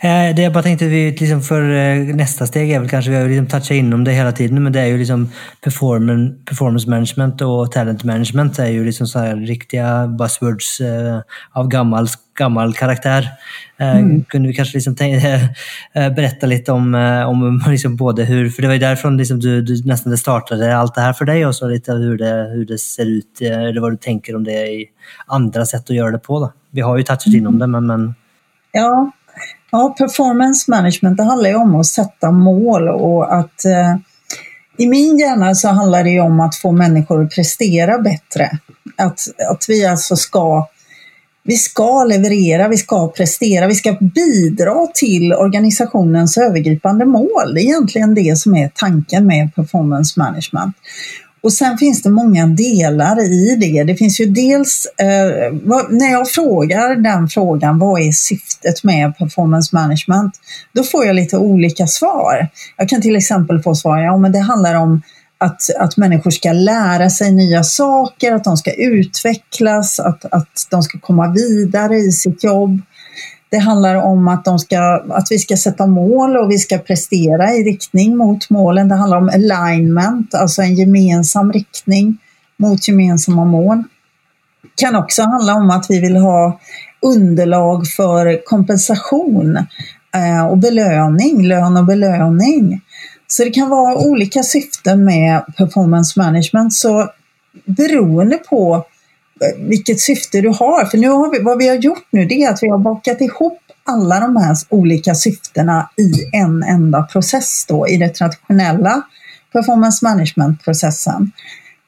Eh, 0.00 0.34
det 0.34 0.42
jag 0.42 0.52
bara 0.52 0.62
tänkte, 0.62 0.86
vi, 0.86 1.10
liksom 1.10 1.42
för 1.42 1.62
eh, 1.70 2.14
nästa 2.14 2.46
steg 2.46 2.70
är 2.70 2.80
väl 2.80 2.88
kanske, 2.88 3.10
vi 3.10 3.16
har 3.16 3.28
liksom 3.28 3.46
touchat 3.46 3.70
inom 3.70 4.04
det 4.04 4.12
hela 4.12 4.32
tiden, 4.32 4.62
men 4.62 4.72
det 4.72 4.80
är 4.80 4.86
ju 4.86 4.98
liksom 4.98 5.30
performance, 5.64 6.90
management 6.90 7.40
och 7.40 7.72
talent 7.72 8.04
management 8.04 8.58
är 8.58 8.66
ju 8.66 8.84
liksom 8.84 9.06
så 9.06 9.18
här 9.18 9.36
riktiga 9.36 10.06
buzzwords 10.06 10.80
eh, 10.80 11.20
av 11.52 11.68
gammal, 11.68 12.08
gammal 12.38 12.74
karaktär. 12.74 13.28
Mm. 13.78 14.24
Kunde 14.24 14.48
vi 14.48 14.54
kanske 14.54 14.76
liksom 14.76 14.94
berätta 15.94 16.46
lite 16.46 16.72
om, 16.72 16.94
om 17.26 17.62
liksom 17.70 17.96
både 17.96 18.24
hur, 18.24 18.50
för 18.50 18.62
det 18.62 18.68
var 18.68 18.74
ju 18.74 18.80
därifrån 18.80 19.16
liksom 19.16 19.40
du, 19.40 19.62
du 19.62 19.82
nästan 19.84 20.10
det 20.10 20.18
startade 20.18 20.76
allt 20.76 20.94
det 20.94 21.00
här 21.00 21.12
för 21.12 21.24
dig 21.24 21.46
och 21.46 21.54
så 21.54 21.68
lite 21.68 21.92
hur 21.92 22.18
det, 22.18 22.50
hur 22.54 22.64
det 22.64 22.78
ser 22.78 23.06
ut, 23.06 23.40
eller 23.40 23.80
vad 23.80 23.92
du 23.92 23.96
tänker 23.96 24.36
om 24.36 24.44
det 24.44 24.66
i 24.66 24.86
andra 25.26 25.66
sätt 25.66 25.82
att 25.82 25.96
göra 25.96 26.10
det 26.10 26.18
på. 26.18 26.40
Då. 26.40 26.52
Vi 26.70 26.80
har 26.80 26.96
ju 26.96 27.02
touchat 27.02 27.26
mm. 27.26 27.38
inom 27.38 27.58
det, 27.58 27.66
men, 27.66 27.86
men... 27.86 28.14
Ja, 28.72 29.12
Ja, 29.70 29.94
performance 29.98 30.70
management 30.70 31.16
det 31.16 31.22
handlar 31.22 31.50
ju 31.50 31.56
om 31.56 31.74
att 31.74 31.86
sätta 31.86 32.30
mål 32.30 32.88
och 32.88 33.34
att 33.34 33.64
eh, 33.64 33.96
i 34.76 34.88
min 34.88 35.18
hjärna 35.18 35.54
så 35.54 35.68
handlar 35.68 36.04
det 36.04 36.10
ju 36.10 36.20
om 36.20 36.40
att 36.40 36.56
få 36.56 36.72
människor 36.72 37.24
att 37.24 37.34
prestera 37.34 37.98
bättre. 37.98 38.50
Att, 38.96 39.20
att 39.50 39.64
vi 39.68 39.86
alltså 39.86 40.16
ska 40.16 40.68
vi 41.42 41.56
ska 41.56 42.04
leverera, 42.04 42.68
vi 42.68 42.76
ska 42.76 43.08
prestera, 43.08 43.66
vi 43.66 43.74
ska 43.74 43.92
bidra 44.00 44.86
till 44.94 45.32
organisationens 45.32 46.38
övergripande 46.38 47.04
mål. 47.04 47.54
Det 47.54 47.60
är 47.60 47.64
egentligen 47.64 48.14
det 48.14 48.38
som 48.38 48.54
är 48.54 48.70
tanken 48.74 49.26
med 49.26 49.54
performance 49.54 50.20
management. 50.20 50.76
Och 51.42 51.52
sen 51.52 51.78
finns 51.78 52.02
det 52.02 52.10
många 52.10 52.46
delar 52.46 53.32
i 53.32 53.56
det. 53.56 53.84
Det 53.84 53.96
finns 53.96 54.20
ju 54.20 54.26
dels, 54.26 54.86
eh, 54.98 55.58
vad, 55.62 55.92
när 55.92 56.12
jag 56.12 56.30
frågar 56.30 56.96
den 56.96 57.28
frågan, 57.28 57.78
vad 57.78 58.00
är 58.00 58.12
syftet 58.12 58.84
med 58.84 59.18
performance 59.18 59.76
management? 59.76 60.34
Då 60.72 60.82
får 60.82 61.06
jag 61.06 61.16
lite 61.16 61.36
olika 61.36 61.86
svar. 61.86 62.48
Jag 62.76 62.88
kan 62.88 63.02
till 63.02 63.16
exempel 63.16 63.62
få 63.62 63.74
svar, 63.74 63.98
ja 63.98 64.16
men 64.16 64.32
det 64.32 64.38
handlar 64.38 64.74
om 64.74 65.02
att, 65.38 65.76
att 65.78 65.96
människor 65.96 66.30
ska 66.30 66.52
lära 66.52 67.10
sig 67.10 67.32
nya 67.32 67.64
saker, 67.64 68.32
att 68.32 68.44
de 68.44 68.56
ska 68.56 68.72
utvecklas, 68.72 70.00
att, 70.00 70.24
att 70.24 70.66
de 70.70 70.82
ska 70.82 70.98
komma 70.98 71.32
vidare 71.32 71.96
i 71.96 72.12
sitt 72.12 72.44
jobb. 72.44 72.80
Det 73.50 73.58
handlar 73.58 73.94
om 73.94 74.28
att, 74.28 74.44
de 74.44 74.58
ska, 74.58 75.04
att 75.08 75.26
vi 75.30 75.38
ska 75.38 75.56
sätta 75.56 75.86
mål 75.86 76.36
och 76.36 76.50
vi 76.50 76.58
ska 76.58 76.78
prestera 76.78 77.52
i 77.52 77.62
riktning 77.62 78.16
mot 78.16 78.50
målen. 78.50 78.88
Det 78.88 78.94
handlar 78.94 79.18
om 79.18 79.28
alignment, 79.28 80.34
alltså 80.34 80.62
en 80.62 80.74
gemensam 80.74 81.52
riktning 81.52 82.18
mot 82.56 82.88
gemensamma 82.88 83.44
mål. 83.44 83.84
Det 84.62 84.82
kan 84.82 84.96
också 84.96 85.22
handla 85.22 85.54
om 85.54 85.70
att 85.70 85.86
vi 85.88 86.00
vill 86.00 86.16
ha 86.16 86.60
underlag 87.02 87.86
för 87.86 88.44
kompensation 88.44 89.56
eh, 90.14 90.46
och 90.46 90.58
belöning, 90.58 91.46
lön 91.46 91.76
och 91.76 91.84
belöning. 91.84 92.80
Så 93.26 93.44
det 93.44 93.50
kan 93.50 93.68
vara 93.68 93.96
olika 93.96 94.42
syften 94.42 95.04
med 95.04 95.44
performance 95.56 96.20
management. 96.20 96.74
Så 96.74 97.10
beroende 97.64 98.36
på 98.36 98.84
vilket 99.58 100.00
syfte 100.00 100.40
du 100.40 100.48
har. 100.48 100.84
För 100.84 100.98
nu 100.98 101.08
har 101.08 101.30
vi, 101.30 101.42
vad 101.42 101.58
vi 101.58 101.68
har 101.68 101.76
gjort 101.76 102.06
nu 102.10 102.24
det 102.24 102.42
är 102.42 102.50
att 102.50 102.62
vi 102.62 102.68
har 102.68 102.78
bakat 102.78 103.20
ihop 103.20 103.58
alla 103.84 104.20
de 104.20 104.36
här 104.36 104.56
olika 104.68 105.14
syftena 105.14 105.90
i 105.96 106.36
en 106.36 106.62
enda 106.62 107.02
process 107.02 107.64
då 107.68 107.88
i 107.88 107.96
den 107.96 108.12
traditionella 108.12 109.02
performance 109.52 110.04
management-processen. 110.06 111.30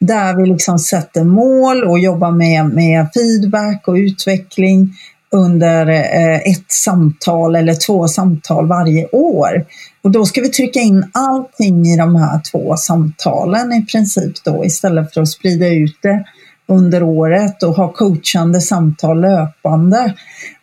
Där 0.01 0.37
vi 0.37 0.47
liksom 0.47 0.79
sätter 0.79 1.25
mål 1.25 1.85
och 1.85 1.99
jobbar 1.99 2.31
med, 2.31 2.67
med 2.67 3.07
feedback 3.15 3.89
och 3.89 3.95
utveckling 3.95 4.95
under 5.33 5.87
eh, 5.89 6.37
ett 6.37 6.73
samtal 6.73 7.57
eller 7.57 7.75
två 7.75 8.09
samtal 8.09 8.69
varje 8.69 9.07
år. 9.07 9.67
Och 10.03 10.11
då 10.11 10.25
ska 10.25 10.41
vi 10.41 10.49
trycka 10.49 10.81
in 10.81 11.11
allting 11.13 11.87
i 11.87 11.97
de 11.97 12.17
här 12.17 12.41
två 12.51 12.77
samtalen 12.77 13.73
i 13.73 13.87
princip 13.87 14.45
då 14.45 14.65
istället 14.65 15.15
för 15.15 15.21
att 15.21 15.29
sprida 15.29 15.69
ut 15.69 15.99
det 16.03 16.25
under 16.69 17.03
året 17.03 17.63
och 17.63 17.75
ha 17.75 17.93
coachande 17.93 18.61
samtal 18.61 19.21
löpande 19.21 20.15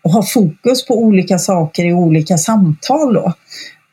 och 0.02 0.12
ha 0.12 0.24
fokus 0.24 0.86
på 0.86 0.98
olika 0.98 1.40
saker 1.40 1.86
i 1.86 1.94
olika 1.94 2.38
samtal 2.38 3.14
då. 3.14 3.34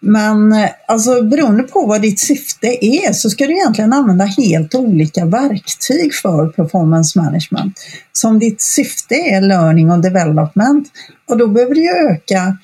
Men 0.00 0.52
eh, 0.52 0.70
alltså, 0.86 1.22
beroende 1.22 1.62
på 1.62 1.86
vad 1.86 2.02
ditt 2.02 2.20
syfte 2.20 2.86
är 2.86 3.12
så 3.12 3.30
ska 3.30 3.46
du 3.46 3.52
egentligen 3.52 3.92
använda 3.92 4.24
helt 4.24 4.74
olika 4.74 5.24
verktyg 5.24 6.14
för 6.14 6.48
performance 6.48 7.20
management. 7.20 7.80
Så 8.12 8.28
om 8.28 8.38
ditt 8.38 8.62
syfte 8.62 9.14
är 9.14 9.40
learning 9.40 9.90
och 9.90 10.02
development, 10.02 10.88
och 11.28 11.38
då 11.38 11.46
behöver 11.46 11.74
du 11.74 12.10
öka 12.10 12.56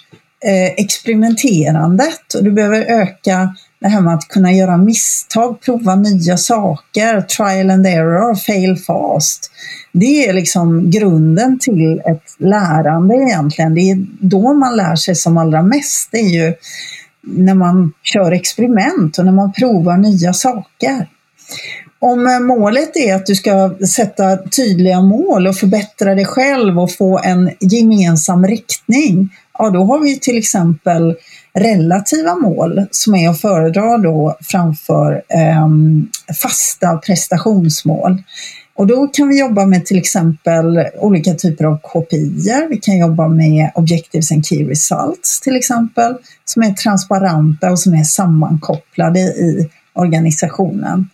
eh, 0.44 0.72
experimenterandet 0.76 2.34
och 2.34 2.44
du 2.44 2.50
behöver 2.50 2.80
öka 2.80 3.54
det 3.82 3.88
här 3.88 4.00
med 4.00 4.14
att 4.14 4.28
kunna 4.28 4.52
göra 4.52 4.76
misstag, 4.76 5.60
prova 5.60 5.94
nya 5.94 6.36
saker, 6.36 7.20
trial 7.20 7.70
and 7.70 7.86
error, 7.86 8.34
fail 8.34 8.76
fast. 8.76 9.50
Det 9.92 10.28
är 10.28 10.32
liksom 10.32 10.90
grunden 10.90 11.58
till 11.58 12.02
ett 12.06 12.36
lärande 12.38 13.14
egentligen. 13.14 13.74
Det 13.74 13.80
är 13.80 14.06
då 14.20 14.52
man 14.52 14.76
lär 14.76 14.96
sig 14.96 15.14
som 15.14 15.36
allra 15.36 15.62
mest. 15.62 16.08
Det 16.12 16.18
är 16.18 16.28
ju 16.28 16.54
när 17.22 17.54
man 17.54 17.92
kör 18.02 18.32
experiment 18.32 19.18
och 19.18 19.24
när 19.24 19.32
man 19.32 19.52
provar 19.52 19.96
nya 19.96 20.32
saker. 20.32 21.08
Om 21.98 22.26
eh, 22.26 22.40
målet 22.40 22.96
är 22.96 23.14
att 23.14 23.26
du 23.26 23.34
ska 23.34 23.74
sätta 23.96 24.36
tydliga 24.36 25.00
mål 25.00 25.46
och 25.46 25.56
förbättra 25.56 26.14
dig 26.14 26.24
själv 26.24 26.78
och 26.78 26.92
få 26.92 27.18
en 27.18 27.50
gemensam 27.60 28.46
riktning, 28.46 29.28
ja 29.58 29.70
då 29.70 29.84
har 29.84 29.98
vi 29.98 30.18
till 30.18 30.38
exempel 30.38 31.14
relativa 31.54 32.34
mål 32.34 32.86
som 32.90 33.14
är 33.14 33.28
att 33.28 33.40
föredra 33.40 33.98
då 33.98 34.36
framför 34.40 35.22
eh, 35.28 35.68
fasta 36.42 36.96
prestationsmål. 36.96 38.22
Och 38.74 38.86
då 38.86 39.06
kan 39.06 39.28
vi 39.28 39.40
jobba 39.40 39.66
med 39.66 39.86
till 39.86 39.98
exempel 39.98 40.84
olika 40.98 41.34
typer 41.34 41.64
av 41.64 41.78
KPI. 41.78 42.66
Vi 42.70 42.76
kan 42.76 42.98
jobba 42.98 43.28
med 43.28 43.70
Objectives 43.74 44.32
and 44.32 44.46
Key 44.46 44.64
Results 44.64 45.40
till 45.40 45.56
exempel, 45.56 46.14
som 46.44 46.62
är 46.62 46.72
transparenta 46.72 47.70
och 47.70 47.78
som 47.78 47.94
är 47.94 48.04
sammankopplade 48.04 49.20
i 49.20 49.70
organisationen. 49.92 51.08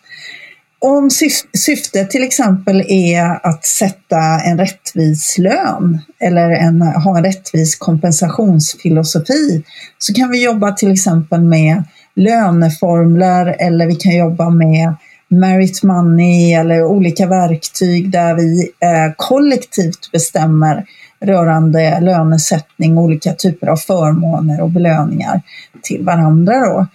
Om 0.80 1.10
syftet 1.58 2.10
till 2.10 2.24
exempel 2.24 2.84
är 2.88 3.46
att 3.46 3.64
sätta 3.64 4.40
en 4.44 4.58
rättvis 4.58 5.38
lön 5.38 5.98
eller 6.20 6.50
en, 6.50 6.82
ha 6.82 7.18
en 7.18 7.24
rättvis 7.24 7.76
kompensationsfilosofi 7.78 9.64
så 9.98 10.14
kan 10.14 10.30
vi 10.30 10.44
jobba 10.44 10.72
till 10.72 10.92
exempel 10.92 11.40
med 11.40 11.84
löneformler 12.14 13.56
eller 13.58 13.86
vi 13.86 13.94
kan 13.94 14.16
jobba 14.16 14.50
med 14.50 14.94
merit 15.28 15.82
money 15.82 16.52
eller 16.52 16.84
olika 16.84 17.26
verktyg 17.26 18.10
där 18.10 18.34
vi 18.34 18.60
eh, 18.60 19.12
kollektivt 19.16 20.12
bestämmer 20.12 20.84
rörande 21.20 22.00
lönesättning, 22.00 22.98
olika 22.98 23.32
typer 23.32 23.66
av 23.66 23.76
förmåner 23.76 24.60
och 24.60 24.70
belöningar 24.70 25.42
till 25.82 26.04
varandra. 26.04 26.52
Då. 26.60 26.86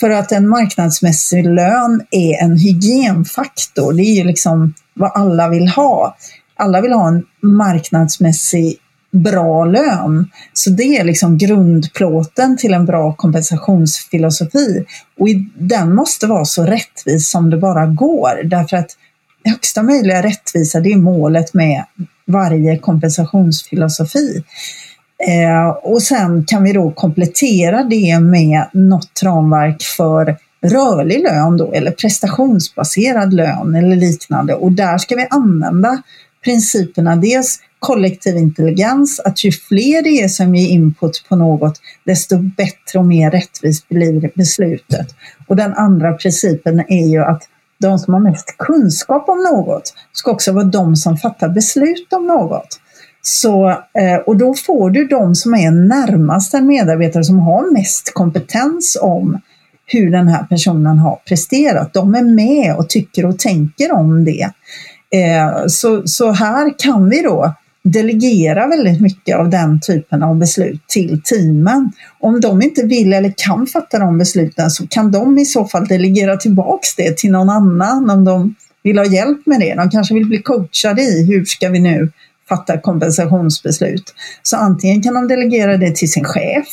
För 0.00 0.10
att 0.10 0.32
en 0.32 0.48
marknadsmässig 0.48 1.44
lön 1.44 2.02
är 2.10 2.42
en 2.42 2.56
hygienfaktor. 2.56 3.92
Det 3.92 4.02
är 4.02 4.14
ju 4.14 4.24
liksom 4.24 4.74
vad 4.94 5.12
alla 5.14 5.48
vill 5.48 5.68
ha. 5.68 6.16
Alla 6.56 6.80
vill 6.80 6.92
ha 6.92 7.08
en 7.08 7.22
marknadsmässig 7.42 8.76
bra 9.12 9.64
lön. 9.64 10.30
Så 10.52 10.70
det 10.70 10.98
är 10.98 11.04
liksom 11.04 11.38
grundplåten 11.38 12.56
till 12.56 12.74
en 12.74 12.86
bra 12.86 13.12
kompensationsfilosofi. 13.12 14.84
Och 15.18 15.28
den 15.58 15.94
måste 15.94 16.26
vara 16.26 16.44
så 16.44 16.64
rättvis 16.64 17.30
som 17.30 17.50
det 17.50 17.56
bara 17.56 17.86
går. 17.86 18.44
Därför 18.44 18.76
att 18.76 18.90
högsta 19.44 19.82
möjliga 19.82 20.22
rättvisa, 20.22 20.80
det 20.80 20.92
är 20.92 20.96
målet 20.96 21.54
med 21.54 21.84
varje 22.26 22.78
kompensationsfilosofi. 22.78 24.44
Eh, 25.28 25.68
och 25.68 26.02
sen 26.02 26.44
kan 26.44 26.62
vi 26.64 26.72
då 26.72 26.90
komplettera 26.90 27.84
det 27.84 28.20
med 28.20 28.64
något 28.72 29.22
ramverk 29.22 29.82
för 29.82 30.36
rörlig 30.62 31.22
lön 31.22 31.56
då, 31.56 31.72
eller 31.72 31.90
prestationsbaserad 31.90 33.34
lön 33.34 33.74
eller 33.74 33.96
liknande. 33.96 34.54
Och 34.54 34.72
där 34.72 34.98
ska 34.98 35.16
vi 35.16 35.26
använda 35.30 36.02
principerna 36.44 37.16
dels 37.16 37.58
kollektiv 37.78 38.36
intelligens, 38.36 39.20
att 39.20 39.44
ju 39.44 39.52
fler 39.52 40.02
det 40.02 40.22
är 40.22 40.28
som 40.28 40.54
ger 40.54 40.68
input 40.68 41.24
på 41.28 41.36
något, 41.36 41.80
desto 42.04 42.38
bättre 42.38 42.98
och 42.98 43.06
mer 43.06 43.30
rättvist 43.30 43.88
blir 43.88 44.30
beslutet. 44.34 45.14
Och 45.46 45.56
den 45.56 45.74
andra 45.74 46.12
principen 46.12 46.80
är 46.88 47.06
ju 47.08 47.24
att 47.24 47.42
de 47.78 47.98
som 47.98 48.14
har 48.14 48.20
mest 48.20 48.54
kunskap 48.58 49.28
om 49.28 49.42
något 49.42 49.94
ska 50.12 50.30
också 50.30 50.52
vara 50.52 50.64
de 50.64 50.96
som 50.96 51.16
fattar 51.16 51.48
beslut 51.48 52.12
om 52.12 52.26
något. 52.26 52.80
Så, 53.22 53.70
eh, 53.70 54.16
och 54.26 54.36
då 54.36 54.54
får 54.54 54.90
du 54.90 55.06
de 55.06 55.34
som 55.34 55.54
är 55.54 55.70
närmast 55.70 56.54
en 56.54 56.66
medarbetare 56.66 57.24
som 57.24 57.38
har 57.38 57.72
mest 57.72 58.14
kompetens 58.14 58.98
om 59.00 59.40
hur 59.86 60.10
den 60.10 60.28
här 60.28 60.44
personen 60.44 60.98
har 60.98 61.16
presterat. 61.28 61.92
De 61.92 62.14
är 62.14 62.22
med 62.22 62.76
och 62.76 62.88
tycker 62.88 63.26
och 63.26 63.38
tänker 63.38 63.92
om 63.92 64.24
det. 64.24 64.50
Eh, 65.14 65.66
så, 65.66 66.02
så 66.06 66.32
här 66.32 66.78
kan 66.78 67.10
vi 67.10 67.22
då 67.22 67.54
delegera 67.82 68.66
väldigt 68.66 69.00
mycket 69.00 69.36
av 69.36 69.50
den 69.50 69.80
typen 69.80 70.22
av 70.22 70.36
beslut 70.36 70.88
till 70.88 71.22
teamen. 71.22 71.92
Om 72.20 72.40
de 72.40 72.62
inte 72.62 72.82
vill 72.82 73.12
eller 73.12 73.34
kan 73.36 73.66
fatta 73.66 73.98
de 73.98 74.18
besluten 74.18 74.70
så 74.70 74.86
kan 74.86 75.12
de 75.12 75.38
i 75.38 75.44
så 75.44 75.64
fall 75.64 75.86
delegera 75.86 76.36
tillbaks 76.36 76.96
det 76.96 77.16
till 77.16 77.30
någon 77.30 77.50
annan 77.50 78.10
om 78.10 78.24
de 78.24 78.54
vill 78.82 78.98
ha 78.98 79.06
hjälp 79.06 79.46
med 79.46 79.60
det. 79.60 79.74
De 79.74 79.90
kanske 79.90 80.14
vill 80.14 80.26
bli 80.26 80.42
coachade 80.42 81.02
i 81.02 81.26
hur 81.26 81.44
ska 81.44 81.68
vi 81.68 81.80
nu 81.80 82.12
fattar 82.50 82.80
kompensationsbeslut. 82.80 84.14
Så 84.42 84.56
antingen 84.56 85.02
kan 85.02 85.14
de 85.14 85.28
delegera 85.28 85.76
det 85.76 85.96
till 85.96 86.12
sin 86.12 86.24
chef 86.24 86.66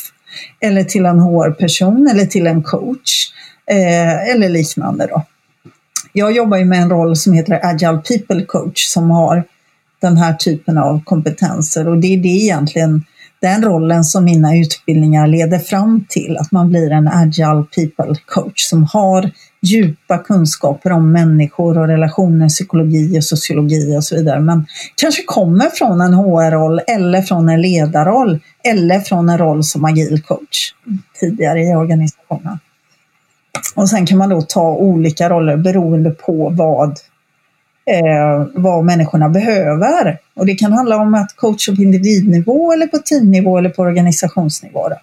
eller 0.60 0.84
till 0.84 1.06
en 1.06 1.20
HR-person 1.20 2.08
eller 2.12 2.26
till 2.26 2.46
en 2.46 2.62
coach 2.62 3.32
eh, 3.70 4.30
eller 4.34 4.48
liknande. 4.48 5.06
Då. 5.06 5.22
Jag 6.12 6.32
jobbar 6.32 6.56
ju 6.56 6.64
med 6.64 6.82
en 6.82 6.90
roll 6.90 7.16
som 7.16 7.32
heter 7.32 7.60
Agile 7.62 8.02
People 8.08 8.44
Coach 8.44 8.84
som 8.84 9.10
har 9.10 9.44
den 10.00 10.16
här 10.16 10.34
typen 10.34 10.78
av 10.78 11.04
kompetenser 11.04 11.88
och 11.88 11.98
det 11.98 12.14
är 12.14 12.18
det 12.18 12.28
egentligen 12.28 13.04
den 13.40 13.64
rollen 13.64 14.04
som 14.04 14.24
mina 14.24 14.56
utbildningar 14.56 15.26
leder 15.26 15.58
fram 15.58 16.04
till, 16.08 16.36
att 16.36 16.52
man 16.52 16.68
blir 16.68 16.90
en 16.92 17.08
agile 17.08 17.64
people 17.74 18.20
coach 18.26 18.62
som 18.62 18.84
har 18.84 19.30
djupa 19.60 20.18
kunskaper 20.18 20.92
om 20.92 21.12
människor 21.12 21.78
och 21.78 21.88
relationer, 21.88 22.48
psykologi 22.48 23.18
och 23.18 23.24
sociologi 23.24 23.96
och 23.96 24.04
så 24.04 24.16
vidare, 24.16 24.40
men 24.40 24.66
kanske 24.94 25.22
kommer 25.22 25.68
från 25.68 26.00
en 26.00 26.14
HR-roll 26.14 26.80
eller 26.86 27.22
från 27.22 27.48
en 27.48 27.60
ledarroll 27.60 28.40
eller 28.64 29.00
från 29.00 29.28
en 29.28 29.38
roll 29.38 29.64
som 29.64 29.84
agil 29.84 30.22
coach 30.22 30.74
tidigare 31.20 31.62
i 31.62 31.74
organisationen. 31.74 32.58
Och 33.74 33.88
sen 33.88 34.06
kan 34.06 34.18
man 34.18 34.28
då 34.28 34.42
ta 34.42 34.74
olika 34.74 35.30
roller 35.30 35.56
beroende 35.56 36.10
på 36.10 36.48
vad, 36.48 36.88
eh, 37.86 38.46
vad 38.54 38.84
människorna 38.84 39.28
behöver. 39.28 40.18
Och 40.34 40.46
det 40.46 40.54
kan 40.54 40.72
handla 40.72 40.96
om 40.96 41.14
att 41.14 41.36
coacha 41.36 41.76
på 41.76 41.82
individnivå 41.82 42.72
eller 42.72 42.86
på 42.86 42.98
teamnivå 42.98 43.58
eller 43.58 43.70
på 43.70 43.82
organisationsnivå. 43.82 44.88
Då. 44.88 44.96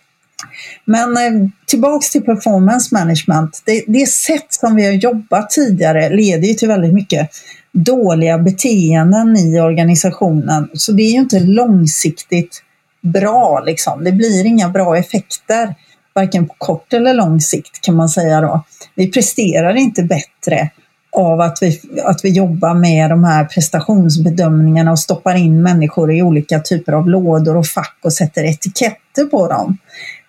Men 0.86 1.18
eh, 1.18 1.50
tillbaks 1.66 2.10
till 2.10 2.22
performance 2.22 2.96
management. 2.96 3.62
Det, 3.66 3.84
det 3.88 4.06
sätt 4.10 4.48
som 4.50 4.76
vi 4.76 4.86
har 4.86 4.94
jobbat 4.94 5.50
tidigare 5.50 6.10
leder 6.10 6.48
ju 6.48 6.54
till 6.54 6.68
väldigt 6.68 6.94
mycket 6.94 7.30
dåliga 7.72 8.38
beteenden 8.38 9.38
i 9.38 9.60
organisationen. 9.60 10.70
Så 10.74 10.92
det 10.92 11.04
är 11.04 11.12
ju 11.12 11.20
inte 11.20 11.40
långsiktigt 11.40 12.62
bra. 13.02 13.64
Liksom. 13.66 14.04
Det 14.04 14.12
blir 14.12 14.46
inga 14.46 14.70
bra 14.70 14.98
effekter 14.98 15.76
varken 16.16 16.48
på 16.48 16.56
kort 16.58 16.94
eller 16.94 17.14
lång 17.14 17.42
sikt 17.42 17.82
kan 17.82 17.96
man 17.96 18.10
säga 18.10 18.42
då. 18.42 18.64
Vi 18.96 19.12
presterar 19.12 19.76
inte 19.76 20.04
bättre 20.04 20.70
av 21.12 21.42
att 21.42 21.58
vi, 21.62 21.82
att 22.04 22.26
vi 22.26 22.30
jobbar 22.30 22.74
med 22.74 23.10
de 23.10 23.24
här 23.24 23.46
prestationsbedömningarna 23.46 24.92
och 24.92 25.00
stoppar 25.00 25.36
in 25.36 25.62
människor 25.64 26.12
i 26.12 26.22
olika 26.22 26.60
typer 26.60 26.94
av 26.94 27.10
lådor 27.10 27.58
och 27.58 27.68
fack 27.68 27.98
och 28.04 28.14
sätter 28.14 28.44
etiketter 28.44 29.26
på 29.26 29.48
dem. 29.48 29.78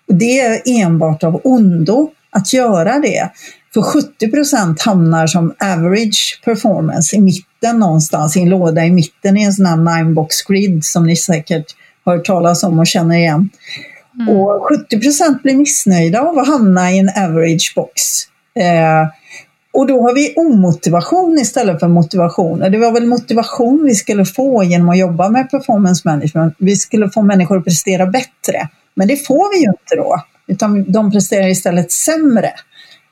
Och 0.07 0.15
det 0.15 0.39
är 0.39 0.61
enbart 0.65 1.23
av 1.23 1.41
ondo 1.43 2.11
att 2.29 2.53
göra 2.53 2.99
det. 2.99 3.29
För 3.73 3.81
70 3.81 4.31
procent 4.31 4.81
hamnar 4.81 5.27
som 5.27 5.55
average 5.59 6.41
performance 6.45 7.15
i 7.15 7.21
mitten 7.21 7.79
någonstans, 7.79 8.37
i 8.37 8.41
en 8.41 8.49
låda 8.49 8.85
i 8.85 8.91
mitten 8.91 9.37
i 9.37 9.43
en 9.43 9.53
sån 9.53 9.65
här 9.65 9.97
nine 9.97 10.13
box 10.13 10.43
grid 10.43 10.85
som 10.85 11.05
ni 11.05 11.15
säkert 11.15 11.65
har 12.05 12.15
hört 12.15 12.25
talas 12.25 12.63
om 12.63 12.79
och 12.79 12.87
känner 12.87 13.17
igen. 13.17 13.49
Mm. 14.19 14.37
Och 14.37 14.63
70 14.63 14.99
procent 14.99 15.43
blir 15.43 15.55
missnöjda 15.55 16.21
av 16.21 16.37
att 16.37 16.47
hamna 16.47 16.91
i 16.91 16.99
en 16.99 17.09
average 17.09 17.73
box. 17.75 18.01
Eh, 18.59 19.07
och 19.73 19.87
då 19.87 20.01
har 20.01 20.13
vi 20.13 20.33
omotivation 20.35 21.39
istället 21.39 21.79
för 21.79 21.87
motivation. 21.87 22.61
Och 22.61 22.71
det 22.71 22.77
var 22.77 22.91
väl 22.91 23.05
motivation 23.05 23.83
vi 23.85 23.95
skulle 23.95 24.25
få 24.25 24.63
genom 24.63 24.89
att 24.89 24.97
jobba 24.97 25.29
med 25.29 25.51
performance 25.51 26.01
management. 26.05 26.55
Vi 26.57 26.75
skulle 26.75 27.09
få 27.09 27.21
människor 27.21 27.57
att 27.57 27.63
prestera 27.63 28.05
bättre. 28.05 28.69
Men 28.97 29.07
det 29.07 29.27
får 29.27 29.53
vi 29.53 29.63
ju 29.63 29.69
inte 29.69 29.95
då, 29.95 30.21
utan 30.47 30.91
de 30.91 31.11
presterar 31.11 31.47
istället 31.47 31.91
sämre 31.91 32.51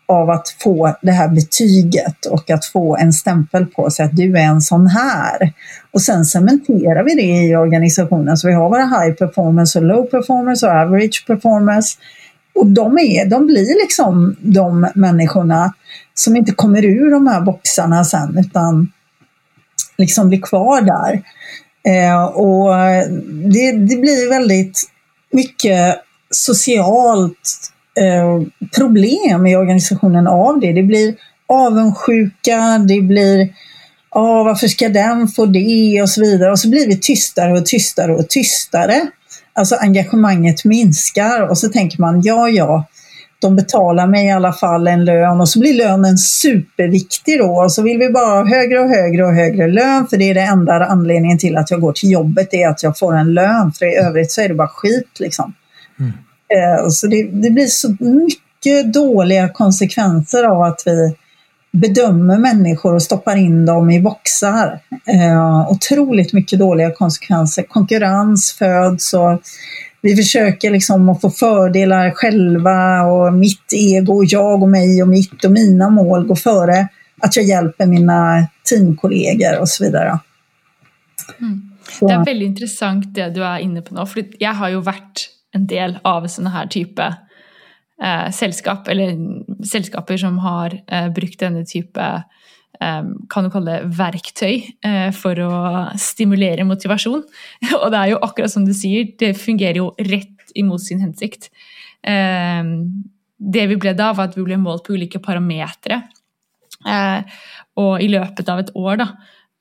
av 0.07 0.29
att 0.29 0.55
få 0.59 0.95
det 1.01 1.11
här 1.11 1.27
betyget 1.27 2.25
och 2.25 2.49
att 2.49 2.65
få 2.65 2.97
en 2.97 3.13
stämpel 3.13 3.65
på 3.65 3.89
sig 3.89 4.05
att 4.05 4.15
du 4.15 4.37
är 4.37 4.43
en 4.43 4.61
sån 4.61 4.87
här. 4.87 5.53
Och 5.91 6.01
sen 6.01 6.25
cementerar 6.25 7.03
vi 7.03 7.15
det 7.15 7.45
i 7.45 7.55
organisationen 7.55 8.37
så 8.37 8.47
vi 8.47 8.53
har 8.53 8.69
våra 8.69 8.85
high 8.85 9.15
performance 9.15 9.79
och 9.79 9.85
low 9.85 10.05
performance 10.05 10.67
och 10.67 10.73
average 10.73 11.23
performance. 11.27 11.97
Och 12.55 12.67
de, 12.67 12.97
är, 12.97 13.25
de 13.25 13.47
blir 13.47 13.83
liksom 13.83 14.35
de 14.39 14.89
människorna 14.95 15.73
som 16.13 16.35
inte 16.35 16.51
kommer 16.51 16.85
ur 16.85 17.11
de 17.11 17.27
här 17.27 17.41
boxarna 17.41 18.05
sen 18.05 18.37
utan 18.37 18.91
liksom 19.97 20.29
blir 20.29 20.41
kvar 20.41 20.81
där. 20.81 21.21
Eh, 21.93 22.25
och 22.25 22.69
det, 23.53 23.71
det 23.71 23.97
blir 23.97 24.29
väldigt 24.29 24.89
mycket 25.35 26.01
socialt 26.29 27.71
Eh, 27.99 28.41
problem 28.75 29.45
i 29.45 29.55
organisationen 29.55 30.27
av 30.27 30.59
det. 30.59 30.73
Det 30.73 30.83
blir 30.83 31.15
avundsjuka, 31.47 32.77
det 32.87 33.01
blir 33.01 33.49
ja, 34.11 34.43
varför 34.43 34.67
ska 34.67 34.89
den 34.89 35.27
få 35.27 35.45
det 35.45 36.01
och 36.01 36.09
så 36.09 36.21
vidare. 36.21 36.51
Och 36.51 36.59
så 36.59 36.69
blir 36.69 36.87
vi 36.87 36.99
tystare 36.99 37.53
och 37.53 37.65
tystare 37.65 38.15
och 38.15 38.29
tystare. 38.29 39.07
Alltså 39.53 39.75
engagemanget 39.75 40.65
minskar 40.65 41.49
och 41.49 41.57
så 41.57 41.69
tänker 41.69 42.01
man 42.01 42.21
ja, 42.21 42.49
ja, 42.49 42.87
de 43.39 43.55
betalar 43.55 44.07
mig 44.07 44.25
i 44.25 44.31
alla 44.31 44.53
fall 44.53 44.87
en 44.87 45.05
lön 45.05 45.41
och 45.41 45.49
så 45.49 45.59
blir 45.59 45.73
lönen 45.73 46.17
superviktig 46.17 47.39
då 47.39 47.63
och 47.63 47.71
så 47.71 47.81
vill 47.81 47.97
vi 47.97 48.09
bara 48.09 48.25
ha 48.25 48.47
högre 48.47 48.79
och 48.79 48.89
högre 48.89 49.25
och 49.25 49.33
högre 49.33 49.67
lön 49.67 50.07
för 50.07 50.17
det 50.17 50.29
är 50.29 50.33
det 50.33 50.41
enda 50.41 50.85
anledningen 50.85 51.37
till 51.37 51.57
att 51.57 51.71
jag 51.71 51.81
går 51.81 51.93
till 51.93 52.11
jobbet 52.11 52.53
är 52.53 52.67
att 52.67 52.83
jag 52.83 52.97
får 52.97 53.15
en 53.15 53.33
lön 53.33 53.71
för 53.71 53.85
i 53.85 53.95
övrigt 53.95 54.31
så 54.31 54.41
är 54.41 54.47
det 54.47 54.55
bara 54.55 54.67
skit 54.67 55.19
liksom. 55.19 55.53
Mm. 55.99 56.11
Eh, 56.49 56.87
så 56.89 57.07
det, 57.07 57.23
det, 57.23 57.49
blir 57.49 57.65
så 57.65 57.95
mycket 57.99 58.93
dåliga 58.93 59.49
konsekvenser 59.49 60.43
av 60.43 60.61
att 60.61 60.83
vi 60.85 61.15
bedömer 61.71 62.37
människor 62.37 62.93
och 62.93 63.03
stoppar 63.03 63.35
in 63.35 63.65
dem 63.65 63.91
i 63.91 64.01
boxar. 64.01 64.79
Eh, 65.07 65.71
otroligt 65.71 66.33
mycket 66.33 66.59
dåliga 66.59 66.91
konsekvenser. 66.91 67.63
Konkurrens 67.63 68.55
föds 68.59 69.13
och 69.13 69.41
vi 70.05 70.15
försöker 70.15 70.71
liksom 70.71 71.09
att 71.09 71.21
få 71.21 71.29
fördelar 71.29 72.11
själva 72.11 73.01
och 73.01 73.33
mitt 73.33 73.73
ego, 73.73 74.13
och 74.13 74.25
jag 74.25 74.63
och 74.63 74.69
mig 74.69 75.01
och 75.01 75.07
mitt 75.07 75.45
och 75.45 75.51
mina 75.51 75.89
mål 75.89 76.27
går 76.27 76.35
före 76.35 76.87
att 77.21 77.35
jag 77.35 77.45
hjälper 77.45 77.85
mina 77.85 78.47
teamkollegor 78.69 79.59
och 79.59 79.69
så 79.69 79.83
vidare. 79.83 80.19
Mm. 81.39 81.71
Det 81.99 82.13
är 82.13 82.25
väldigt 82.25 82.47
intressant 82.47 83.13
det 83.13 83.29
du 83.29 83.43
är 83.43 83.59
inne 83.59 83.81
på 83.81 83.95
nu, 83.95 84.05
för 84.05 84.25
jag 84.39 84.53
har 84.53 84.69
ju 84.69 84.81
varit 84.81 85.29
en 85.51 85.67
del 85.67 85.97
av 86.03 86.27
sånne 86.27 86.49
her 86.49 86.67
type 86.67 87.15
eh, 88.03 88.31
selskap, 88.31 88.87
eller 88.87 89.17
selskaper 89.65 90.17
som 90.17 90.37
har 90.37 90.81
eh, 90.91 91.09
brukt 91.09 91.39
denne 91.39 91.65
type 91.65 92.01
eh, 92.01 92.21
Ehm, 92.83 93.11
kan 93.31 93.45
du 93.45 93.51
kalle 93.53 93.77
det 93.77 93.91
verktøy 93.95 94.55
eh, 94.85 95.09
for 95.15 95.39
å 95.43 95.51
stimulere 96.01 96.65
motivasjon. 96.67 97.23
Og 97.81 97.87
det 97.93 98.01
er 98.01 98.13
jo 98.13 98.21
akkurat 98.25 98.51
som 98.51 98.65
du 98.67 98.73
sier, 98.75 99.11
det 99.19 99.35
fungerer 99.39 99.81
jo 99.81 99.91
rett 100.11 100.55
imot 100.57 100.83
sin 100.83 101.03
hensikt. 101.03 101.49
Ehm, 102.07 102.75
det 103.35 103.67
vi 103.71 103.79
ble 103.79 103.95
da, 103.97 104.11
var 104.15 104.29
at 104.29 104.37
vi 104.37 104.45
ble 104.47 104.59
målt 104.59 104.85
på 104.85 104.95
ulike 104.95 105.21
parametere. 105.23 106.03
Eh, 106.85 107.39
og 107.81 108.03
i 108.03 108.11
løpet 108.11 108.51
av 108.51 108.61
et 108.61 108.73
år, 108.77 108.99
da, 109.01 109.07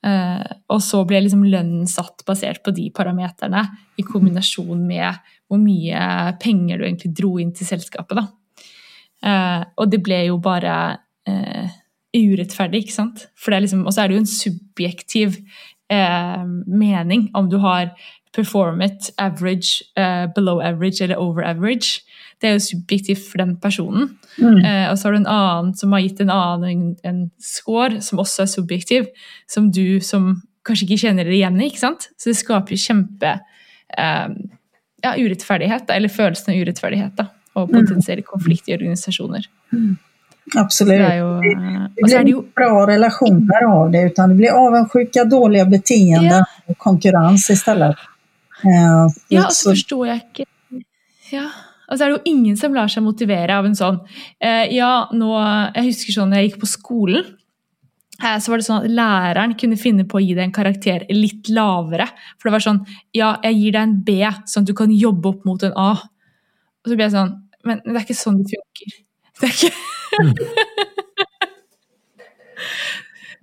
eh, 0.06 0.44
og 0.70 0.82
så 0.84 1.02
ble 1.08 1.22
liksom 1.24 1.46
lønnen 1.46 1.88
satt 1.90 2.24
basert 2.28 2.62
på 2.64 2.74
de 2.74 2.88
parameterne 2.94 3.64
i 3.98 4.04
kombinasjon 4.06 4.82
med 4.86 5.22
hvor 5.48 5.60
mye 5.60 6.34
penger 6.42 6.80
du 6.80 6.86
egentlig 6.86 7.12
dro 7.16 7.36
inn 7.42 7.52
til 7.54 7.68
selskapet. 7.68 8.18
da. 8.18 8.26
Og 9.80 9.88
det 9.88 10.02
ble 10.04 10.18
jo 10.26 10.34
bare 10.42 10.74
urettferdig, 12.14 12.84
ikke 12.84 12.96
sant. 12.96 13.28
For 13.36 13.50
det 13.50 13.58
er 13.58 13.66
liksom, 13.66 13.86
og 13.86 13.94
så 13.94 14.02
er 14.04 14.10
det 14.10 14.18
jo 14.18 14.24
en 14.24 14.30
subjektiv 14.30 15.38
eh, 15.92 16.44
mening 16.66 17.28
om 17.34 17.50
du 17.50 17.58
har 17.62 17.90
performet 18.34 19.10
average, 19.18 19.82
eh, 19.96 20.26
below 20.34 20.60
average 20.62 21.02
eller 21.02 21.16
over 21.16 21.42
average. 21.42 22.02
Det 22.40 22.48
er 22.48 22.56
jo 22.56 22.58
subjektivt 22.58 23.22
for 23.30 23.38
den 23.38 23.56
personen. 23.56 24.18
Mm. 24.38 24.58
Eh, 24.64 24.90
og 24.90 24.98
så 24.98 25.08
har 25.08 25.12
du 25.12 25.20
en 25.22 25.30
annen 25.30 25.74
som 25.78 25.92
har 25.92 26.02
gitt 26.02 26.20
en 26.20 26.30
annen 26.34 26.96
en 27.04 27.30
score, 27.38 28.00
som 28.02 28.18
også 28.18 28.42
er 28.42 28.50
subjektiv, 28.50 29.06
som 29.48 29.70
du 29.72 30.00
som 30.00 30.42
kanskje 30.66 30.88
ikke 30.88 31.02
kjenner 31.06 31.28
det 31.28 31.36
igjen 31.38 31.60
i. 31.60 31.68
ikke 31.68 31.84
sant? 31.84 32.08
Så 32.18 32.32
det 32.32 32.40
skaper 32.40 32.74
jo 32.74 32.82
kjempe 32.82 33.36
eh, 33.98 34.28
ja, 35.04 35.14
urettferdighet, 35.14 35.90
eller 35.90 36.12
følelsen 36.12 36.54
av 36.54 36.64
urettferdighet, 36.64 37.14
da, 37.20 37.28
og 37.54 37.70
mm. 37.70 37.78
potensiell 37.78 38.24
konflikt 38.26 38.68
i 38.68 38.76
organisasjoner. 38.76 39.46
Mm. 39.74 39.94
Absolut. 40.56 40.98
Det, 40.98 41.16
jo, 41.16 41.28
det, 41.40 42.02
blir 42.04 42.28
jo... 42.28 42.44
bra 42.56 42.86
relationer 42.86 43.64
av 43.64 43.90
det, 43.90 44.02
utan 44.02 44.28
det 44.28 44.34
blir 44.34 44.50
avundsjuka, 44.50 45.24
dåliga 45.24 45.64
beteenden 45.64 46.24
ja. 46.24 46.44
och 46.66 46.78
konkurrens 46.78 47.50
istället. 47.50 47.96
Uh, 48.64 49.08
ja, 49.28 49.46
och 49.46 49.52
så, 49.52 49.64
så 49.64 49.70
förstår 49.70 50.08
jag 50.08 50.16
inte. 50.16 50.44
Ja. 51.30 51.50
Og 51.88 51.98
så 51.98 52.04
er 52.04 52.12
det 52.12 52.16
jo 52.16 52.32
ingen 52.32 52.56
som 52.56 52.74
lar 52.76 52.88
seg 52.88 53.04
motivere 53.04 53.56
av 53.58 53.66
en 53.68 53.76
sånn 53.76 53.98
eh, 54.40 54.70
Ja, 54.72 55.08
nå 55.12 55.30
Jeg 55.74 55.90
husker 55.90 56.16
sånn 56.16 56.32
jeg 56.36 56.48
gikk 56.48 56.62
på 56.62 56.70
skolen. 56.70 57.26
eh, 58.22 58.38
så 58.40 58.52
var 58.52 58.60
det 58.60 58.66
sånn 58.68 58.86
at 58.86 58.94
læreren 59.00 59.56
kunne 59.60 59.80
finne 59.80 60.06
på 60.08 60.16
å 60.16 60.22
gi 60.24 60.32
deg 60.32 60.46
en 60.46 60.56
karakter 60.56 61.04
litt 61.12 61.50
lavere. 61.52 62.08
For 62.38 62.48
det 62.48 62.56
var 62.56 62.64
sånn 62.64 62.82
Ja, 63.16 63.34
jeg 63.44 63.60
gir 63.60 63.76
deg 63.76 63.82
en 63.82 63.96
B, 64.06 64.16
sånn 64.48 64.64
at 64.64 64.72
du 64.72 64.76
kan 64.78 64.94
jobbe 64.94 65.34
opp 65.34 65.44
mot 65.48 65.66
en 65.66 65.76
A. 65.76 65.90
Og 66.84 66.88
så 66.88 66.96
ble 66.96 67.08
jeg 67.08 67.16
sånn 67.16 67.34
Men 67.68 67.84
det 67.84 67.98
er 67.98 68.06
ikke 68.06 68.22
sånn 68.22 68.40
det 68.40 68.56
funker. 68.56 68.96
Det 69.40 69.50
er 69.50 69.54
ikke 69.58 69.93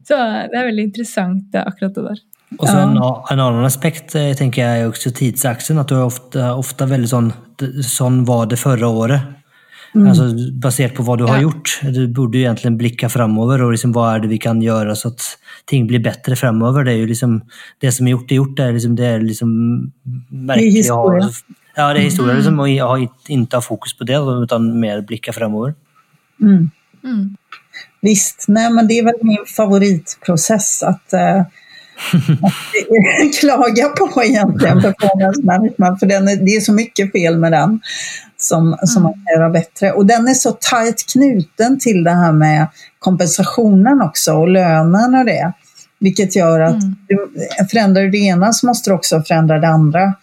Så 0.07 0.15
det 0.51 0.57
er 0.57 0.65
veldig 0.67 0.83
interessant, 0.89 1.51
det, 1.53 1.61
akkurat 1.67 1.95
det 1.95 2.01
der. 2.07 2.17
Och 2.59 2.67
så 2.67 2.77
en, 2.77 2.97
en 3.31 3.39
annan 3.39 3.65
aspekt 3.65 4.15
eh, 4.15 4.33
tänker 4.33 4.61
jag 4.67 4.77
är 4.79 4.87
också 4.89 5.11
tidsaxeln. 5.11 5.79
Att 5.79 5.87
du 5.87 5.95
är 5.95 6.03
ofta, 6.03 6.55
ofta 6.55 6.85
väldigt 6.85 7.09
sån, 7.09 7.33
sån 7.83 8.25
var 8.25 8.45
det 8.45 8.57
förra 8.57 8.87
året. 8.87 9.21
Alltså, 9.95 10.23
baserat 10.61 10.93
på 10.95 11.03
vad 11.03 11.17
du 11.17 11.23
har 11.23 11.35
Ja. 11.35 11.41
gjort. 11.41 11.79
Du 11.81 12.07
borde 12.07 12.37
ju 12.37 12.43
egentligen 12.43 12.77
blicka 12.77 13.09
framåt 13.09 13.61
och 13.61 13.71
liksom, 13.71 13.91
vad 13.91 14.15
är 14.15 14.19
det 14.19 14.27
vi 14.27 14.37
kan 14.37 14.61
göra 14.61 14.95
så 14.95 15.07
att 15.07 15.21
ting 15.65 15.87
blir 15.87 15.99
bättre 15.99 16.35
framöver. 16.35 16.83
Det 16.83 16.91
är 16.91 16.95
ju 16.95 17.07
liksom, 17.07 17.41
det 17.79 17.91
som 17.91 18.07
är 18.07 18.11
gjort 18.11 18.31
är 18.31 18.35
gjort. 18.35 18.57
Det 18.57 18.63
är 18.63 18.71
liksom, 18.73 18.95
det 18.95 19.05
är 19.05 19.19
liksom 19.21 19.79
märkligt 20.29 20.91
att 20.91 20.97
ha- 20.97 21.13
historia. 21.13 21.29
Ja, 21.75 21.93
det 21.93 21.99
är 21.99 22.03
historia. 22.03 22.35
Liksom, 22.35 22.59
och 22.59 22.67
ha, 22.69 23.07
inte 23.27 23.55
ha 23.57 23.61
fokus 23.61 23.97
på 23.97 24.03
det 24.03 24.17
utan 24.43 24.79
mer 24.79 25.01
blicka 25.01 25.33
framåt. 25.33 25.75
Mm. 26.41 26.69
Mm. 27.03 27.35
Visst, 28.01 28.45
nej 28.47 28.69
men 28.71 28.87
det 28.87 28.99
är 28.99 29.03
väl 29.03 29.15
min 29.21 29.45
favoritprocess 29.55 30.83
att, 30.83 31.13
eh, 31.13 31.39
att 32.41 33.33
klaga 33.39 33.89
på 33.89 34.23
egentligen, 34.23 34.81
performance 34.81 35.41
management, 35.43 35.99
för 35.99 36.05
den 36.05 36.27
är, 36.27 36.35
det 36.35 36.55
är 36.55 36.61
så 36.61 36.73
mycket 36.73 37.11
fel 37.11 37.37
med 37.37 37.51
den 37.51 37.79
som, 38.37 38.77
som 38.83 39.03
man 39.03 39.13
kan 39.13 39.23
göra 39.35 39.49
bättre. 39.49 39.91
Och 39.91 40.05
den 40.05 40.27
är 40.27 40.33
så 40.33 40.51
tajt 40.51 41.05
knuten 41.13 41.79
till 41.79 42.03
det 42.03 42.11
här 42.11 42.31
med 42.31 42.67
kompensationen 42.99 44.01
också 44.01 44.33
och 44.33 44.47
lönen 44.47 45.15
och 45.15 45.25
det. 45.25 45.53
Vilket 45.99 46.35
gör 46.35 46.59
att 46.59 46.83
Mm. 46.83 46.95
du, 47.07 47.27
förändrar 47.71 48.01
du 48.01 48.09
det 48.09 48.17
ena 48.17 48.53
så 48.53 48.65
måste 48.65 48.89
du 48.89 48.93
också 48.93 49.21
förändra 49.27 49.59
det 49.59 49.67
andra. 49.67 50.13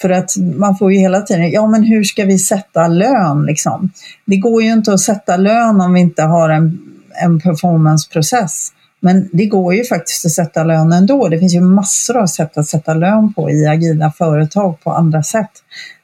För 0.00 0.10
att 0.10 0.30
man 0.36 0.76
får 0.76 0.92
ju 0.92 0.98
hela 0.98 1.20
tiden, 1.20 1.50
ja 1.50 1.66
men 1.66 1.82
hur 1.82 2.04
ska 2.04 2.24
vi 2.24 2.38
sätta 2.38 2.88
lön 2.88 3.46
liksom? 3.46 3.90
Det 4.24 4.36
går 4.36 4.62
ju 4.62 4.72
inte 4.72 4.92
att 4.92 5.00
sätta 5.00 5.36
lön 5.36 5.80
om 5.80 5.94
vi 5.94 6.00
inte 6.00 6.22
har 6.22 6.48
en, 6.48 6.78
en 7.22 7.40
performanceprocess. 7.40 8.72
Men 9.00 9.28
det 9.32 9.46
går 9.46 9.74
ju 9.74 9.84
faktiskt 9.84 10.26
att 10.26 10.32
sätta 10.32 10.64
lön 10.64 10.92
ändå. 10.92 11.28
Det 11.28 11.38
finns 11.38 11.54
ju 11.54 11.60
massor 11.60 12.16
av 12.16 12.26
sätt 12.26 12.58
att 12.58 12.66
sätta 12.66 12.94
lön 12.94 13.32
på 13.32 13.50
i 13.50 13.66
agila 13.66 14.12
företag 14.12 14.80
på 14.80 14.92
andra 14.92 15.22
sätt. 15.22 15.50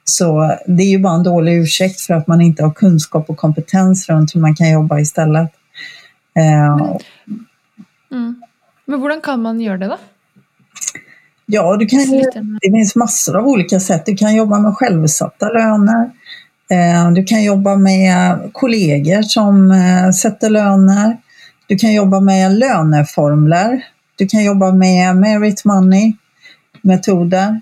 Så 0.05 0.57
det 0.67 0.83
är 0.83 0.91
ju 0.91 0.99
bara 0.99 1.15
en 1.15 1.23
dålig 1.23 1.63
ursäkt 1.63 2.01
för 2.01 2.15
att 2.15 2.27
man 2.27 2.41
inte 2.41 2.63
har 2.63 2.71
kunskap 2.71 3.31
och 3.31 3.37
kompetens 3.37 4.09
runt 4.09 4.35
hur 4.35 4.41
man 4.41 4.55
kan 4.55 4.71
jobba 4.71 5.01
istället. 5.01 5.51
Eh, 6.37 6.97
Mm. 8.15 8.43
Men 8.85 9.03
hur 9.03 9.21
kan 9.21 9.43
man 9.43 9.61
göra 9.61 9.79
det, 9.79 9.87
då? 9.87 9.99
Ja, 11.47 11.77
du 11.77 11.87
kan. 11.87 11.99
Det 12.61 12.71
finns 12.71 12.97
massor 12.97 13.37
av 13.37 13.47
olika 13.47 13.81
sätt. 13.81 14.07
Du 14.07 14.15
kan 14.17 14.35
jobba 14.35 14.59
med 14.59 14.75
självsatta 14.75 15.49
löner. 15.49 16.11
Eh, 16.71 17.11
Du 17.13 17.25
kan 17.25 17.43
jobba 17.45 17.77
med 17.77 18.39
kollegor 18.53 19.23
som 19.23 19.71
eh, 19.71 20.11
sätter 20.11 20.51
löner. 20.51 21.17
Du 21.67 21.77
kan 21.77 21.93
jobba 21.95 22.21
med 22.21 22.53
löneformler. 22.59 23.85
Du 24.17 24.27
kan 24.27 24.45
jobba 24.45 24.73
med 24.73 25.17
merit 25.17 25.65
money-metoder. 25.65 27.61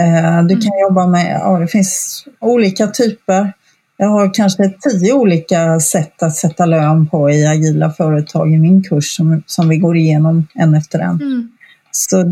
Eh, 0.00 0.42
Du 0.42 0.60
kan 0.60 0.72
jobba 0.80 1.06
med, 1.06 1.40
ja 1.40 1.58
det 1.58 1.68
finns 1.68 2.24
olika 2.40 2.86
typer. 2.86 3.52
Jag 3.96 4.08
har 4.08 4.34
kanske 4.34 4.68
tio 4.80 5.12
olika 5.12 5.80
sätt 5.80 6.22
att 6.22 6.34
sätta 6.36 6.66
lön 6.66 7.06
på 7.08 7.30
i 7.30 7.46
agila 7.46 7.90
företag 7.90 8.52
i 8.54 8.58
min 8.58 8.82
kurs 8.82 9.16
som, 9.16 9.42
som 9.46 9.68
vi 9.68 9.76
går 9.76 9.96
igenom 9.96 10.46
en 10.54 10.74
efter 10.74 10.98
en. 10.98 11.14
Mm. 11.22 11.48
Så 11.90 12.24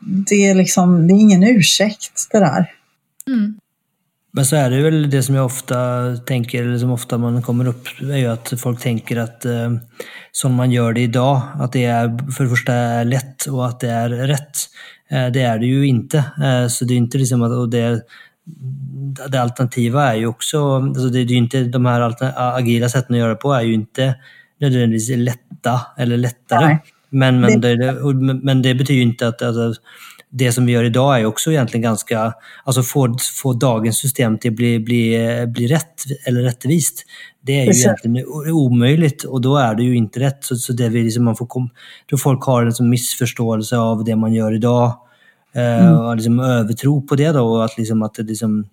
det 0.00 0.46
är 0.46 0.54
liksom, 0.54 1.06
det 1.08 1.14
är 1.14 1.20
ingen 1.20 1.42
ursäkt 1.42 2.26
det 2.30 2.38
där. 2.38 2.70
Mm. 3.26 3.58
Men 4.34 4.46
så 4.46 4.56
är 4.56 4.70
det 4.70 4.82
väl 4.82 5.10
det 5.10 5.22
som 5.22 5.34
jag 5.34 5.46
ofta 5.46 5.76
tänker, 6.16 6.62
eller 6.62 6.78
som 6.78 6.90
ofta 6.90 7.18
man 7.18 7.42
kommer 7.42 7.68
upp, 7.68 7.86
är 8.00 8.16
ju 8.16 8.26
att 8.26 8.52
folk 8.60 8.80
tänker 8.80 9.16
att 9.16 9.44
eh, 9.44 9.72
som 10.32 10.54
man 10.54 10.70
gör 10.70 10.92
det 10.92 11.00
idag, 11.00 11.42
att 11.54 11.72
det 11.72 11.84
är 11.84 12.32
för 12.32 12.44
det 12.44 12.50
första 12.50 12.72
är 12.72 13.04
lätt 13.04 13.46
och 13.46 13.66
att 13.66 13.80
det 13.80 13.90
är 13.90 14.08
rätt. 14.08 14.56
Eh, 15.08 15.26
det 15.26 15.42
är 15.42 15.58
det 15.58 15.66
ju 15.66 15.86
inte. 15.86 16.18
Eh, 16.18 16.68
så 16.68 16.84
det 16.84 16.94
är 16.94 16.98
inte 16.98 17.18
liksom 17.18 17.42
att, 17.42 17.52
och 17.52 17.68
det, 17.68 18.02
det 19.28 19.42
alternativa 19.42 20.10
är 20.10 20.14
ju 20.14 20.26
också, 20.26 20.74
alltså 20.76 21.08
det, 21.08 21.24
det 21.24 21.32
är 21.32 21.34
ju 21.34 21.36
inte, 21.36 21.64
de 21.64 21.86
här 21.86 22.14
agila 22.36 22.88
sätten 22.88 23.14
att 23.14 23.20
göra 23.20 23.30
det 23.30 23.36
på 23.36 23.52
är 23.52 23.62
ju 23.62 23.74
inte 23.74 24.14
nödvändigtvis 24.60 25.16
lätta 25.16 25.80
eller 25.96 26.16
lättare. 26.16 26.66
Nej. 26.66 26.82
Men, 27.12 27.40
men, 27.40 27.60
det, 27.60 27.92
och- 28.00 28.14
men 28.14 28.62
det 28.62 28.74
betyder 28.74 29.02
inte 29.02 29.28
att, 29.28 29.42
att 29.42 29.76
det 30.30 30.52
som 30.52 30.66
vi 30.66 30.72
gör 30.72 30.84
idag 30.84 31.20
är 31.20 31.24
också 31.26 31.50
egentligen 31.50 31.82
ganska, 31.82 32.34
alltså 32.64 32.82
få, 32.82 33.16
få 33.42 33.52
dagens 33.52 33.96
system 33.98 34.38
till 34.38 34.50
att 34.50 34.56
bli, 34.56 34.80
bli, 34.80 35.18
bli 35.48 35.66
rätt 35.66 36.04
eller 36.26 36.42
rättvist. 36.42 37.04
Det 37.40 37.52
är 37.52 37.60
ju 37.60 37.66
Precis. 37.66 37.84
egentligen 37.86 38.26
omöjligt 38.52 39.24
och 39.24 39.40
då 39.40 39.56
är 39.56 39.74
det 39.74 39.82
ju 39.82 39.96
inte 39.96 40.20
rätt. 40.20 40.44
Så, 40.44 40.56
så 40.56 40.72
det 40.72 40.88
vi 40.88 41.02
liksom 41.02 41.24
man 41.24 41.36
får 41.36 41.46
kom, 41.46 41.70
då 42.06 42.16
folk 42.16 42.42
har 42.44 42.80
en 42.80 42.90
missförståelse 42.90 43.76
av 43.76 44.04
det 44.04 44.16
man 44.16 44.32
gör 44.32 44.54
idag 44.54 44.92
eh, 45.54 46.00
och 46.00 46.16
liksom 46.16 46.40
övertro 46.40 47.02
på 47.06 47.14
det 47.16 47.32
då 47.32 47.42
och 47.42 47.64
att 47.64 47.78
liksom 47.78 48.02
att 48.02 48.14
det 48.14 48.22
liksom 48.22 48.64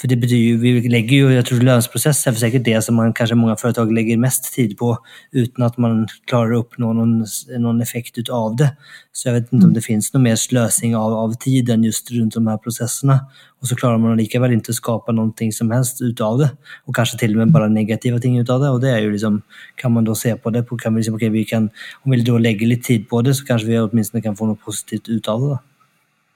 för 0.00 0.08
det 0.08 0.16
betyder 0.16 0.42
ju, 0.42 0.56
vi 0.56 0.88
lägger 0.88 1.16
ju, 1.16 1.32
jag 1.32 1.46
tror 1.46 1.60
lönsprocess 1.60 2.26
är 2.26 2.32
säkert 2.32 2.64
det 2.64 2.82
som 2.82 2.94
man 2.94 3.12
kanske 3.12 3.34
många 3.34 3.56
företag 3.56 3.92
lägger 3.92 4.16
mest 4.16 4.54
tid 4.54 4.78
på 4.78 4.98
utan 5.30 5.66
att 5.66 5.78
man 5.78 6.08
klarar 6.26 6.52
uppnå 6.52 6.92
någon, 6.92 7.24
någon 7.58 7.80
effekt 7.80 8.18
utav 8.18 8.56
det. 8.56 8.76
Så 9.12 9.28
jag 9.28 9.34
vet 9.34 9.52
inte 9.52 9.66
om 9.66 9.72
det 9.72 9.80
finns 9.80 10.12
någon 10.12 10.22
mer 10.22 10.36
slösning 10.36 10.96
av, 10.96 11.12
av 11.12 11.34
tiden 11.34 11.84
just 11.84 12.10
runt 12.10 12.34
de 12.34 12.46
här 12.46 12.56
processerna. 12.56 13.20
Och 13.60 13.68
så 13.68 13.76
klarar 13.76 13.98
man 13.98 14.16
lika 14.16 14.40
väl 14.40 14.52
inte 14.52 14.70
att 14.70 14.76
skapa 14.76 15.12
någonting 15.12 15.52
som 15.52 15.70
helst 15.70 16.02
utav 16.02 16.38
det. 16.38 16.50
Och 16.84 16.96
kanske 16.96 17.18
till 17.18 17.30
och 17.30 17.38
med 17.38 17.52
bara 17.52 17.68
negativa 17.68 18.18
ting 18.18 18.38
utav 18.38 18.60
det. 18.60 18.68
Och 18.68 18.80
det 18.80 18.90
är 18.90 18.98
ju 18.98 19.12
liksom, 19.12 19.42
kan 19.74 19.92
man 19.92 20.04
då 20.04 20.14
se 20.14 20.36
på 20.36 20.50
det, 20.50 20.62
på, 20.62 20.76
kan 20.76 20.94
vi 20.94 20.98
liksom, 20.98 21.14
okej, 21.14 21.28
vi 21.28 21.44
kan, 21.44 21.70
om 22.02 22.10
vi 22.10 22.20
då 22.20 22.38
lägger 22.38 22.66
lite 22.66 22.86
tid 22.86 23.08
på 23.08 23.22
det 23.22 23.34
så 23.34 23.44
kanske 23.44 23.68
vi 23.68 23.78
åtminstone 23.78 24.22
kan 24.22 24.36
få 24.36 24.46
något 24.46 24.60
positivt 24.60 25.08
utav 25.08 25.40
det. 25.40 25.58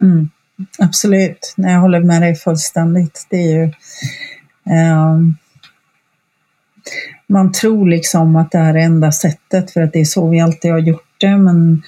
Mm, 0.07 0.31
absolut, 0.79 1.55
Nej, 1.57 1.73
jag 1.73 1.81
håller 1.81 2.01
med 2.01 2.23
dig 2.23 2.35
fullständigt. 2.35 3.27
Det 3.31 3.37
är 3.37 3.57
ju, 3.57 3.73
ehm, 4.71 5.37
man 7.27 7.53
tror 7.53 7.89
liksom 7.89 8.37
att 8.37 8.51
det 8.51 8.59
här 8.59 8.75
är 8.75 8.79
enda 8.79 9.13
sättet 9.13 9.71
för 9.71 9.81
att 9.81 9.93
det 9.93 10.01
är 10.01 10.05
så 10.05 10.29
vi 10.29 10.41
alltid 10.41 10.71
har 10.71 10.79
gjort 10.79 11.15
det. 11.19 11.37
Men 11.37 11.83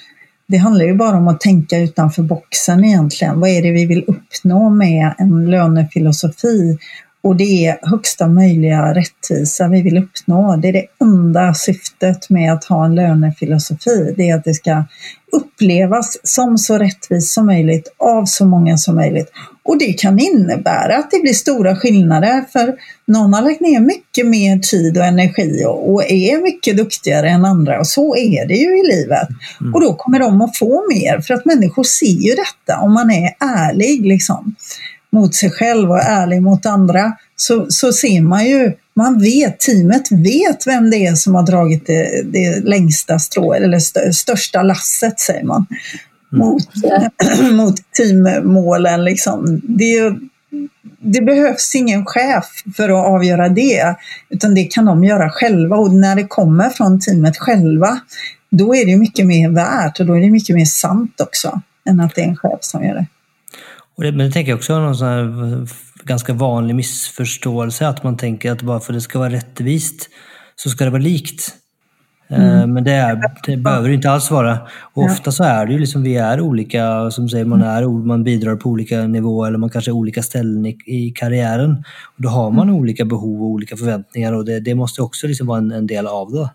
det 0.47 0.57
handlar 0.57 0.85
ju 0.85 0.95
bara 0.95 1.17
om 1.17 1.27
att 1.27 1.41
tänka 1.41 1.77
utanför 1.77 2.23
boxen 2.23 2.85
egentligen. 2.85 3.39
Vad 3.39 3.49
är 3.49 3.61
det 3.61 3.71
vi 3.71 3.85
vill 3.85 4.03
uppnå 4.07 4.69
med 4.69 5.13
en 5.17 5.51
lönefilosofi? 5.51 6.77
Och 7.21 7.35
det 7.35 7.65
är 7.65 7.79
högsta 7.81 8.27
möjliga 8.27 8.93
rättvisa 8.93 9.67
vi 9.67 9.81
vill 9.81 9.97
uppnå. 9.97 10.55
Det 10.55 10.67
är 10.67 10.73
det 10.73 10.85
enda 11.01 11.53
syftet 11.53 12.29
med 12.29 12.53
att 12.53 12.65
ha 12.65 12.85
en 12.85 12.95
lönefilosofi. 12.95 14.13
Det 14.17 14.29
är 14.29 14.35
att 14.35 14.43
det 14.43 14.53
ska 14.53 14.83
upplevas 15.31 16.17
som 16.23 16.57
så 16.57 16.77
rättvist 16.77 17.33
som 17.33 17.45
möjligt 17.45 17.95
av 17.97 18.25
så 18.25 18.45
många 18.45 18.77
som 18.77 18.95
möjligt. 18.95 19.31
Och 19.63 19.79
det 19.79 19.93
kan 19.93 20.19
innebära 20.19 20.97
att 20.97 21.11
det 21.11 21.19
blir 21.19 21.33
stora 21.33 21.75
skillnader 21.75 22.45
för 22.51 22.75
någon 23.05 23.33
har 23.33 23.41
lagt 23.41 23.61
ner 23.61 23.79
mycket 23.79 24.27
mer 24.27 24.59
tid 24.59 24.97
och 24.97 25.05
energi 25.05 25.63
och, 25.65 26.03
är 26.11 26.43
mycket 26.43 26.77
duktigare 26.77 27.29
än 27.29 27.45
andra 27.45 27.79
och 27.79 27.87
så 27.87 28.15
är 28.15 28.47
det 28.47 28.55
ju 28.55 28.79
i 28.79 28.87
livet. 28.87 29.27
Och 29.73 29.81
då 29.81 29.93
kommer 29.93 30.19
de 30.19 30.41
att 30.41 30.57
få 30.57 30.85
mer 30.93 31.21
för 31.21 31.33
att 31.33 31.45
människor 31.45 31.83
ser 31.83 32.05
ju 32.05 32.35
detta 32.35 32.79
om 32.79 32.93
man 32.93 33.11
är 33.11 33.35
ärlig 33.39 34.05
liksom 34.05 34.55
mot 35.11 35.35
sig 35.35 35.51
själv 35.51 35.89
och 35.89 36.03
ärlig 36.03 36.41
mot 36.41 36.65
andra 36.65 37.13
så, 37.35 37.65
så 37.69 37.93
ser 37.93 38.21
man 38.21 38.45
ju, 38.45 38.73
man 38.93 39.21
vet, 39.21 39.59
teamet 39.59 40.11
vet 40.11 40.67
vem 40.67 40.89
det 40.89 41.05
är 41.05 41.15
som 41.15 41.35
har 41.35 41.43
dragit 41.43 41.87
det, 41.87 42.23
det 42.31 42.63
längsta 42.63 43.19
strået 43.19 43.61
eller 43.61 43.77
st 43.77 44.13
största 44.13 44.63
lasset 44.63 45.19
säger 45.19 45.43
man. 45.43 45.65
Mot, 46.31 46.63
mot 47.51 47.75
teammålen 47.97 49.03
liksom. 49.03 49.61
Det, 49.63 50.13
det 50.99 51.21
behövs 51.21 51.75
ingen 51.75 52.05
chef 52.05 52.45
för 52.75 52.89
att 52.89 53.05
avgöra 53.05 53.49
det, 53.49 53.95
utan 54.29 54.55
det 54.55 54.63
kan 54.63 54.85
de 54.85 55.03
göra 55.03 55.29
själva 55.29 55.75
och 55.75 55.93
när 55.93 56.15
det 56.15 56.27
kommer 56.27 56.69
från 56.69 56.99
teamet 56.99 57.37
själva, 57.37 57.99
då 58.49 58.75
är 58.75 58.85
det 58.85 58.97
mycket 58.97 59.25
mer 59.25 59.49
värt 59.49 59.99
och 59.99 60.05
då 60.05 60.17
är 60.17 60.21
det 60.21 60.29
mycket 60.29 60.55
mer 60.55 60.65
sant 60.65 61.21
också 61.21 61.61
än 61.89 61.99
att 61.99 62.15
det 62.15 62.21
är 62.21 62.27
en 62.27 62.37
chef 62.37 62.59
som 62.61 62.83
gör 62.83 62.93
det. 62.95 63.05
Och 63.97 64.03
det, 64.03 64.11
men 64.11 64.25
det 64.27 64.31
tänker 64.31 64.51
jag 64.51 64.57
också 64.57 64.73
är 64.73 64.79
någon 64.79 64.95
sån 64.95 65.07
här 65.07 65.67
ganska 66.03 66.33
vanlig 66.33 66.75
missförståelse 66.75 67.87
att 67.87 68.03
man 68.03 68.17
tänker 68.17 68.51
att 68.51 68.61
bara 68.61 68.79
för 68.79 68.93
att 68.93 68.97
det 68.97 69.01
ska 69.01 69.19
vara 69.19 69.29
rättvist 69.29 70.09
så 70.55 70.69
ska 70.69 70.83
det 70.85 70.89
vara 70.91 71.01
likt. 71.01 71.55
Eh, 72.29 72.67
Men 72.67 72.83
det, 72.83 72.91
är, 72.91 73.21
det 73.45 73.57
behöver 73.57 73.89
det 73.89 73.95
inte 73.95 74.09
alls 74.09 74.31
vara. 74.31 74.59
Och 74.93 75.03
Ja. 75.03 75.11
ofta 75.11 75.31
så 75.31 75.43
är 75.43 75.65
det 75.65 75.73
ju 75.73 75.79
liksom, 75.79 76.03
vi 76.03 76.15
är 76.17 76.41
olika, 76.41 77.11
som 77.11 77.29
säger, 77.29 77.45
man, 77.45 77.61
är, 77.61 77.85
o- 77.85 78.05
man 78.05 78.23
bidrar 78.23 78.55
på 78.55 78.69
olika 78.69 79.01
nivåer 79.07 79.47
eller 79.47 79.57
man 79.57 79.69
kanske 79.69 79.91
är 79.91 79.93
olika 79.93 80.23
ställen 80.23 80.65
i, 80.65 80.77
i 80.85 81.11
karriären. 81.15 81.71
Och 82.17 82.21
då 82.23 82.29
har 82.29 82.51
man 82.51 82.69
olika 82.69 83.05
behov 83.05 83.41
och 83.41 83.47
olika 83.47 83.77
förväntningar 83.77 84.33
och 84.33 84.45
det, 84.45 84.59
det 84.59 84.75
måste 84.75 85.01
också 85.01 85.27
liksom 85.27 85.47
vara 85.47 85.57
en, 85.57 85.71
en 85.71 85.87
del 85.87 86.07
av 86.07 86.31
det. 86.31 86.49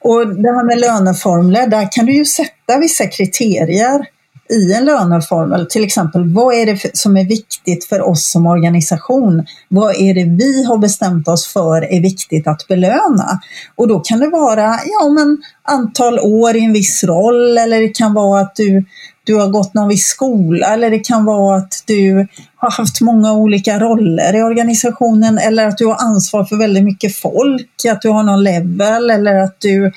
Och 0.00 0.26
det 0.42 0.48
här 0.52 0.64
med 0.64 0.78
löneformler, 0.80 1.66
där 1.66 1.88
kan 1.92 2.06
du 2.06 2.12
ju 2.12 2.24
sätta 2.24 2.78
vissa 2.80 3.06
kriterier 3.06 4.06
i 4.50 4.72
en 4.72 4.84
löneformel. 4.84 5.66
Till 5.66 5.84
exempel, 5.84 6.34
vad 6.34 6.54
är 6.54 6.66
det 6.66 6.96
som 6.96 7.16
är 7.16 7.24
viktigt 7.24 7.84
för 7.84 8.02
oss 8.02 8.30
som 8.30 8.46
organisation? 8.46 9.46
Vad 9.68 9.96
är 9.96 10.14
det 10.14 10.24
vi 10.24 10.64
har 10.64 10.78
bestämt 10.78 11.28
oss 11.28 11.46
för 11.46 11.92
är 11.92 12.00
viktigt 12.00 12.46
att 12.46 12.68
belöna? 12.68 13.40
Och 13.76 13.88
då 13.88 14.00
kan 14.00 14.20
det 14.20 14.28
vara 14.28 14.78
ja, 14.86 15.08
men 15.08 15.42
antal 15.62 16.18
år 16.18 16.56
i 16.56 16.64
en 16.64 16.72
viss 16.72 17.04
roll 17.04 17.58
eller 17.58 17.80
det 17.80 17.88
kan 17.88 18.14
vara 18.14 18.40
att 18.40 18.56
du 18.56 18.84
du 19.28 19.34
har 19.34 19.48
gått 19.48 19.74
någon 19.74 19.88
viss 19.88 20.06
skola 20.06 20.66
eller 20.66 20.90
det 20.90 20.98
kan 20.98 21.24
vara 21.24 21.56
att 21.56 21.82
du 21.86 22.26
har 22.56 22.70
haft 22.70 23.00
många 23.00 23.32
olika 23.32 23.78
roller 23.78 24.36
i 24.36 24.42
organisationen 24.42 25.38
eller 25.38 25.66
att 25.66 25.78
du 25.78 25.86
har 25.86 25.96
ansvar 25.96 26.44
för 26.44 26.56
väldigt 26.56 26.84
mycket 26.84 27.16
folk, 27.16 27.84
att 27.90 28.02
du 28.02 28.08
har 28.08 28.22
någon 28.22 28.44
level 28.44 29.10
eller 29.10 29.34
att 29.34 29.56
du 29.60 29.92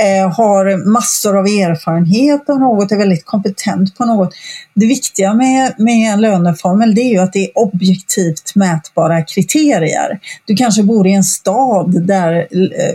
eh, 0.00 0.32
har 0.32 0.90
massor 0.90 1.36
av 1.38 1.46
erfarenhet 1.46 2.50
av 2.50 2.60
något, 2.60 2.92
är 2.92 2.96
väldigt 2.96 3.26
kompetent 3.26 3.96
på 3.96 4.04
något. 4.04 4.34
Det 4.74 4.86
viktiga 4.86 5.34
med, 5.34 5.74
med 5.78 6.12
en 6.12 6.20
löneformel 6.20 6.94
det 6.94 7.00
är 7.00 7.10
ju 7.10 7.18
att 7.18 7.32
det 7.32 7.44
är 7.44 7.58
objektivt 7.58 8.54
mätbara 8.54 9.22
kriterier. 9.22 10.20
Du 10.44 10.56
kanske 10.56 10.82
bor 10.82 11.06
i 11.06 11.12
en 11.12 11.24
stad 11.24 12.06
där 12.06 12.34
eh, 12.36 12.94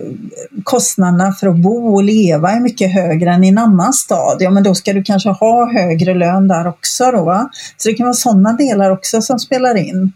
kostnaderna 0.64 1.34
för 1.34 1.48
att 1.48 1.58
bo 1.58 1.96
och 1.96 2.04
leva 2.04 2.52
är 2.52 2.60
mycket 2.60 2.94
högre 2.94 3.32
än 3.32 3.44
i 3.44 3.48
en 3.48 3.58
annan 3.58 3.94
stad. 3.94 4.38
Ja, 4.40 4.50
men 4.50 4.64
då 4.64 4.76
ska 4.76 4.94
du 4.94 5.04
kanske 5.04 5.30
ha 5.30 5.74
högre 5.74 6.14
lön 6.14 6.48
där 6.48 6.68
också. 6.68 7.12
Då, 7.12 7.24
va? 7.24 7.50
Så 7.78 7.90
det 7.90 7.96
kan 7.96 8.06
vara 8.06 8.14
sådana 8.14 8.54
delar 8.54 8.92
också 8.92 9.22
som 9.22 9.40
spelar 9.40 9.76
in. 9.78 10.14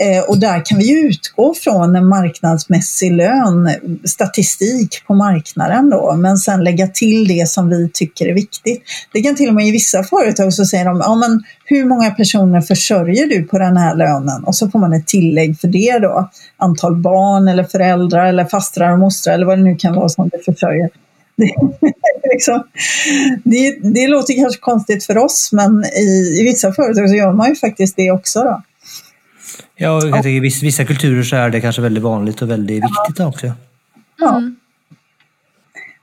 Eh, 0.00 0.22
och 0.22 0.40
där 0.40 0.64
kan 0.64 0.78
vi 0.78 1.00
utgå 1.00 1.54
från 1.54 1.96
en 1.96 2.08
marknadsmässig 2.08 3.12
lön, 3.12 3.70
statistik 4.04 5.06
på 5.06 5.14
marknaden 5.14 5.90
då, 5.90 6.14
men 6.16 6.36
sen 6.38 6.64
lägga 6.64 6.86
till 6.86 7.28
det 7.28 7.48
som 7.48 7.68
vi 7.68 7.90
tycker 7.92 8.26
är 8.26 8.34
viktigt. 8.34 8.82
Det 9.12 9.22
kan 9.22 9.34
till 9.34 9.48
och 9.48 9.54
med 9.54 9.66
i 9.66 9.70
vissa 9.70 10.02
företag 10.02 10.54
så 10.54 10.64
säger 10.64 10.84
de, 10.84 11.00
ja 11.00 11.14
men 11.14 11.42
hur 11.64 11.84
många 11.84 12.10
personer 12.10 12.60
försörjer 12.60 13.26
du 13.26 13.42
på 13.42 13.58
den 13.58 13.76
här 13.76 13.94
lönen? 13.96 14.44
Och 14.44 14.54
så 14.54 14.70
får 14.70 14.78
man 14.78 14.92
ett 14.92 15.06
tillägg 15.06 15.60
för 15.60 15.68
det 15.68 15.98
då, 15.98 16.30
antal 16.56 16.96
barn 16.96 17.48
eller 17.48 17.64
föräldrar 17.64 18.26
eller 18.26 18.44
fastrar 18.44 18.92
och 18.92 18.98
mostrar 18.98 19.34
eller 19.34 19.46
vad 19.46 19.58
det 19.58 19.64
nu 19.64 19.76
kan 19.76 19.94
vara 19.94 20.08
som 20.08 20.28
du 20.28 20.52
försörjer. 20.52 20.90
Det, 21.36 21.54
liksom, 22.32 22.62
det, 23.44 23.78
det 23.82 24.08
låter 24.08 24.34
kanske 24.34 24.60
konstigt 24.60 25.04
för 25.04 25.18
oss, 25.18 25.50
men 25.52 25.84
i, 25.84 26.36
i 26.40 26.42
vissa 26.44 26.72
företag 26.72 27.08
så 27.08 27.14
gör 27.14 27.32
man 27.32 27.48
ju 27.48 27.54
faktiskt 27.54 27.96
det 27.96 28.10
också. 28.10 28.42
Då. 28.42 28.62
Ja, 29.82 30.06
jag 30.06 30.22
tycker, 30.22 30.28
i 30.28 30.40
vissa 30.40 30.84
kulturer 30.84 31.22
så 31.22 31.36
är 31.36 31.50
det 31.50 31.60
kanske 31.60 31.82
väldigt 31.82 32.02
vanligt 32.02 32.42
och 32.42 32.50
väldigt 32.50 32.84
viktigt 32.84 33.20
också. 33.20 33.52
Ja. 34.18 34.36
Mm. 34.36 34.56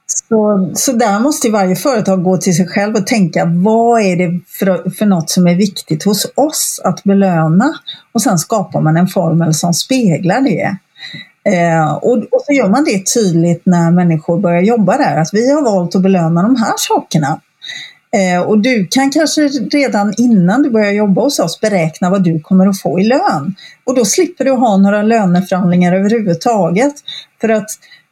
Så, 0.06 0.72
så 0.76 0.92
där 0.92 1.20
måste 1.20 1.50
varje 1.50 1.76
företag 1.76 2.24
gå 2.24 2.38
till 2.38 2.56
sig 2.56 2.68
själv 2.68 2.96
och 2.96 3.08
tänka 3.08 3.46
vad 3.46 4.02
är 4.02 4.16
det 4.16 4.40
för, 4.48 4.90
för 4.90 5.06
något 5.06 5.30
som 5.30 5.48
är 5.48 5.56
viktigt 5.56 6.04
hos 6.04 6.32
oss 6.36 6.82
att 6.84 7.04
belöna? 7.04 7.74
Och 8.12 8.22
sen 8.22 8.40
skapar 8.40 8.82
man 8.82 8.98
en 8.98 9.08
formel 9.08 9.54
som 9.54 9.74
speglar 9.74 10.42
det. 10.42 10.78
Eh, 11.56 11.94
och, 11.94 12.18
och, 12.18 12.42
så 12.46 12.54
gör 12.54 12.70
man 12.70 12.84
det 12.84 13.14
tydligt 13.14 13.62
när 13.66 13.92
människor 13.92 14.40
börjar 14.40 14.62
jobba 14.62 14.98
där, 14.98 15.18
att 15.18 15.30
vi 15.34 15.54
har 15.54 15.64
valt 15.64 15.96
att 15.96 16.02
belöna 16.02 16.42
de 16.42 16.56
här 16.56 16.74
sakerna. 16.78 17.42
Eh, 18.12 18.42
och 18.42 18.60
du 18.60 18.88
kan 18.92 19.12
kanske 19.12 19.42
redan 19.48 20.14
innan 20.18 20.62
du 20.62 20.70
börjar 20.70 20.92
jobba 20.92 21.22
hos 21.22 21.40
oss 21.40 21.60
beräkna 21.62 22.10
vad 22.10 22.24
du 22.24 22.40
kommer 22.40 22.68
att 22.68 22.82
få 22.82 23.00
i 23.00 23.04
lön. 23.04 23.56
Och 23.84 23.96
då 23.96 24.06
slipper 24.06 24.46
du 24.46 24.52
ha 24.52 24.78
några 24.78 25.04
löneförhandlingar 25.04 25.96
överhuvudtaget. 25.96 26.94
För 27.42 27.50
att 27.50 27.70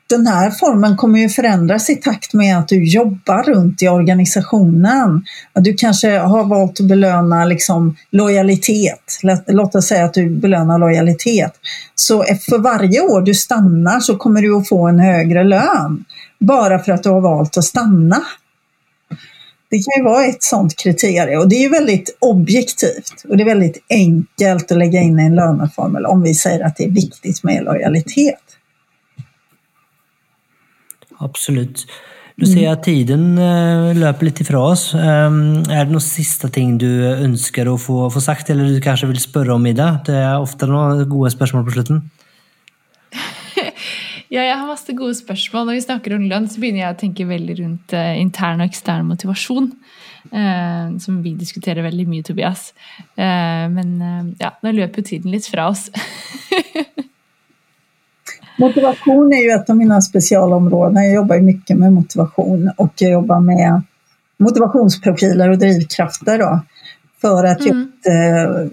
den 0.10 0.28
här 0.28 0.52
formen 0.52 0.98
kommer 0.98 1.20
ju 1.20 1.30
förändras 1.30 1.89
i 1.89 1.96
takt 1.96 2.34
med 2.34 2.58
att 2.58 2.68
du 2.68 2.84
jobbar 2.84 3.43
runt 3.43 3.82
i 3.82 3.88
organisationen. 3.88 5.26
Du 5.54 5.74
kanske 5.74 6.18
har 6.18 6.43
valt 6.43 6.80
att 6.80 6.88
belöna 6.88 7.46
liksom 7.46 7.96
lojalitet. 8.12 9.20
Låt 9.48 9.76
oss 9.76 9.86
säga 9.86 10.06
att 10.06 10.14
du 10.14 10.30
belönar 10.30 10.80
lojalitet. 10.80 11.54
Så 11.96 12.24
för 12.24 12.58
varje 12.58 13.02
år 13.02 13.22
du 13.22 13.34
stannar 13.34 14.00
så 14.00 14.18
kommer 14.18 14.41
du 14.41 14.56
att 14.56 14.70
få 14.70 14.88
en 14.88 15.00
högre 15.00 15.43
lön. 15.43 16.06
Bara 16.39 16.80
för 16.80 16.91
att 16.91 17.04
du 17.04 17.10
har 17.10 17.22
valt 17.22 17.58
att 17.58 17.64
stanna. 17.64 18.22
Det 19.76 19.84
kan 19.84 20.04
ju 20.04 20.04
vara 20.04 20.26
ett 20.26 20.44
sådant 20.44 20.76
kriterium 20.76 21.40
och 21.40 21.50
det 21.50 21.56
är 21.56 21.62
ju 21.62 21.70
väldigt 21.70 22.18
objektivt 22.22 23.26
och 23.30 23.38
det 23.38 23.44
är 23.44 23.46
väldigt 23.46 23.86
enkelt 23.90 24.72
att 24.72 24.78
lägga 24.78 25.02
in 25.02 25.20
i 25.20 25.24
en 25.24 25.36
löneformel 25.36 26.06
om 26.06 26.22
vi 26.22 26.34
säger 26.34 26.66
att 26.66 26.76
det 26.76 26.84
är 26.84 26.92
viktigt 26.92 27.44
med 27.44 27.64
lojalitet. 27.64 28.40
Absolut. 31.18 31.86
Du 32.36 32.46
ser 32.46 32.70
att 32.70 32.84
tiden 32.84 33.38
eh, 33.38 33.96
löper 33.96 34.26
lite 34.26 34.42
ifrån 34.44 34.72
oss. 34.72 34.94
Ehm, 34.94 35.64
är 35.70 35.86
det 35.86 35.92
något 35.92 36.04
sista 36.04 36.48
ting 36.48 36.78
du 36.78 37.06
önskar 37.06 37.76
att 37.76 37.82
få, 37.82 38.10
få 38.10 38.22
sagt 38.22 38.50
eller 38.50 38.64
du 38.64 38.82
kanske 38.82 39.08
vill 39.08 39.20
spöra 39.20 39.54
om 39.54 39.66
idag? 39.66 39.98
Det 40.06 40.14
är 40.14 40.40
ofta 40.40 40.66
några 40.66 41.04
goda 41.04 41.30
spörsmål 41.30 41.66
på 41.66 41.72
slutet. 41.72 41.96
Ja, 44.34 44.42
jeg 44.42 44.58
har 44.58 44.68
masse 44.68 44.94
gode 44.98 45.14
spørsmål. 45.18 45.68
Når 45.68 45.78
vi 45.78 45.86
snakker 45.86 46.16
om 46.16 46.26
lønn, 46.30 46.48
så 46.50 46.62
begynner 46.62 46.82
jeg 46.82 46.96
å 46.96 47.00
tenke 47.00 47.28
veldig 47.30 47.56
rundt 47.60 47.94
eh, 47.94 48.16
intern 48.18 48.64
og 48.64 48.72
ekstern 48.72 49.06
motivasjon. 49.10 49.70
Eh, 50.32 50.98
som 51.00 51.20
vi 51.22 51.36
diskuterer 51.38 51.86
veldig 51.86 52.08
mye, 52.10 52.26
Tobias. 52.26 52.72
Eh, 52.98 53.66
men 53.70 53.92
eh, 54.02 54.24
ja, 54.42 54.56
nå 54.66 54.74
løper 54.74 55.04
jo 55.04 55.10
tiden 55.12 55.36
litt 55.36 55.46
fra 55.50 55.68
oss. 55.70 55.92
motivation 58.58 59.34
är 59.34 59.44
ju 59.44 59.50
ett 59.50 59.70
av 59.70 59.78
mina 59.78 60.02
specialområden. 60.02 61.04
Jag 61.04 61.14
jobbar 61.14 61.40
mycket 61.40 61.78
med 61.78 61.94
motivation 61.94 62.72
och 62.78 62.94
jag 62.98 63.12
jobbar 63.12 63.40
med 63.40 63.82
motivationsprofiler 64.38 65.50
och 65.50 65.58
drivkrafter 65.58 66.40
då, 66.40 66.60
för 67.22 67.44
att 67.44 67.62
mm. 67.62 67.78
just 67.78 68.08
eh, 68.08 68.68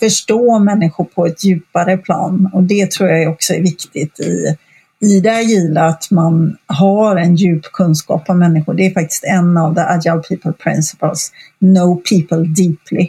förstå 0.00 0.58
människor 0.58 1.04
på 1.04 1.26
ett 1.26 1.44
djupare 1.44 1.96
plan. 1.96 2.50
Och 2.52 2.62
det 2.62 2.90
tror 2.90 3.08
jag 3.08 3.32
också 3.32 3.52
är 3.54 3.62
viktigt 3.62 4.20
i 4.20 4.56
i 5.00 5.20
det 5.20 5.36
agila 5.36 5.86
att 5.86 6.10
man 6.10 6.56
har 6.66 7.16
en 7.16 7.36
djup 7.36 7.62
kunskap 7.62 8.30
om 8.30 8.38
människor. 8.38 8.74
Det 8.74 8.86
är 8.86 8.94
faktiskt 8.94 9.24
en 9.24 9.56
av 9.56 9.74
the 9.74 9.80
agile 9.80 10.22
people 10.28 10.52
principles. 10.52 11.32
Know 11.58 11.96
people 11.96 12.38
deeply. 12.38 13.08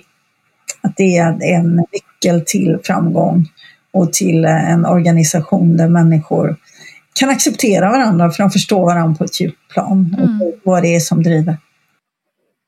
Att 0.82 0.98
det 0.98 1.18
är 1.18 1.56
en 1.56 1.76
nyckel 1.76 2.44
till 2.46 2.78
framgång 2.84 3.46
och 3.94 4.14
till 4.14 4.46
en 4.46 4.86
organisation 4.86 5.78
där 5.78 5.90
människor 5.90 6.56
kan 7.14 7.30
acceptera 7.30 7.92
varandra 7.92 8.32
för 8.32 8.44
de 8.44 8.50
förstår 8.50 8.86
varandra 8.86 9.18
på 9.18 9.24
ett 9.24 9.42
djupt 9.42 9.70
plan 9.74 10.16
och 10.20 10.28
mm. 10.28 10.52
vad 10.64 10.84
det 10.84 10.96
är 10.96 11.00
som 11.00 11.24
driver. 11.24 11.58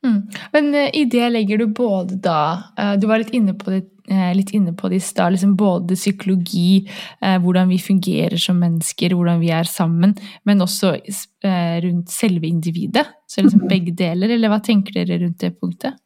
Mm. 0.06 0.22
Men 0.52 0.74
uh, 0.74 0.96
i 0.96 1.04
det 1.04 1.30
lägger 1.30 1.58
du 1.58 1.66
både 1.66 2.14
då, 2.14 2.62
uh, 2.82 3.00
du 3.00 3.06
var 3.06 3.18
lite 3.18 3.36
inne 3.36 3.54
på 3.54 3.70
det 3.70 3.82
Eh, 3.82 3.97
litt 4.34 4.50
inne 4.50 4.72
på 4.72 4.88
det 4.88 4.96
i 4.96 5.00
stad. 5.00 5.32
Liksom 5.32 5.56
både 5.56 5.96
psykologi, 5.96 6.88
eh, 7.20 7.38
hvordan 7.38 7.68
vi 7.68 7.78
fungerer 7.78 8.36
som 8.36 8.58
mennesker, 8.60 9.14
hvordan 9.14 9.40
vi 9.40 9.50
er 9.52 9.68
sammen, 9.68 10.14
men 10.44 10.64
også 10.64 10.94
eh, 10.96 11.80
rundt 11.84 12.10
selve 12.10 12.46
individet. 12.46 13.06
Så 13.26 13.42
liksom 13.42 13.60
mhm. 13.64 13.68
begge 13.68 13.92
deler, 13.92 14.36
eller 14.36 14.52
hva 14.52 14.60
tenker 14.64 15.00
dere 15.00 15.20
rundt 15.24 15.40
det 15.40 15.54
punktet? 15.60 15.98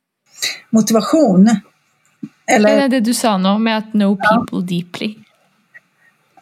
Motivasjon? 0.71 1.49
Eller? 2.47 2.81
Det, 2.81 2.89
det 2.89 3.01
du 3.11 3.15
sa 3.15 3.37
nå, 3.39 3.59
med 3.59 3.77
att 3.79 3.93
know 3.93 4.17
people 4.17 4.67
deeply. 4.67 5.15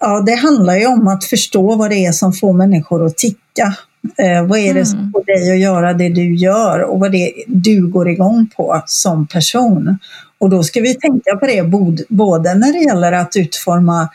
Ja, 0.00 0.22
det 0.26 0.34
handlar 0.34 0.74
ju 0.74 0.86
om 0.86 1.08
att 1.08 1.24
förstå 1.24 1.76
vad 1.76 1.90
det 1.90 2.06
är 2.06 2.12
som 2.12 2.32
får 2.32 2.52
människor 2.52 3.06
att 3.06 3.18
ticka. 3.18 3.74
Eh, 4.16 4.46
vad 4.46 4.58
är 4.58 4.74
det 4.74 4.86
som 4.86 4.98
mm. 4.98 5.12
får 5.12 5.24
dig 5.24 5.52
att 5.52 5.60
göra 5.60 5.92
det 5.92 6.08
du 6.08 6.34
gör 6.34 6.80
och 6.80 7.00
vad 7.00 7.12
det 7.12 7.32
du 7.46 7.86
går 7.86 8.08
igång 8.08 8.50
på 8.56 8.82
som 8.86 9.26
person. 9.26 9.98
Och 10.38 10.50
då 10.50 10.62
ska 10.62 10.80
vi 10.80 10.94
tänka 10.94 11.36
på 11.36 11.46
det 11.46 11.62
både 12.08 12.54
när 12.54 12.72
det 12.72 12.78
gäller 12.78 13.12
att 13.12 13.36
utforma 13.36 14.08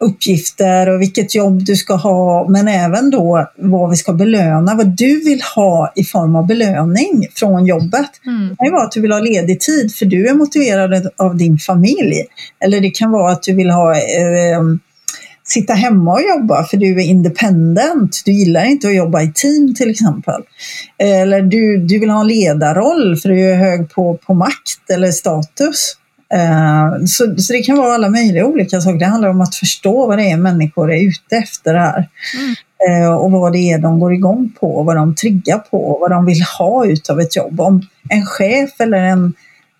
uppgifter 0.00 0.88
och 0.88 1.00
vilket 1.00 1.34
jobb 1.34 1.64
du 1.64 1.76
ska 1.76 1.94
ha, 1.94 2.48
men 2.48 2.68
även 2.68 3.10
då 3.10 3.50
vad 3.56 3.90
vi 3.90 3.96
ska 3.96 4.12
belöna, 4.12 4.74
vad 4.74 4.96
du 4.96 5.24
vill 5.24 5.42
ha 5.56 5.92
i 5.96 6.04
form 6.04 6.36
av 6.36 6.46
belöning 6.46 7.26
från 7.34 7.66
jobbet. 7.66 8.10
Mm. 8.26 8.48
Det 8.48 8.64
kan 8.64 8.72
vara 8.72 8.82
att 8.82 8.92
du 8.92 9.00
vill 9.00 9.12
ha 9.12 9.20
ledig 9.20 9.60
tid 9.60 9.94
för 9.94 10.06
du 10.06 10.28
är 10.28 10.34
motiverad 10.34 11.08
av 11.16 11.36
din 11.36 11.58
familj. 11.58 12.24
Eller 12.64 12.80
det 12.80 12.90
kan 12.90 13.10
vara 13.10 13.32
att 13.32 13.42
du 13.42 13.54
vill 13.54 13.70
ha 13.70 13.92
eh, 13.92 14.60
sitta 15.52 15.72
hemma 15.72 16.12
och 16.12 16.22
jobba 16.22 16.64
för 16.64 16.76
du 16.76 17.00
är 17.00 17.04
independent. 17.04 18.22
Du 18.24 18.32
gillar 18.32 18.64
inte 18.64 18.88
att 18.88 18.94
jobba 18.94 19.22
i 19.22 19.32
team 19.32 19.74
till 19.74 19.90
exempel. 19.90 20.42
Eller 20.98 21.42
du, 21.42 21.78
du 21.78 21.98
vill 21.98 22.10
ha 22.10 22.20
en 22.20 22.28
ledarroll 22.28 23.16
för 23.16 23.28
du 23.28 23.50
är 23.50 23.56
hög 23.56 23.90
på, 23.90 24.18
på 24.26 24.34
makt 24.34 24.90
eller 24.92 25.10
status. 25.10 25.96
Uh, 26.34 27.04
så, 27.04 27.36
så 27.36 27.52
det 27.52 27.62
kan 27.62 27.76
vara 27.76 27.94
alla 27.94 28.08
möjliga 28.08 28.46
olika 28.46 28.80
saker. 28.80 28.98
Det 28.98 29.06
handlar 29.06 29.28
om 29.28 29.40
att 29.40 29.54
förstå 29.54 30.06
vad 30.06 30.18
det 30.18 30.30
är 30.30 30.36
människor 30.36 30.92
är 30.92 31.08
ute 31.08 31.36
efter 31.36 31.74
här. 31.74 32.08
Mm. 32.38 33.04
Uh, 33.04 33.14
och 33.14 33.30
vad 33.30 33.52
det 33.52 33.58
är 33.58 33.78
de 33.78 34.00
går 34.00 34.12
igång 34.12 34.52
på, 34.60 34.82
vad 34.82 34.96
de 34.96 35.14
triggar 35.14 35.58
på, 35.58 35.98
vad 36.00 36.10
de 36.10 36.26
vill 36.26 36.42
ha 36.58 36.86
utav 36.86 37.20
ett 37.20 37.36
jobb. 37.36 37.60
Om 37.60 37.82
en 38.08 38.26
chef 38.26 38.70
eller 38.80 38.98
en 38.98 39.34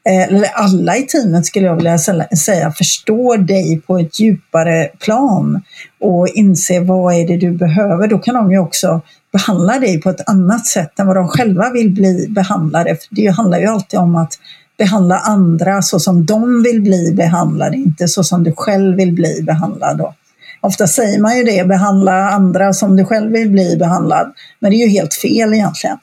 Eh, 0.08 0.22
eller 0.22 0.48
alla 0.54 0.96
i 0.96 1.02
teamet 1.02 1.46
skulle 1.46 1.66
jag 1.66 1.76
vilja 1.76 1.98
säga, 2.36 2.72
förstår 2.72 3.38
dig 3.38 3.80
på 3.86 3.98
ett 3.98 4.20
djupare 4.20 4.88
plan 4.98 5.62
och 6.00 6.28
inser 6.28 6.80
vad 6.80 7.14
är 7.14 7.26
det 7.26 7.36
du 7.36 7.50
behöver, 7.50 8.08
då 8.08 8.18
kan 8.18 8.34
de 8.34 8.52
ju 8.52 8.58
också 8.58 9.00
behandla 9.32 9.78
dig 9.78 10.00
på 10.00 10.10
ett 10.10 10.28
annat 10.28 10.66
sätt 10.66 11.00
än 11.00 11.06
vad 11.06 11.16
de 11.16 11.28
själva 11.28 11.70
vill 11.70 11.90
bli 11.90 12.26
behandlade. 12.28 12.90
För 12.96 13.14
det 13.14 13.26
handlar 13.26 13.58
ju 13.58 13.66
alltid 13.66 14.00
om 14.00 14.16
att 14.16 14.38
behandla 14.78 15.18
andra 15.18 15.82
så 15.82 16.00
som 16.00 16.26
de 16.26 16.62
vill 16.62 16.82
bli 16.82 17.12
behandlade, 17.12 17.76
inte 17.76 18.08
så 18.08 18.24
som 18.24 18.44
du 18.44 18.52
själv 18.56 18.96
vill 18.96 19.12
bli 19.12 19.42
behandlad. 19.42 19.98
Då. 19.98 20.14
Ofta 20.60 20.86
säger 20.86 21.20
man 21.20 21.36
ju 21.36 21.44
det, 21.44 21.66
behandla 21.66 22.30
andra 22.30 22.72
som 22.72 22.96
du 22.96 23.04
själv 23.04 23.32
vill 23.32 23.50
bli 23.50 23.76
behandlad. 23.76 24.32
Men 24.58 24.70
det 24.70 24.76
är 24.76 24.86
ju 24.86 24.92
helt 24.92 25.14
fel 25.14 25.54
egentligen. 25.54 25.98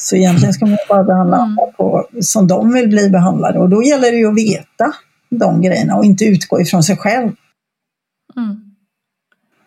Så 0.00 0.16
egentligen 0.16 0.54
ska 0.54 0.66
man 0.66 0.78
bara 0.88 1.04
behandla 1.04 1.36
mm. 1.36 1.48
andra 1.48 1.62
på, 1.76 2.08
som 2.20 2.46
de 2.46 2.72
vill 2.72 2.88
bli 2.88 3.10
behandlade. 3.10 3.58
Och 3.58 3.68
då 3.68 3.82
gäller 3.82 4.10
det 4.10 4.16
ju 4.16 4.28
att 4.28 4.36
veta 4.36 4.92
de 5.30 5.62
grejerna 5.62 5.96
och 5.96 6.04
inte 6.04 6.24
utgå 6.24 6.60
ifrån 6.60 6.82
sig 6.82 6.96
själv. 6.96 7.32
Mm. 8.36 8.74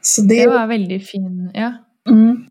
Så 0.01 0.21
det... 0.21 0.45
det 0.45 0.47
var 0.47 0.67
väldigt 0.67 1.09
fin, 1.09 1.51
ja. 1.53 1.73
Mm. 2.09 2.45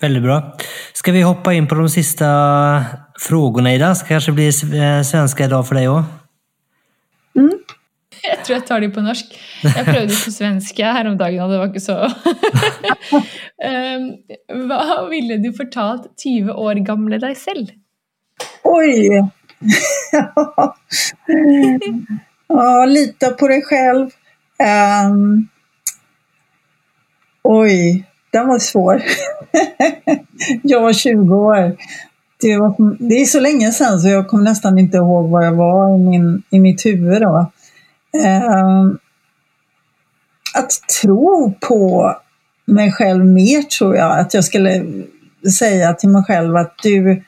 Väldigt 0.00 0.22
bra. 0.22 0.56
Ska 0.92 1.12
vi 1.12 1.22
hoppa 1.22 1.54
in 1.54 1.68
på 1.68 1.74
de 1.74 1.88
sista 1.88 2.84
frågorna 3.18 3.74
idag? 3.74 3.96
Det 3.96 4.08
kanske 4.08 4.32
blir 4.32 4.74
eh, 4.74 5.02
svenska 5.02 5.44
idag 5.44 5.68
för 5.68 5.74
dig 5.74 5.88
också? 5.88 6.04
Mm. 7.36 7.58
Jag 8.22 8.44
tror 8.44 8.58
jag 8.58 8.66
tar 8.66 8.80
det 8.80 8.88
på 8.88 9.00
norsk. 9.00 9.40
Jag 9.62 9.84
prövade 9.84 10.06
på 10.24 10.30
svenska 10.30 10.92
häromdagen 10.92 11.42
och 11.42 11.50
det 11.50 11.58
var 11.58 11.66
inte 11.66 11.80
så... 11.80 11.92
Ehm, 13.64 14.02
um, 14.52 14.68
vad 14.68 15.08
ville 15.08 15.36
du 15.36 15.52
fortalt 15.52 16.20
20 16.22 16.52
år 16.52 16.74
gamle 16.74 17.18
dig 17.18 17.34
själv? 17.34 17.66
Oj! 18.64 19.30
ja, 22.48 22.84
lita 22.84 23.30
på 23.30 23.48
dig 23.48 23.62
själv. 23.62 24.10
Um, 25.10 25.48
oj, 27.42 28.04
den 28.30 28.48
var 28.48 28.58
svår. 28.58 29.02
jag 30.62 30.80
var 30.80 30.92
20 30.92 31.36
år. 31.36 31.76
Det, 32.40 32.56
var, 32.56 32.96
det, 33.08 33.14
är 33.14 33.24
så 33.24 33.40
länge 33.40 33.72
sedan 33.72 34.00
så 34.00 34.08
jag 34.08 34.28
kommer 34.28 34.44
nästan 34.44 34.78
inte 34.78 34.96
ihåg 34.96 35.30
var 35.30 35.44
jag 35.44 35.54
var 35.54 35.94
i, 35.94 35.98
min, 35.98 36.42
i 36.50 36.60
mitt 36.60 36.86
huvud. 36.86 37.22
Då. 37.22 37.50
Eh, 38.14 38.86
att 40.54 40.70
tro 41.02 41.54
på 41.60 42.12
mig 42.66 42.92
själv 42.92 43.24
mer 43.24 43.62
tror 43.62 43.96
jag. 43.96 44.18
Att 44.18 44.34
jag 44.34 44.44
skulle 44.44 44.84
säga 45.58 45.94
till 45.94 46.08
mig 46.08 46.24
själv 46.24 46.56
att 46.56 46.74
du, 46.82 47.22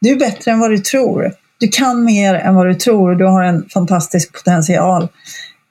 du 0.00 0.10
är 0.10 0.18
bättre 0.18 0.50
än 0.50 0.58
vad 0.58 0.70
du 0.70 0.78
tror. 0.78 1.32
Du 1.58 1.68
kan 1.68 2.04
mer 2.04 2.34
än 2.34 2.54
vad 2.54 2.66
du 2.66 2.74
tror. 2.74 3.14
Du 3.14 3.24
har 3.24 3.44
en 3.44 3.68
fantastisk 3.68 4.32
potential 4.32 5.08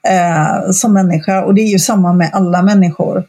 eh, 0.08 0.72
som 0.72 0.94
människa. 0.94 1.44
Och 1.44 1.54
det 1.56 1.62
är 1.62 1.72
ju 1.72 1.80
samma 1.80 2.14
med 2.14 2.30
alla 2.34 2.62
människor. 2.62 3.24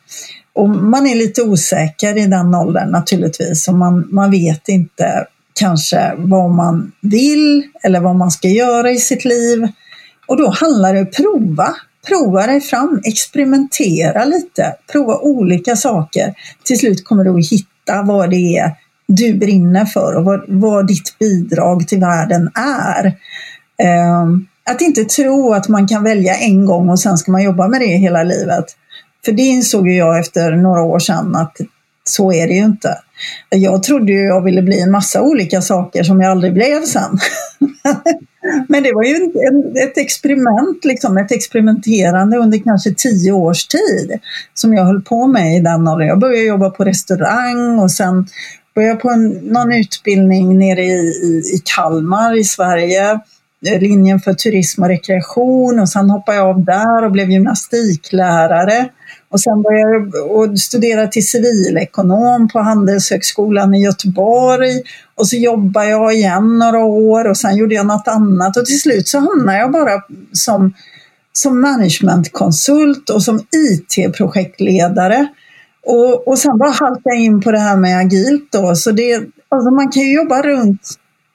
Och 0.53 0.69
man 0.69 1.07
är 1.07 1.15
lite 1.15 1.43
osäker 1.43 2.19
i 2.19 2.27
den 2.27 2.55
åldern 2.55 2.91
naturligtvis. 2.91 3.69
Och 3.69 3.75
man, 3.75 4.09
man 4.11 4.31
vet 4.31 4.69
inte 4.69 5.27
kanske 5.55 6.15
vad 6.17 6.51
man 6.51 6.93
vill 7.01 7.63
eller 7.83 8.01
vad 8.01 8.17
man 8.17 8.31
ska 8.31 8.49
göra 8.49 8.91
i 8.91 8.99
sitt 8.99 9.25
liv. 9.25 9.69
Och 10.31 10.37
då 10.37 10.51
handlar 10.51 10.95
det 10.95 11.01
om 11.01 11.07
att 11.07 11.17
prova, 11.17 11.75
prova 12.09 12.47
dig 12.47 12.61
fram, 12.61 13.01
experimentera 13.05 14.25
lite, 14.25 14.75
prova 14.93 15.19
olika 15.19 15.77
saker. 15.77 16.35
Till 16.65 16.79
slut 16.79 17.05
kommer 17.05 17.25
du 17.25 17.39
att 17.39 17.51
hitta 17.51 18.03
vad 18.03 18.31
det 18.31 18.57
är 18.57 18.73
du 19.07 19.35
brinner 19.35 19.85
för 19.85 20.17
och 20.17 20.25
vad, 20.25 20.45
vad 20.49 20.87
ditt 20.87 21.19
bidrag 21.19 21.89
till 21.89 22.01
världen 22.01 22.51
är. 22.55 23.07
Um, 24.23 24.47
att 24.71 24.81
inte 24.81 25.05
tro 25.05 25.53
att 25.53 25.69
man 25.69 25.89
kan 25.89 26.05
välja 26.05 26.35
en 26.35 26.67
gång 26.67 26.91
och 26.91 27.01
sen 27.01 27.19
ska 27.19 27.33
man 27.33 27.43
jobba 27.43 27.69
med 27.69 27.81
det 27.81 27.97
hela 27.97 28.23
livet. 28.23 28.65
För 29.25 29.33
det 29.33 29.43
insåg 29.43 29.89
jag 29.89 30.19
efter 30.19 30.53
några 30.53 30.83
år 30.83 30.99
sedan 30.99 31.37
att 31.37 31.57
så 32.05 32.33
är 32.33 32.47
det 32.47 32.55
ju 32.55 32.65
inte. 32.65 32.99
Jag 33.49 33.83
trodde 33.83 34.13
ju 34.13 34.21
jag 34.21 34.45
ville 34.45 34.63
bli 34.63 34.81
en 34.81 34.91
massa 34.91 35.23
olika 35.23 35.63
saker 35.63 36.03
som 36.03 36.21
jag 36.21 36.31
aldrig 36.31 36.55
blev 36.55 36.83
sen. 36.83 37.19
Men 38.69 38.83
det 38.83 38.93
var 38.93 39.05
ju 39.05 39.15
ett 39.83 39.99
experiment, 39.99 40.85
liksom, 40.85 41.19
ett 41.19 41.33
experimenterande 41.33 42.37
under 42.37 42.59
kanske 42.59 42.95
tio 42.95 43.33
års 43.33 43.67
tid 43.67 44.19
som 44.55 44.75
jag 44.75 44.85
höll 44.85 45.03
på 45.03 45.27
med 45.27 45.57
i 45.57 45.61
den 45.61 45.89
åldern. 45.89 46.09
Jag 46.09 46.19
började 46.19 46.43
jobba 46.43 46.71
på 46.71 46.85
restaurang 46.85 47.79
och 47.79 47.91
sen 47.91 48.27
började 48.75 48.93
jag 48.93 49.01
på 49.01 49.11
en, 49.11 49.29
någon 49.29 49.73
utbildning 49.73 50.59
nere 50.59 50.85
i, 50.85 51.01
i, 51.23 51.43
i 51.55 51.63
Kalmar 51.77 52.39
i 52.39 52.45
Sverige 52.45 53.11
eh, 53.67 53.81
linjen 53.81 54.21
för 54.21 54.33
turism 54.33 54.83
och 54.83 54.89
rekreation 54.89 55.81
och 55.81 55.89
sen 55.89 56.11
hoppade 56.11 56.39
jag 56.39 56.49
av 56.49 56.65
där 56.65 57.05
och 57.05 57.13
blev 57.13 57.31
gymnastiklärare. 57.31 58.89
Och 59.29 59.41
sen 59.41 59.63
började 59.63 60.11
jag 60.15 60.59
studera 60.59 61.07
till 61.07 61.27
civilekonom 61.27 62.49
på 62.49 62.59
Handelshögskolan 62.59 63.75
i 63.75 63.83
Göteborg. 63.83 64.83
Och 65.21 65.29
så 65.29 65.37
jobbade 65.37 65.89
jag 65.89 66.15
igen 66.15 66.59
några 66.59 66.79
år 66.85 67.29
och 67.29 67.37
sen 67.37 67.57
gjorde 67.57 67.75
jag 67.75 67.87
något 67.87 68.09
annat 68.09 68.57
och 68.57 68.67
till 68.67 68.81
slut 68.81 69.09
så 69.09 69.19
hamnade 69.19 69.59
jag 69.59 69.73
bara 69.73 70.03
som, 70.33 70.73
som 71.33 71.61
managementkonsult 71.61 73.11
och 73.11 73.23
som 73.23 73.39
IT-projektledare. 73.39 75.27
Och, 75.87 76.29
och 76.29 76.39
sen 76.39 76.59
bara 76.59 76.71
halkade 76.71 77.15
jag 77.15 77.21
in 77.21 77.41
på 77.41 77.53
det 77.53 77.59
här 77.59 77.77
med 77.77 77.99
agilt 77.99 78.53
då. 78.53 78.75
Så 78.75 78.91
det, 78.91 79.23
alltså 79.49 79.71
man 79.71 79.93
kan 79.93 80.03
ju 80.03 80.15
jobba 80.15 80.43
runt 80.43 80.81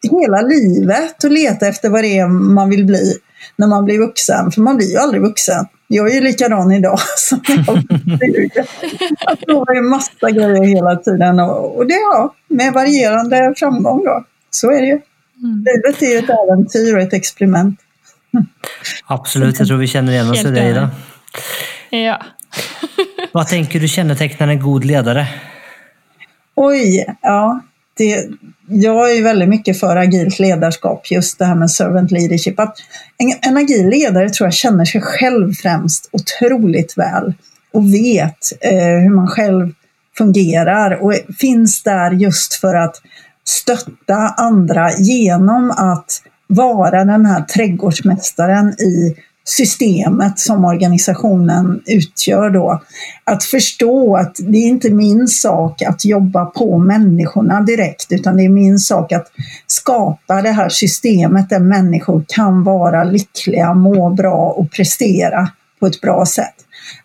hela 0.02 0.42
livet 0.42 1.24
och 1.24 1.32
leta 1.32 1.68
efter 1.68 1.90
vad 1.90 2.04
det 2.04 2.18
är 2.18 2.28
man 2.28 2.70
vill 2.70 2.86
bli 2.86 3.18
när 3.56 3.68
man 3.68 3.86
blir 3.86 4.00
vuxen. 4.00 4.52
För 4.52 4.62
man 4.62 4.78
blir 4.78 4.92
ju 4.92 4.98
aldrig 4.98 5.22
vuxen. 5.22 5.66
Jag 5.88 6.10
är 6.10 6.16
ju 6.16 6.22
likadan 6.22 6.72
idag 6.72 7.00
som 7.18 7.40
jag 7.48 7.84
Jag 9.26 9.40
provar 9.48 9.76
ju 9.76 9.82
massa 9.82 10.32
grejer 10.32 10.64
hela 10.64 10.96
tiden 10.96 11.40
och, 11.40 11.78
och 11.78 11.88
det 11.88 11.94
ja, 11.94 12.34
med 12.48 12.74
varierande 12.74 13.54
framgång 13.58 14.04
då. 14.04 14.24
Så 14.50 14.72
är 14.72 14.82
det 14.82 14.88
ju. 14.88 15.02
Mm. 15.44 15.66
Livet 15.66 16.02
är 16.02 16.12
ju 16.12 16.18
ett 16.18 16.30
äventyr 16.30 16.96
och 16.96 17.02
ett 17.02 17.14
experiment. 17.14 17.80
Absolut, 19.06 19.60
jag 19.60 19.68
tror 19.68 19.78
vi 19.78 19.88
känner 19.88 20.12
igen 20.12 20.32
oss 20.32 20.46
i 20.46 20.52
det 20.52 20.70
idag. 20.70 20.88
Ja. 21.90 22.22
Vad 23.32 23.48
tänker 23.48 23.80
du 23.80 23.88
kännetecknar 23.88 24.48
en 24.48 24.60
god 24.60 24.86
ledare? 24.86 25.28
Oj, 26.56 27.06
ja. 27.22 27.62
Det, 27.98 28.26
jag 28.68 29.18
är 29.18 29.24
väldigt 29.24 29.50
mycket 29.50 29.80
för 29.80 29.96
agilt 29.96 30.40
ledarskap, 30.40 31.12
just 31.12 31.40
det 31.40 31.46
här 31.46 31.56
med 31.56 31.72
servant 31.72 32.12
leadership. 32.12 32.60
Att 32.60 32.78
en, 33.18 33.50
en 33.50 33.58
agil 33.58 33.90
ledare 33.90 34.30
tror 34.30 34.48
jag 34.48 34.54
känner 34.54 34.86
sig 34.86 35.02
själv 35.02 35.54
främst 35.54 36.10
otroligt 36.12 36.98
väl 36.98 37.34
och 37.74 37.94
vet 37.94 38.52
eh, 38.62 39.02
hur 39.04 39.16
man 39.16 39.28
själv 39.28 39.74
fungerar 40.18 41.04
och 41.04 41.14
finns 41.40 41.84
där 41.84 42.12
just 42.12 42.54
för 42.54 42.76
att 42.76 43.02
stötta 43.44 44.16
andra 44.38 44.92
genom 44.92 45.72
att 45.72 46.22
vara 46.48 47.06
den 47.06 47.26
här 47.26 47.42
trädgårdsmästaren 47.42 48.70
i 48.70 49.16
systemet 49.48 50.40
som 50.40 50.66
organisationen 50.66 51.82
utgör 51.86 52.50
då. 52.50 52.82
Att 53.24 53.44
förstå 53.44 54.16
att 54.18 54.36
det 54.40 54.58
är 54.58 54.68
inte 54.68 54.90
min 54.90 55.28
sak 55.28 55.82
att 55.82 56.06
jobba 56.06 56.46
på 56.46 56.78
människorna 56.78 57.62
direkt 57.62 58.12
utan 58.12 58.38
det 58.38 58.46
är 58.46 58.50
min 58.50 58.80
sak 58.80 59.12
att 59.12 59.32
skapa 59.68 60.42
det 60.42 60.52
här 60.52 60.70
systemet 60.70 61.50
där 61.50 61.60
människor 61.60 62.26
kan 62.28 62.64
vara 62.64 63.04
lyckliga, 63.04 63.74
må 63.74 64.10
bra 64.10 64.52
och 64.58 64.72
prestera 64.72 65.50
på 65.80 65.88
ett 65.88 66.02
bra 66.02 66.26
sätt. 66.26 66.56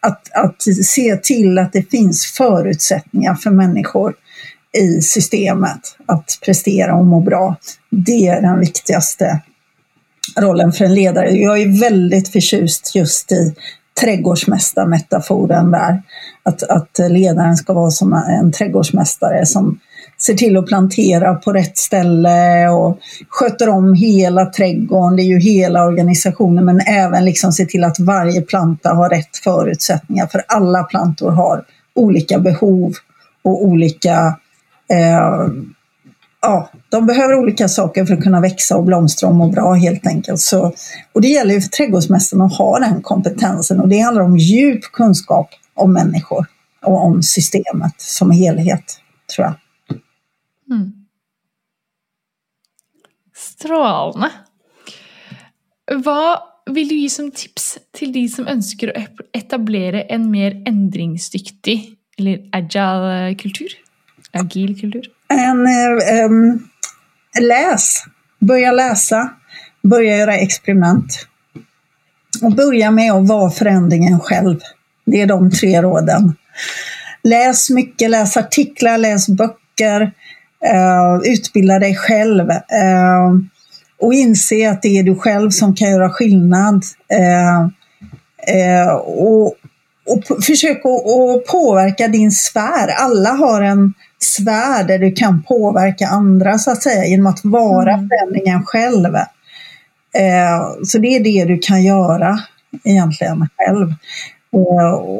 Att, 0.00 0.32
att 0.34 0.62
se 0.84 1.16
till 1.16 1.58
att 1.58 1.72
det 1.72 1.90
finns 1.90 2.26
förutsättningar 2.26 3.34
för 3.34 3.50
människor 3.50 4.14
i 4.78 5.02
systemet 5.02 5.80
att 6.06 6.38
prestera 6.44 6.94
och 6.94 7.06
må 7.06 7.20
bra. 7.20 7.56
Det 7.90 8.26
är 8.26 8.42
den 8.42 8.60
viktigaste 8.60 9.40
rollen 10.36 10.72
för 10.72 10.84
en 10.84 10.94
ledare. 10.94 11.30
Jag 11.30 11.60
är 11.60 11.80
väldigt 11.80 12.28
förtjust 12.28 12.94
just 12.94 13.32
i 13.32 13.54
trädgårdsmästarmetaforen 14.00 15.70
där. 15.70 16.02
Att, 16.42 16.62
att 16.62 16.98
ledaren 17.10 17.56
ska 17.56 17.72
vara 17.72 17.90
som 17.90 18.12
en 18.12 18.52
trädgårdsmästare 18.52 19.46
som 19.46 19.80
ser 20.18 20.34
till 20.34 20.56
att 20.56 20.66
plantera 20.66 21.34
på 21.34 21.52
rätt 21.52 21.78
ställe 21.78 22.68
och 22.68 22.98
sköter 23.28 23.68
om 23.68 23.94
hela 23.94 24.46
trädgården, 24.46 25.16
det 25.16 25.22
är 25.22 25.24
ju 25.24 25.40
hela 25.40 25.84
organisationen, 25.84 26.64
men 26.64 26.80
även 26.80 27.24
liksom 27.24 27.52
se 27.52 27.66
till 27.66 27.84
att 27.84 27.98
varje 27.98 28.42
planta 28.42 28.94
har 28.94 29.08
rätt 29.08 29.36
förutsättningar, 29.44 30.26
för 30.26 30.42
alla 30.48 30.82
plantor 30.82 31.30
har 31.30 31.64
olika 31.94 32.38
behov 32.38 32.94
och 33.42 33.64
olika 33.64 34.38
eh, 34.88 35.46
ja, 36.42 36.70
de 36.88 37.06
behöver 37.06 37.34
olika 37.34 37.68
saker 37.68 38.04
för 38.04 38.14
att 38.14 38.22
kunna 38.22 38.40
växa 38.40 38.76
och 38.76 38.84
blomstra 38.84 39.28
och 39.28 39.34
må 39.34 39.48
bra 39.48 39.72
helt 39.72 40.06
enkelt. 40.06 40.40
Så, 40.40 40.72
och 41.12 41.20
det 41.20 41.28
gäller 41.28 41.54
ju 41.54 41.60
för 41.60 41.68
trädgårdsmästaren 41.68 42.42
att 42.42 42.58
ha 42.58 42.78
den 42.78 43.02
kompetensen 43.02 43.80
och 43.80 43.88
det 43.88 43.98
handlar 43.98 44.22
om 44.22 44.36
djup 44.36 44.82
kunskap 44.82 45.50
om 45.74 45.92
människor 45.92 46.46
och 46.82 47.04
om 47.04 47.22
systemet 47.22 47.94
som 47.96 48.30
helhet, 48.30 49.00
tror 49.36 49.46
jag. 49.46 49.54
Mm. 50.76 50.92
Strålande. 53.34 54.30
Vad 55.94 56.38
vill 56.70 56.88
du 56.88 56.94
ge 56.94 57.10
som 57.10 57.30
tips 57.30 57.78
till 57.92 58.12
de 58.12 58.28
som 58.28 58.46
önskar 58.46 59.06
etablera 59.32 60.02
en 60.02 60.30
mer 60.30 60.62
ändringsdyktig 60.66 61.96
eller 62.18 62.48
agile 62.52 63.34
kultur? 63.34 63.68
Agil 64.32 64.80
kultur? 64.80 65.19
En, 65.30 65.66
um, 66.24 66.68
läs, 67.40 68.04
börja 68.38 68.72
läsa, 68.72 69.30
börja 69.82 70.16
göra 70.16 70.36
experiment. 70.36 71.26
Och 72.42 72.52
börja 72.54 72.90
med 72.90 73.12
att 73.12 73.28
vara 73.28 73.50
förändringen 73.50 74.20
själv. 74.20 74.60
Det 75.06 75.20
är 75.20 75.26
de 75.26 75.50
tre 75.50 75.82
råden. 75.82 76.34
Läs 77.22 77.70
mycket, 77.70 78.10
läs 78.10 78.36
artiklar, 78.36 78.98
läs 78.98 79.28
böcker, 79.28 80.00
uh, 80.72 81.32
utbilda 81.32 81.78
dig 81.78 81.96
själv. 81.96 82.50
Uh, 82.50 83.40
och 84.00 84.14
inse 84.14 84.70
att 84.70 84.82
det 84.82 84.98
är 84.98 85.02
du 85.02 85.14
själv 85.14 85.50
som 85.50 85.74
kan 85.74 85.90
göra 85.90 86.10
skillnad. 86.10 86.84
Eh, 88.48 88.94
och, 88.96 89.46
och 90.06 90.44
försök 90.44 90.76
att 90.76 91.46
påverka 91.46 92.08
din 92.08 92.32
sfär. 92.32 92.88
Alla 92.88 93.30
har 93.30 93.62
en 93.62 93.94
sfär 94.22 94.84
där 94.84 94.98
du 94.98 95.12
kan 95.12 95.42
påverka 95.42 96.08
andra 96.08 96.58
så 96.58 96.70
att 96.70 96.82
säga 96.82 97.04
genom 97.04 97.26
att 97.26 97.44
vara 97.44 97.92
mm. 97.92 98.08
förändringen 98.08 98.64
själv. 98.64 99.16
så 100.84 100.98
det 100.98 101.16
är 101.16 101.24
det 101.24 101.44
du 101.44 101.58
kan 101.58 101.82
göra 101.82 102.38
egentligen 102.84 103.48
själv. 103.56 103.94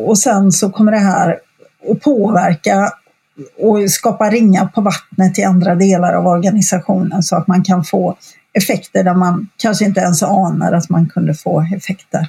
och 0.07 0.19
sen 0.19 0.53
så 0.53 0.71
kommer 0.71 0.93
det 0.93 0.99
här 0.99 1.39
att 1.91 2.01
påverka 2.01 2.93
och 3.59 3.91
skapa 3.91 4.31
ringar 4.31 4.67
på 4.67 4.81
vattnet 4.81 5.39
i 5.39 5.45
andra 5.45 5.75
delar 5.75 6.13
av 6.13 6.27
organisationen 6.27 7.23
så 7.23 7.37
att 7.37 7.47
man 7.47 7.65
kan 7.65 7.85
få 7.85 8.17
effekter 8.53 9.05
där 9.05 9.15
man 9.15 9.49
kanske 9.57 9.85
inte 9.85 10.01
ens 10.01 10.23
anar 10.23 10.73
att 10.73 10.89
man 10.89 11.09
kunde 11.09 11.35
få 11.35 11.67
effekter. 11.77 12.29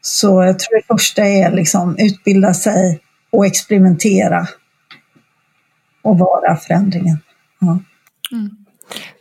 Så 0.00 0.44
jag 0.44 0.58
tror 0.58 0.76
det 0.76 0.86
första 0.86 1.24
är 1.24 1.50
liksom 1.50 1.96
utbilda 1.98 2.54
sig 2.54 3.00
och 3.32 3.46
experimentera 3.46 4.48
och 6.04 6.18
vara 6.18 6.56
förändringen. 6.56 7.18
Ja. 7.60 7.78
Mm. 8.32 8.50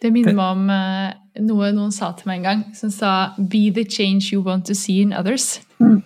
Det 0.02 0.12
minner 0.12 0.34
meg 0.34 0.46
om 0.52 0.70
uh, 0.70 1.44
noe 1.48 1.72
noen 1.72 1.92
sa 1.96 2.12
til 2.18 2.28
meg 2.30 2.42
en 2.42 2.48
gang, 2.48 2.64
som 2.76 2.92
sa 2.92 3.34
'be 3.38 3.72
the 3.74 3.86
change 3.88 4.34
you 4.34 4.44
want 4.44 4.66
to 4.66 4.76
see 4.76 5.02
in 5.02 5.14
others'. 5.14 5.62
Mm. 5.80 6.02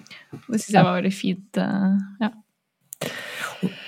Det 0.48 0.60
syns 0.60 0.74
jeg 0.74 0.86
var 0.86 1.00
veldig 1.00 1.14
fint. 1.14 1.58
Uh, 1.58 1.98
ja. 2.20 2.30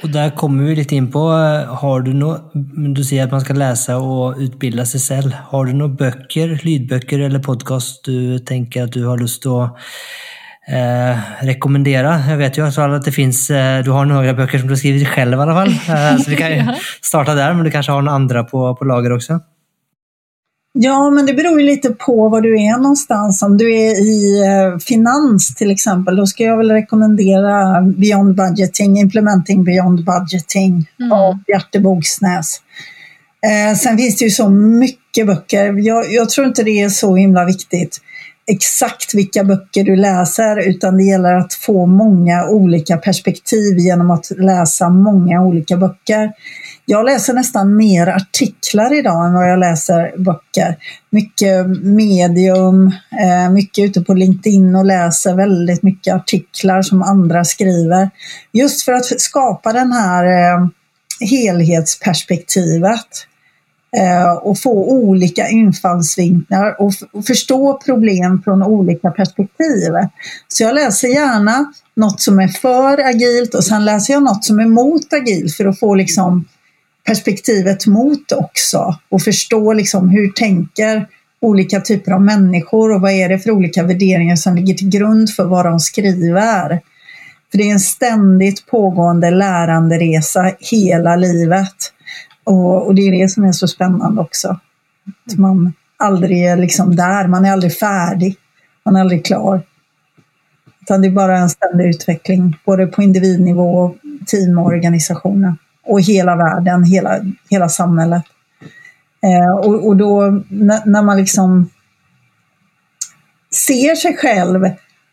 Och 0.04 0.10
där 0.10 0.30
kommer 0.30 0.64
vi 0.64 0.76
lite 0.76 0.96
in 0.96 1.12
på, 1.12 1.20
har 1.68 2.02
du 2.02 2.14
något, 2.14 2.52
du 2.96 3.04
säger 3.04 3.24
att 3.24 3.32
man 3.32 3.42
ska 3.42 3.54
läsa 3.54 3.98
och 3.98 4.36
utbilda 4.38 4.86
sig 4.86 5.00
själv. 5.00 5.32
Har 5.32 5.66
du 5.66 5.74
några 5.74 5.94
böcker, 5.94 6.60
lydböcker 6.64 7.20
eller 7.20 7.40
podcast 7.40 8.06
du 8.06 8.40
tänker 8.40 8.84
att 8.84 8.92
du 8.92 9.06
har 9.06 9.18
lust 9.18 9.46
att 9.46 9.78
eh, 10.68 11.46
rekommendera? 11.46 12.24
Jag 12.30 12.38
vet 12.38 12.58
ju 12.58 12.68
att 12.68 13.06
det 13.06 13.12
finns, 13.12 13.50
eh, 13.50 13.84
du 13.84 13.92
har 13.92 14.06
några 14.06 14.34
böcker 14.34 14.60
som 14.60 14.68
du 14.68 14.78
skrivit 14.78 15.08
själv 15.08 15.32
i 15.32 15.42
alla 15.42 15.54
fall. 15.54 15.68
Eh, 15.68 16.18
så 16.18 16.30
vi 16.30 16.36
kan 16.36 16.76
starta 17.02 17.34
där, 17.34 17.54
men 17.54 17.66
du 17.66 17.72
kanske 17.72 17.92
har 17.92 18.02
några 18.02 18.16
andra 18.16 18.44
på, 18.44 18.76
på 18.76 18.86
lager 18.86 19.12
också? 19.12 19.40
Ja, 20.74 21.10
men 21.10 21.26
det 21.26 21.34
beror 21.34 21.62
ju 21.62 21.66
lite 21.66 21.90
på 21.90 22.30
var 22.30 22.42
du 22.42 22.62
är 22.62 22.78
någonstans. 22.78 23.42
Om 23.42 23.58
du 23.58 23.76
är 23.76 24.02
i 24.02 24.42
eh, 24.46 24.78
finans 24.80 25.56
till 25.56 25.72
exempel, 25.72 26.16
då 26.16 26.26
ska 26.26 26.44
jag 26.44 26.58
väl 26.58 26.72
rekommendera 26.72 27.82
Beyond 27.82 28.36
Budgeting, 28.36 29.00
Implementing 29.00 29.64
Beyond 29.64 30.06
Budgeting 30.06 30.86
mm. 31.00 31.12
av 31.12 31.44
Bjarte 31.48 31.80
Bogsnäs. 31.80 32.62
Eh, 33.42 33.78
sen 33.78 33.98
finns 33.98 34.18
det 34.18 34.26
ju 34.26 34.32
så 34.32 34.50
mycket 34.50 35.28
böcker. 35.28 35.88
Jag, 35.88 36.14
jag, 36.14 36.30
tror 36.30 36.48
inte 36.48 36.64
det 36.64 36.82
är 36.82 36.90
så 36.90 37.16
himla 37.16 37.46
viktigt 37.46 38.02
exakt 38.50 39.16
vilka 39.16 39.44
böcker 39.44 39.84
du 39.84 39.96
läser, 39.96 40.70
utan 40.70 40.98
det 40.98 41.04
gäller 41.04 41.36
att 41.36 41.54
få 41.54 41.86
många 41.86 42.46
olika 42.46 42.98
perspektiv 42.98 43.78
genom 43.78 44.12
att 44.12 44.32
läsa 44.38 44.90
många 44.90 45.42
olika 45.42 45.78
böcker. 45.78 46.32
Jag 46.86 47.06
läser 47.06 47.34
nästan 47.34 47.76
mer 47.76 48.08
artiklar 48.08 49.00
idag 49.00 49.26
än 49.26 49.34
vad 49.34 49.50
jag 49.50 49.60
läser 49.60 50.18
böcker. 50.18 50.78
Mycket 51.10 51.68
medium, 51.84 52.92
eh, 53.22 53.52
mycket 53.52 53.86
ute 53.86 54.02
på 54.02 54.14
LinkedIn 54.14 54.76
och 54.76 54.86
läser 54.86 55.36
väldigt 55.36 55.84
mycket 55.84 56.16
artiklar 56.16 56.82
som 56.82 57.02
andra 57.02 57.46
skriver. 57.46 58.10
Just 58.52 58.86
för 58.86 58.94
att 58.94 59.22
skapa 59.22 59.74
den 59.74 59.92
här 59.92 60.26
eh, 60.26 60.68
helhetsperspektivet 61.30 63.29
Eh, 63.98 64.32
och 64.32 64.60
få 64.60 64.90
olika 64.90 65.48
infallsvinklar 65.48 66.76
och 66.82 66.94
förstå 67.28 67.80
problem 67.86 68.42
från 68.44 68.64
olika 68.64 69.12
perspektiv. 69.12 69.94
Så 70.48 70.64
jag 70.64 70.76
läser 70.76 71.08
gärna 71.08 71.74
något 71.96 72.22
som 72.22 72.40
är 72.40 72.48
för 72.48 73.08
agilt 73.10 73.54
och 73.54 73.64
sen 73.64 73.86
läser 73.86 74.14
jag 74.14 74.24
något 74.24 74.44
som 74.44 74.60
är 74.60 74.66
mot 74.66 75.14
agilt 75.14 75.56
för 75.56 75.66
att 75.66 75.80
få 75.80 75.96
liksom 75.96 76.46
perspektivet 77.08 77.88
mot 77.88 78.32
också 78.32 78.96
och 79.10 79.22
förstå 79.22 79.74
liksom 79.74 80.10
hur 80.10 80.32
tänker 80.32 81.08
olika 81.42 81.82
typer 81.82 82.12
av 82.12 82.22
människor 82.22 82.94
och 82.94 83.02
vad 83.02 83.12
är 83.12 83.30
det 83.30 83.40
för 83.40 83.52
olika 83.52 83.84
värderingar 83.84 84.36
som 84.36 84.56
ligger 84.56 84.74
till 84.74 84.90
grund 84.90 85.30
för 85.30 85.44
vad 85.44 85.66
de 85.66 85.80
skriver. 85.80 86.82
För 87.52 87.58
det 87.58 87.64
är 87.64 87.72
en 87.72 87.80
ständigt 87.80 88.66
pågående 88.66 89.32
läranderesa 89.32 90.52
hela 90.60 91.16
livet. 91.16 91.94
Och, 92.50 92.88
och 92.88 92.96
det 92.96 93.02
är 93.02 93.12
det 93.12 93.30
som 93.30 93.44
är 93.44 93.52
så 93.52 93.68
spännande 93.68 94.22
också. 94.22 94.60
Att 95.26 95.38
man 95.38 95.74
aldrig 95.98 96.46
är 96.46 96.58
liksom 96.58 96.96
där, 96.96 97.28
man 97.28 97.46
är 97.46 97.52
aldrig 97.52 97.74
färdig, 97.78 98.38
man 98.86 98.96
är 98.96 99.02
aldrig 99.02 99.26
klar. 99.26 99.62
Utan 100.82 101.02
det 101.02 101.08
är 101.08 101.12
bara 101.12 101.38
en 101.38 101.50
ständig 101.50 101.86
utveckling, 101.86 102.58
både 102.66 102.88
på 102.88 103.02
individnivå, 103.02 103.96
team 104.28 104.58
och 104.58 104.66
organisationer 104.66 105.56
och 105.86 106.02
hela 106.02 106.36
världen, 106.36 106.84
hela, 106.84 107.20
hela 107.50 107.70
samhället. 107.70 108.24
Eh, 109.24 109.58
och, 109.58 109.88
och 109.88 109.98
då 109.98 110.44
när, 110.50 110.86
när 110.86 111.02
man 111.02 111.18
liksom 111.18 111.70
ser 113.68 113.96
sig 113.96 114.18
själv 114.18 114.70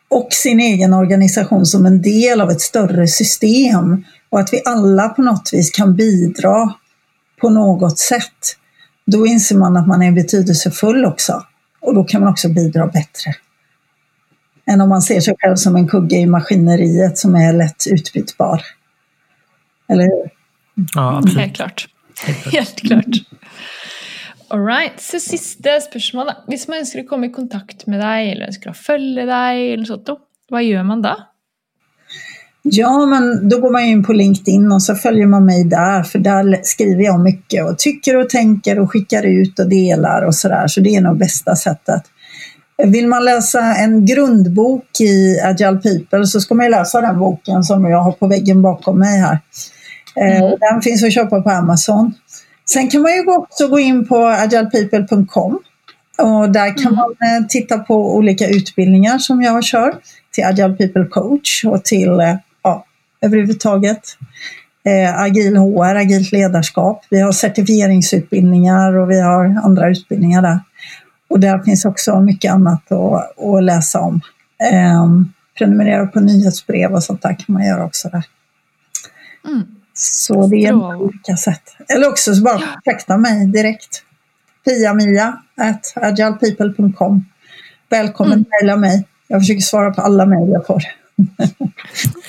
och 0.09 0.29
sin 0.31 0.61
egen 0.61 0.93
organisation 0.93 1.67
som 1.67 1.87
en 1.87 2.03
del 2.03 2.41
av 2.41 2.51
ett 2.51 2.61
större 2.61 3.07
system 3.07 4.05
och 4.31 4.41
att 4.41 4.53
vi 4.53 4.63
alla 4.65 5.09
på 5.09 5.23
något 5.23 5.51
vis 5.53 5.71
kan 5.71 5.97
bidra 5.97 6.75
på 7.47 7.51
något 7.51 7.99
sätt, 7.99 8.57
då 9.07 9.27
inser 9.27 9.57
man 9.57 9.77
att 9.77 9.87
man 9.87 10.03
är 10.03 10.13
betydelsefull 10.13 11.05
också. 11.05 11.43
Och 11.81 11.95
då 11.95 12.05
kan 12.05 12.21
man 12.21 12.31
också 12.31 12.49
bidra 12.49 12.87
bättre. 12.87 13.35
Än 14.71 14.81
om 14.81 14.89
man 14.89 15.03
ser 15.03 15.21
sig 15.21 15.35
själv 15.39 15.57
som 15.57 15.77
en 15.77 15.89
kugge 15.89 16.17
i 16.17 16.27
maskineriet 16.27 17.19
som 17.19 17.35
är 17.35 17.53
lätt 17.53 17.87
utbytbar. 17.87 18.63
Eller 19.89 20.03
hur? 20.03 20.31
Ja, 20.95 21.19
absolutt. 21.19 21.39
Helt 21.39 21.57
klart. 21.57 21.89
Helt 22.53 22.81
klart. 22.81 23.17
All 24.49 24.67
right. 24.67 25.01
Så 25.01 25.21
spørsmål. 25.81 26.27
Da. 26.27 26.35
Hvis 26.49 26.69
man 26.69 26.83
ønsker 26.83 27.05
å 27.05 27.09
komme 27.09 27.31
i 27.31 27.33
kontakt 27.33 27.87
med 27.87 28.03
deg, 28.03 28.33
eller 28.33 28.51
ønsker 28.51 28.75
å 28.75 28.79
følge 28.79 29.27
deg, 29.27 29.63
eller 29.73 29.87
sånt, 29.87 30.11
hva 30.51 30.67
gjør 30.67 30.83
man 30.91 31.07
da? 31.07 31.15
Ja, 32.71 33.07
men 33.07 33.49
då 33.49 33.61
går 33.61 33.71
man 33.71 33.83
in 33.83 34.05
på 34.05 34.13
LinkedIn 34.13 34.73
och 34.73 34.83
så 34.83 34.95
följer 34.95 35.27
man 35.27 35.45
mig 35.45 35.65
där, 35.65 36.03
för 36.03 36.19
där 36.19 36.61
skriver 36.63 37.05
jag 37.05 37.21
mycket 37.21 37.65
och 37.65 37.79
tycker 37.79 38.17
och 38.17 38.29
tänker 38.29 38.79
och 38.79 38.91
skickar 38.91 39.23
ut 39.23 39.59
och 39.59 39.69
delar 39.69 40.23
och 40.23 40.35
sådär, 40.35 40.67
så 40.67 40.81
det 40.81 40.97
är 40.97 41.01
nog 41.01 41.19
bästa 41.19 41.57
sättet. 41.57 42.03
Vill 42.85 43.09
man 43.09 43.25
läsa 43.25 43.61
en 43.61 44.07
grundbok 44.07 45.01
i 45.01 45.41
Agile 45.45 45.77
People 45.77 46.27
så 46.27 46.41
ska 46.41 46.55
man 46.55 46.71
läsa 46.71 47.01
den 47.01 47.19
boken 47.19 47.65
som 47.65 47.85
jag 47.85 48.03
har 48.03 48.13
på 48.13 48.27
väggen 48.27 48.63
bakom 48.63 48.99
mig 48.99 49.19
här. 49.19 49.39
Eh, 50.17 50.37
mm. 50.37 50.57
Den 50.61 50.83
finns 50.83 51.05
att 51.05 51.13
köpa 51.13 51.43
på 51.43 51.51
Amazon. 51.51 52.15
Sen 52.71 52.89
kan 52.89 53.03
man 53.03 53.13
ju 53.13 53.25
också 53.27 53.69
gå 53.69 53.79
in 53.79 54.09
på 54.09 54.27
agilepeople.com 54.27 55.59
och 56.19 56.51
där 56.51 56.77
kan 56.77 56.93
mm. 56.93 56.95
man 56.95 57.11
eh, 57.11 57.47
titta 57.49 57.79
på 57.79 58.17
olika 58.17 58.49
utbildningar 58.49 59.19
som 59.19 59.43
jag 59.43 59.65
kör 59.65 59.95
till 60.33 60.45
Agile 60.45 60.75
People 60.75 61.05
Coach 61.05 61.65
och 61.65 61.85
till 61.85 62.21
eh, 62.21 62.35
överhuvudtaget 63.27 64.01
eh, 64.85 65.21
agil 65.21 65.57
HR, 65.57 65.95
agilt 65.95 66.33
ledarskap. 66.33 67.05
Vi 67.11 67.21
har 67.21 67.33
certifieringsutbildningar 67.33 68.97
och 68.97 69.11
vi 69.11 69.21
har 69.21 69.45
andra 69.65 69.91
utbildningar 69.91 70.43
där. 70.43 70.61
Och 71.29 71.41
där 71.41 71.59
finns 71.59 71.85
också 71.85 72.21
mycket 72.21 72.53
annat 72.53 72.93
att, 72.93 73.39
att 73.45 73.63
läsa 73.63 74.01
om. 74.01 74.21
Eh, 74.73 75.07
prenumerera 75.59 76.07
på 76.07 76.21
nyhetsbrev 76.21 76.95
och 76.95 77.03
sånt 77.03 77.23
där 77.23 77.35
kan 77.35 77.55
man 77.55 77.67
göra 77.67 77.85
också 77.85 78.09
där. 78.09 78.25
Mm. 79.47 79.63
Så 79.95 80.47
det 80.47 80.67
är 80.67 80.73
Bra. 80.73 80.97
olika 80.97 81.37
sätt. 81.37 81.63
Eller 81.89 82.09
också 82.09 82.35
så 82.35 82.43
bara 82.43 82.59
kontakta 82.59 83.17
mig 83.17 83.47
direkt. 83.47 84.03
Pia-Mia 84.65 85.43
at 85.57 85.93
agilepeople.com. 85.95 87.25
Välkommen 87.91 88.33
mm. 88.33 88.45
mejla 88.51 88.77
mig. 88.77 89.07
Jag 89.29 89.41
försöker 89.41 89.61
svara 89.61 89.91
på 89.91 90.03
alla 90.03 90.27
mejl 90.27 90.51
jag 90.51 90.67
får. 90.67 90.83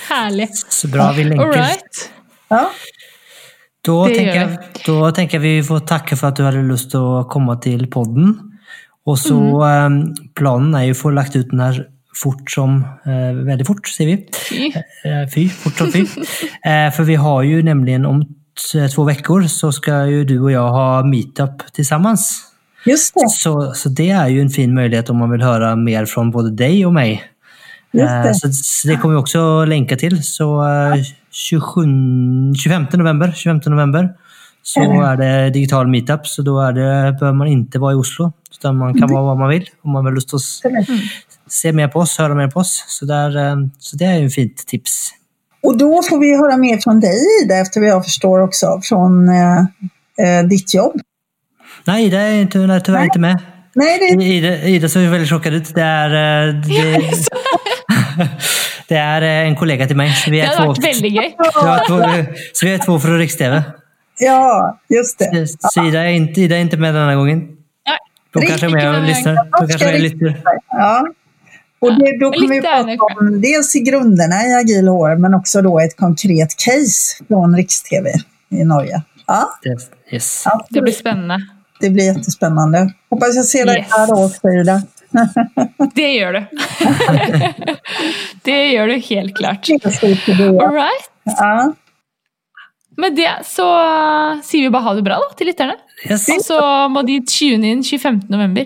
Härligt. 0.09 0.57
Så 0.57 0.87
bra, 0.87 1.11
vi 1.11 1.23
länkar. 1.23 1.45
All 1.45 1.53
right. 1.53 2.09
Ja. 2.47 2.71
Då 3.81 4.07
Det 4.07 4.15
tänker, 4.15 4.35
jag, 4.41 4.57
då 4.85 5.11
tänker 5.11 5.37
jag 5.37 5.41
vi 5.41 5.63
får 5.63 5.79
tacka 5.79 6.15
för 6.15 6.27
att 6.27 6.35
du 6.35 6.43
hade 6.43 6.61
lust 6.61 6.95
att 6.95 7.29
komma 7.29 7.55
till 7.55 7.87
podden. 7.89 8.37
Och 9.05 9.19
så 9.19 9.63
Mm. 9.63 10.01
eh, 10.01 10.07
planen 10.35 10.75
är 10.75 10.83
ju 10.83 10.91
att 10.91 10.97
få 10.97 11.09
lagt 11.09 11.35
ut 11.35 11.47
den 11.49 11.59
här 11.59 11.85
fort 12.23 12.51
som, 12.51 12.83
eh, 13.05 13.45
väldigt 13.45 13.67
fort 13.67 13.87
säger 13.87 14.17
vi. 14.17 14.27
Fy. 14.49 14.65
Eh, 15.09 15.29
Fy, 15.35 15.49
fort 15.49 15.77
som 15.77 15.91
fy. 15.91 15.99
eh, 16.65 16.91
för 16.91 17.03
vi 17.03 17.15
har 17.15 17.43
ju 17.43 17.63
nämligen 17.63 18.05
om 18.05 18.25
t- 18.71 18.87
två 18.89 19.03
veckor 19.03 19.43
så 19.43 19.71
ska 19.71 20.05
ju 20.05 20.23
du 20.23 20.39
och 20.41 20.51
jag 20.51 20.69
ha 20.69 21.03
meetup 21.03 21.73
tillsammans. 21.73 22.43
Just 22.85 23.13
det. 23.13 23.29
Så, 23.29 23.73
så 23.75 23.89
det 23.89 24.09
är 24.09 24.27
ju 24.27 24.41
en 24.41 24.49
fin 24.49 24.73
möjlighet 24.73 25.09
om 25.09 25.17
man 25.17 25.31
vill 25.31 25.41
höra 25.41 25.75
mer 25.75 26.05
från 26.05 26.31
både 26.31 26.51
dig 26.51 26.85
och 26.85 26.93
mig. 26.93 27.23
Just 27.93 28.11
Eh, 28.11 28.23
det. 28.23 28.35
Så, 28.35 28.49
så 28.51 28.87
det 28.87 28.95
kommer 28.95 29.15
vi 29.15 29.21
också 29.21 29.65
länka 29.65 29.95
till. 29.95 30.23
Så 30.23 30.63
eh, 30.67 30.95
27, 31.31 31.81
25 32.63 32.85
november, 32.93 33.33
25 33.35 33.61
november 33.65 34.09
så 34.63 34.79
Mm. 34.83 34.99
är 35.03 35.17
det 35.17 35.49
digital 35.49 35.87
meetup. 35.87 36.27
Så 36.27 36.41
då 36.41 36.59
är 36.61 36.71
det, 36.73 37.11
behöver 37.19 37.33
man 37.37 37.47
inte 37.47 37.79
vara 37.79 37.91
i 37.91 37.95
Oslo. 37.95 38.31
Utan 38.51 38.77
man 38.77 38.93
kan 38.99 39.09
vara 39.13 39.23
var 39.23 39.35
man 39.35 39.49
vill. 39.49 39.69
Om 39.83 39.91
man 39.91 40.05
vill 40.05 40.13
lust 40.13 40.33
att 40.33 40.39
s- 40.41 40.61
se 41.49 41.71
mer 41.73 41.87
på 41.87 41.99
oss, 41.99 42.17
höra 42.17 42.35
mer 42.35 42.47
på 42.47 42.59
oss. 42.59 42.83
Så, 42.87 43.05
där, 43.05 43.37
eh, 43.47 43.55
så 43.79 43.97
det 43.97 44.05
är 44.05 44.19
ju 44.19 44.25
ett 44.27 44.33
fint 44.33 44.57
tips. 44.67 45.09
Och 45.63 45.77
då 45.77 46.01
får 46.09 46.19
vi 46.19 46.37
höra 46.37 46.57
mer 46.57 46.77
från 46.77 46.99
dig 46.99 47.15
Ida, 47.43 47.57
efter 47.57 47.79
vad 47.79 47.89
jag 47.89 48.03
förstår 48.05 48.39
också, 48.39 48.81
från 48.83 49.29
eh, 49.29 49.59
eh, 50.39 50.43
ditt 50.49 50.73
jobb. 50.73 50.93
Nej, 51.85 52.05
Ida 52.05 52.19
är 52.21 52.41
inte, 52.41 52.57
nej, 52.57 52.81
tyvärr 52.83 53.03
inte 53.03 53.19
med. 53.19 53.39
Nej, 53.75 53.99
det 54.17 54.23
Ida, 54.23 54.63
Ida 54.67 54.89
ser 54.89 55.09
väldigt 55.09 55.29
chockad 55.29 55.53
ut. 55.53 55.75
Det 55.75 55.81
är, 55.81 56.09
eh, 56.47 56.53
det, 56.53 57.01
det 58.87 58.95
är 58.95 59.21
eh, 59.21 59.47
en 59.47 59.55
kollega 59.55 59.87
till 59.87 59.95
mig. 59.97 60.11
Så 60.13 60.31
vi 60.31 60.37
Det 60.37 60.43
är 60.43 60.47
hade 60.47 60.57
två, 60.57 60.73
vært 60.73 60.83
veldig 60.83 61.11
gøy. 61.11 61.35
det 61.37 62.27
så 62.53 62.65
vi 62.65 62.73
är 62.73 62.77
två 62.77 62.99
från 62.99 63.17
Riks-TV. 63.19 63.63
ja, 64.19 64.79
just 64.89 65.19
det. 65.19 65.47
Så 65.59 65.85
Ida 65.87 65.99
är, 66.03 66.07
inte, 66.13 66.41
Ida 66.41 66.55
är 66.57 66.61
inte 66.61 66.77
med 66.77 66.93
denna 66.95 67.15
gången. 67.15 67.47
Riktigt 68.35 68.49
kanske 68.59 68.67
är 68.67 68.71
med 68.71 68.95
och 69.01 69.07
lyssnar. 69.07 69.35
Hon 69.59 69.67
kanske 69.67 69.85
är 69.85 69.91
med 69.91 69.95
och 69.95 70.01
lyssnar. 70.01 70.41
Ja. 70.69 71.07
Och 71.79 71.93
det, 71.99 72.19
då 72.19 72.31
kommer 72.31 72.47
vi 72.55 72.61
prata 72.61 73.15
om 73.19 73.41
dels 73.41 73.75
i 73.75 73.79
grunderna 73.79 74.35
i 74.47 74.53
agil 74.53 74.87
HR, 74.87 75.15
men 75.17 75.33
också 75.33 75.61
då 75.61 75.79
ett 75.79 75.97
konkret 75.97 76.55
case 76.65 77.23
från 77.27 77.55
Riks-TV 77.55 78.09
i 78.49 78.63
Norge. 78.63 79.01
Ja, 79.27 79.49
Det- 79.63 79.77
Yes. 80.11 80.43
Det 80.69 80.81
blir 80.81 80.93
spennende. 80.93 81.37
Det 81.79 81.89
blir 81.89 82.03
jättespännande. 82.05 82.93
Hoppas 83.09 83.35
jag 83.35 83.45
ser 83.45 83.65
dig 83.65 83.77
Yes. 83.77 83.87
här 83.91 84.07
då 84.07 84.25
också, 84.25 84.49
Ida. 84.49 84.81
Det 85.95 86.07
gjør 86.13 86.33
du. 86.33 86.41
det 88.47 88.57
gjør 88.73 88.87
du 88.87 88.95
helt 89.09 89.35
klart. 89.37 89.65
För. 89.65 90.63
All 90.65 90.73
right. 90.75 91.09
Ja. 91.25 91.73
Med 92.97 93.15
det 93.15 93.29
så 93.45 93.65
sier 94.43 94.61
vi 94.67 94.69
bare 94.73 94.87
ha 94.87 94.93
det 94.97 95.03
bra 95.05 95.19
da, 95.21 95.27
til 95.37 95.51
lytterne. 95.51 95.75
Yes. 96.09 96.25
Og 96.33 96.41
så 96.45 96.59
må 96.89 97.03
de 97.05 97.19
tune 97.29 97.69
inn 97.75 97.83
25. 97.85 98.21
november. 98.29 98.65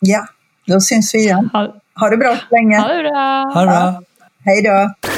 ja, 0.00 0.20
då 0.66 0.80
syns 0.80 1.14
vi 1.14 1.18
igen. 1.24 1.50
Ha, 1.52 1.66
Ha 2.00 2.08
det 2.10 2.16
bra 2.16 2.36
så 2.36 2.44
länge. 2.50 2.78
ha 2.80 2.88
det 2.88 3.02
bra. 3.02 3.26
Ha 3.54 3.60
det 3.60 3.66
bra. 3.66 4.02
Hej 4.44 4.62
då. 4.62 5.10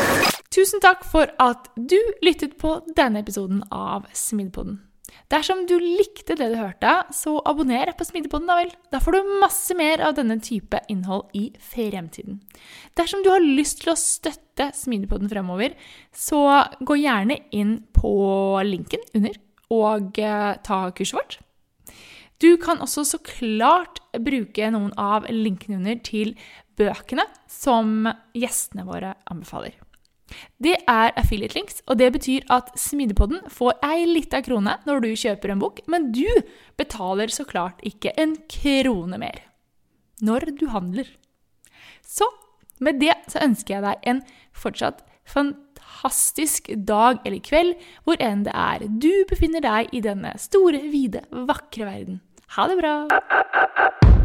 Tusen 0.56 0.80
takk 0.80 1.04
for 1.04 1.28
at 1.38 1.68
du 1.76 1.98
lyttet 2.22 2.58
på 2.58 2.80
denne 2.96 3.20
episoden 3.20 3.62
av 3.70 4.06
Smidpodden. 4.12 4.78
Dersom 5.32 5.64
du 5.66 5.74
likte 5.82 6.36
det 6.38 6.46
du 6.52 6.58
hørte, 6.58 6.92
så 7.14 7.36
abonner 7.50 7.90
på 7.98 8.06
Smidpodden, 8.06 8.46
da 8.46 8.58
vel. 8.60 8.70
Da 8.94 9.00
får 9.02 9.16
du 9.16 9.32
masse 9.42 9.74
mer 9.78 10.04
av 10.06 10.14
denne 10.18 10.38
type 10.42 10.78
innhold 10.92 11.32
i 11.34 11.48
fremtiden. 11.58 12.38
Dersom 12.98 13.24
du 13.24 13.32
har 13.32 13.42
lyst 13.42 13.82
til 13.82 13.90
å 13.94 13.98
støtte 13.98 14.70
Smidpodden 14.76 15.30
fremover, 15.32 15.74
så 16.14 16.44
gå 16.78 17.00
gjerne 17.02 17.40
inn 17.50 17.80
på 17.96 18.14
linken 18.66 19.02
under 19.18 19.34
og 19.74 20.20
eh, 20.22 20.52
ta 20.62 20.78
kurset 20.94 21.18
vårt. 21.18 21.38
Du 22.38 22.52
kan 22.60 22.78
også 22.84 23.02
så 23.08 23.18
klart 23.24 23.98
bruke 24.22 24.68
noen 24.70 24.92
av 25.00 25.26
linkene 25.32 25.80
under 25.80 25.98
til 26.04 26.36
bøkene 26.76 27.24
som 27.50 28.04
gjestene 28.36 28.84
våre 28.86 29.14
anbefaler. 29.32 29.74
Det 30.58 30.76
är 30.88 31.12
affiliate 31.16 31.54
links, 31.54 31.82
og 31.86 31.98
det 31.98 32.10
betyr 32.12 32.46
at 32.50 32.72
Smidepodden 32.78 33.44
får 33.52 33.76
ei 33.86 34.06
lita 34.08 34.40
krone 34.42 34.78
når 34.86 35.04
du 35.04 35.10
kjøper 35.14 35.52
en 35.52 35.62
bok, 35.62 35.82
men 35.86 36.10
du 36.12 36.26
betaler 36.78 37.32
så 37.32 37.46
klart 37.48 37.82
ikke 37.86 38.14
en 38.18 38.34
krone 38.50 39.20
mer 39.22 39.44
når 40.24 40.50
du 40.58 40.66
handler. 40.72 41.08
Så 42.02 42.24
med 42.80 43.00
det 43.00 43.14
så 43.28 43.42
ønsker 43.44 43.76
jeg 43.76 43.84
deg 43.84 44.10
en 44.10 44.22
fortsatt 44.56 45.04
fantastisk 45.26 46.70
dag 46.88 47.20
eller 47.26 47.42
kveld, 47.44 47.74
hvor 48.04 48.20
enn 48.22 48.46
det 48.46 48.54
er 48.56 48.86
du 48.88 49.12
befinner 49.30 49.64
deg 49.64 49.92
i 49.92 50.04
denne 50.04 50.36
store, 50.40 50.82
vide, 50.92 51.24
vakre 51.30 51.88
verden. 51.88 52.20
Ha 52.56 52.68
det 52.70 52.78
bra! 52.80 54.15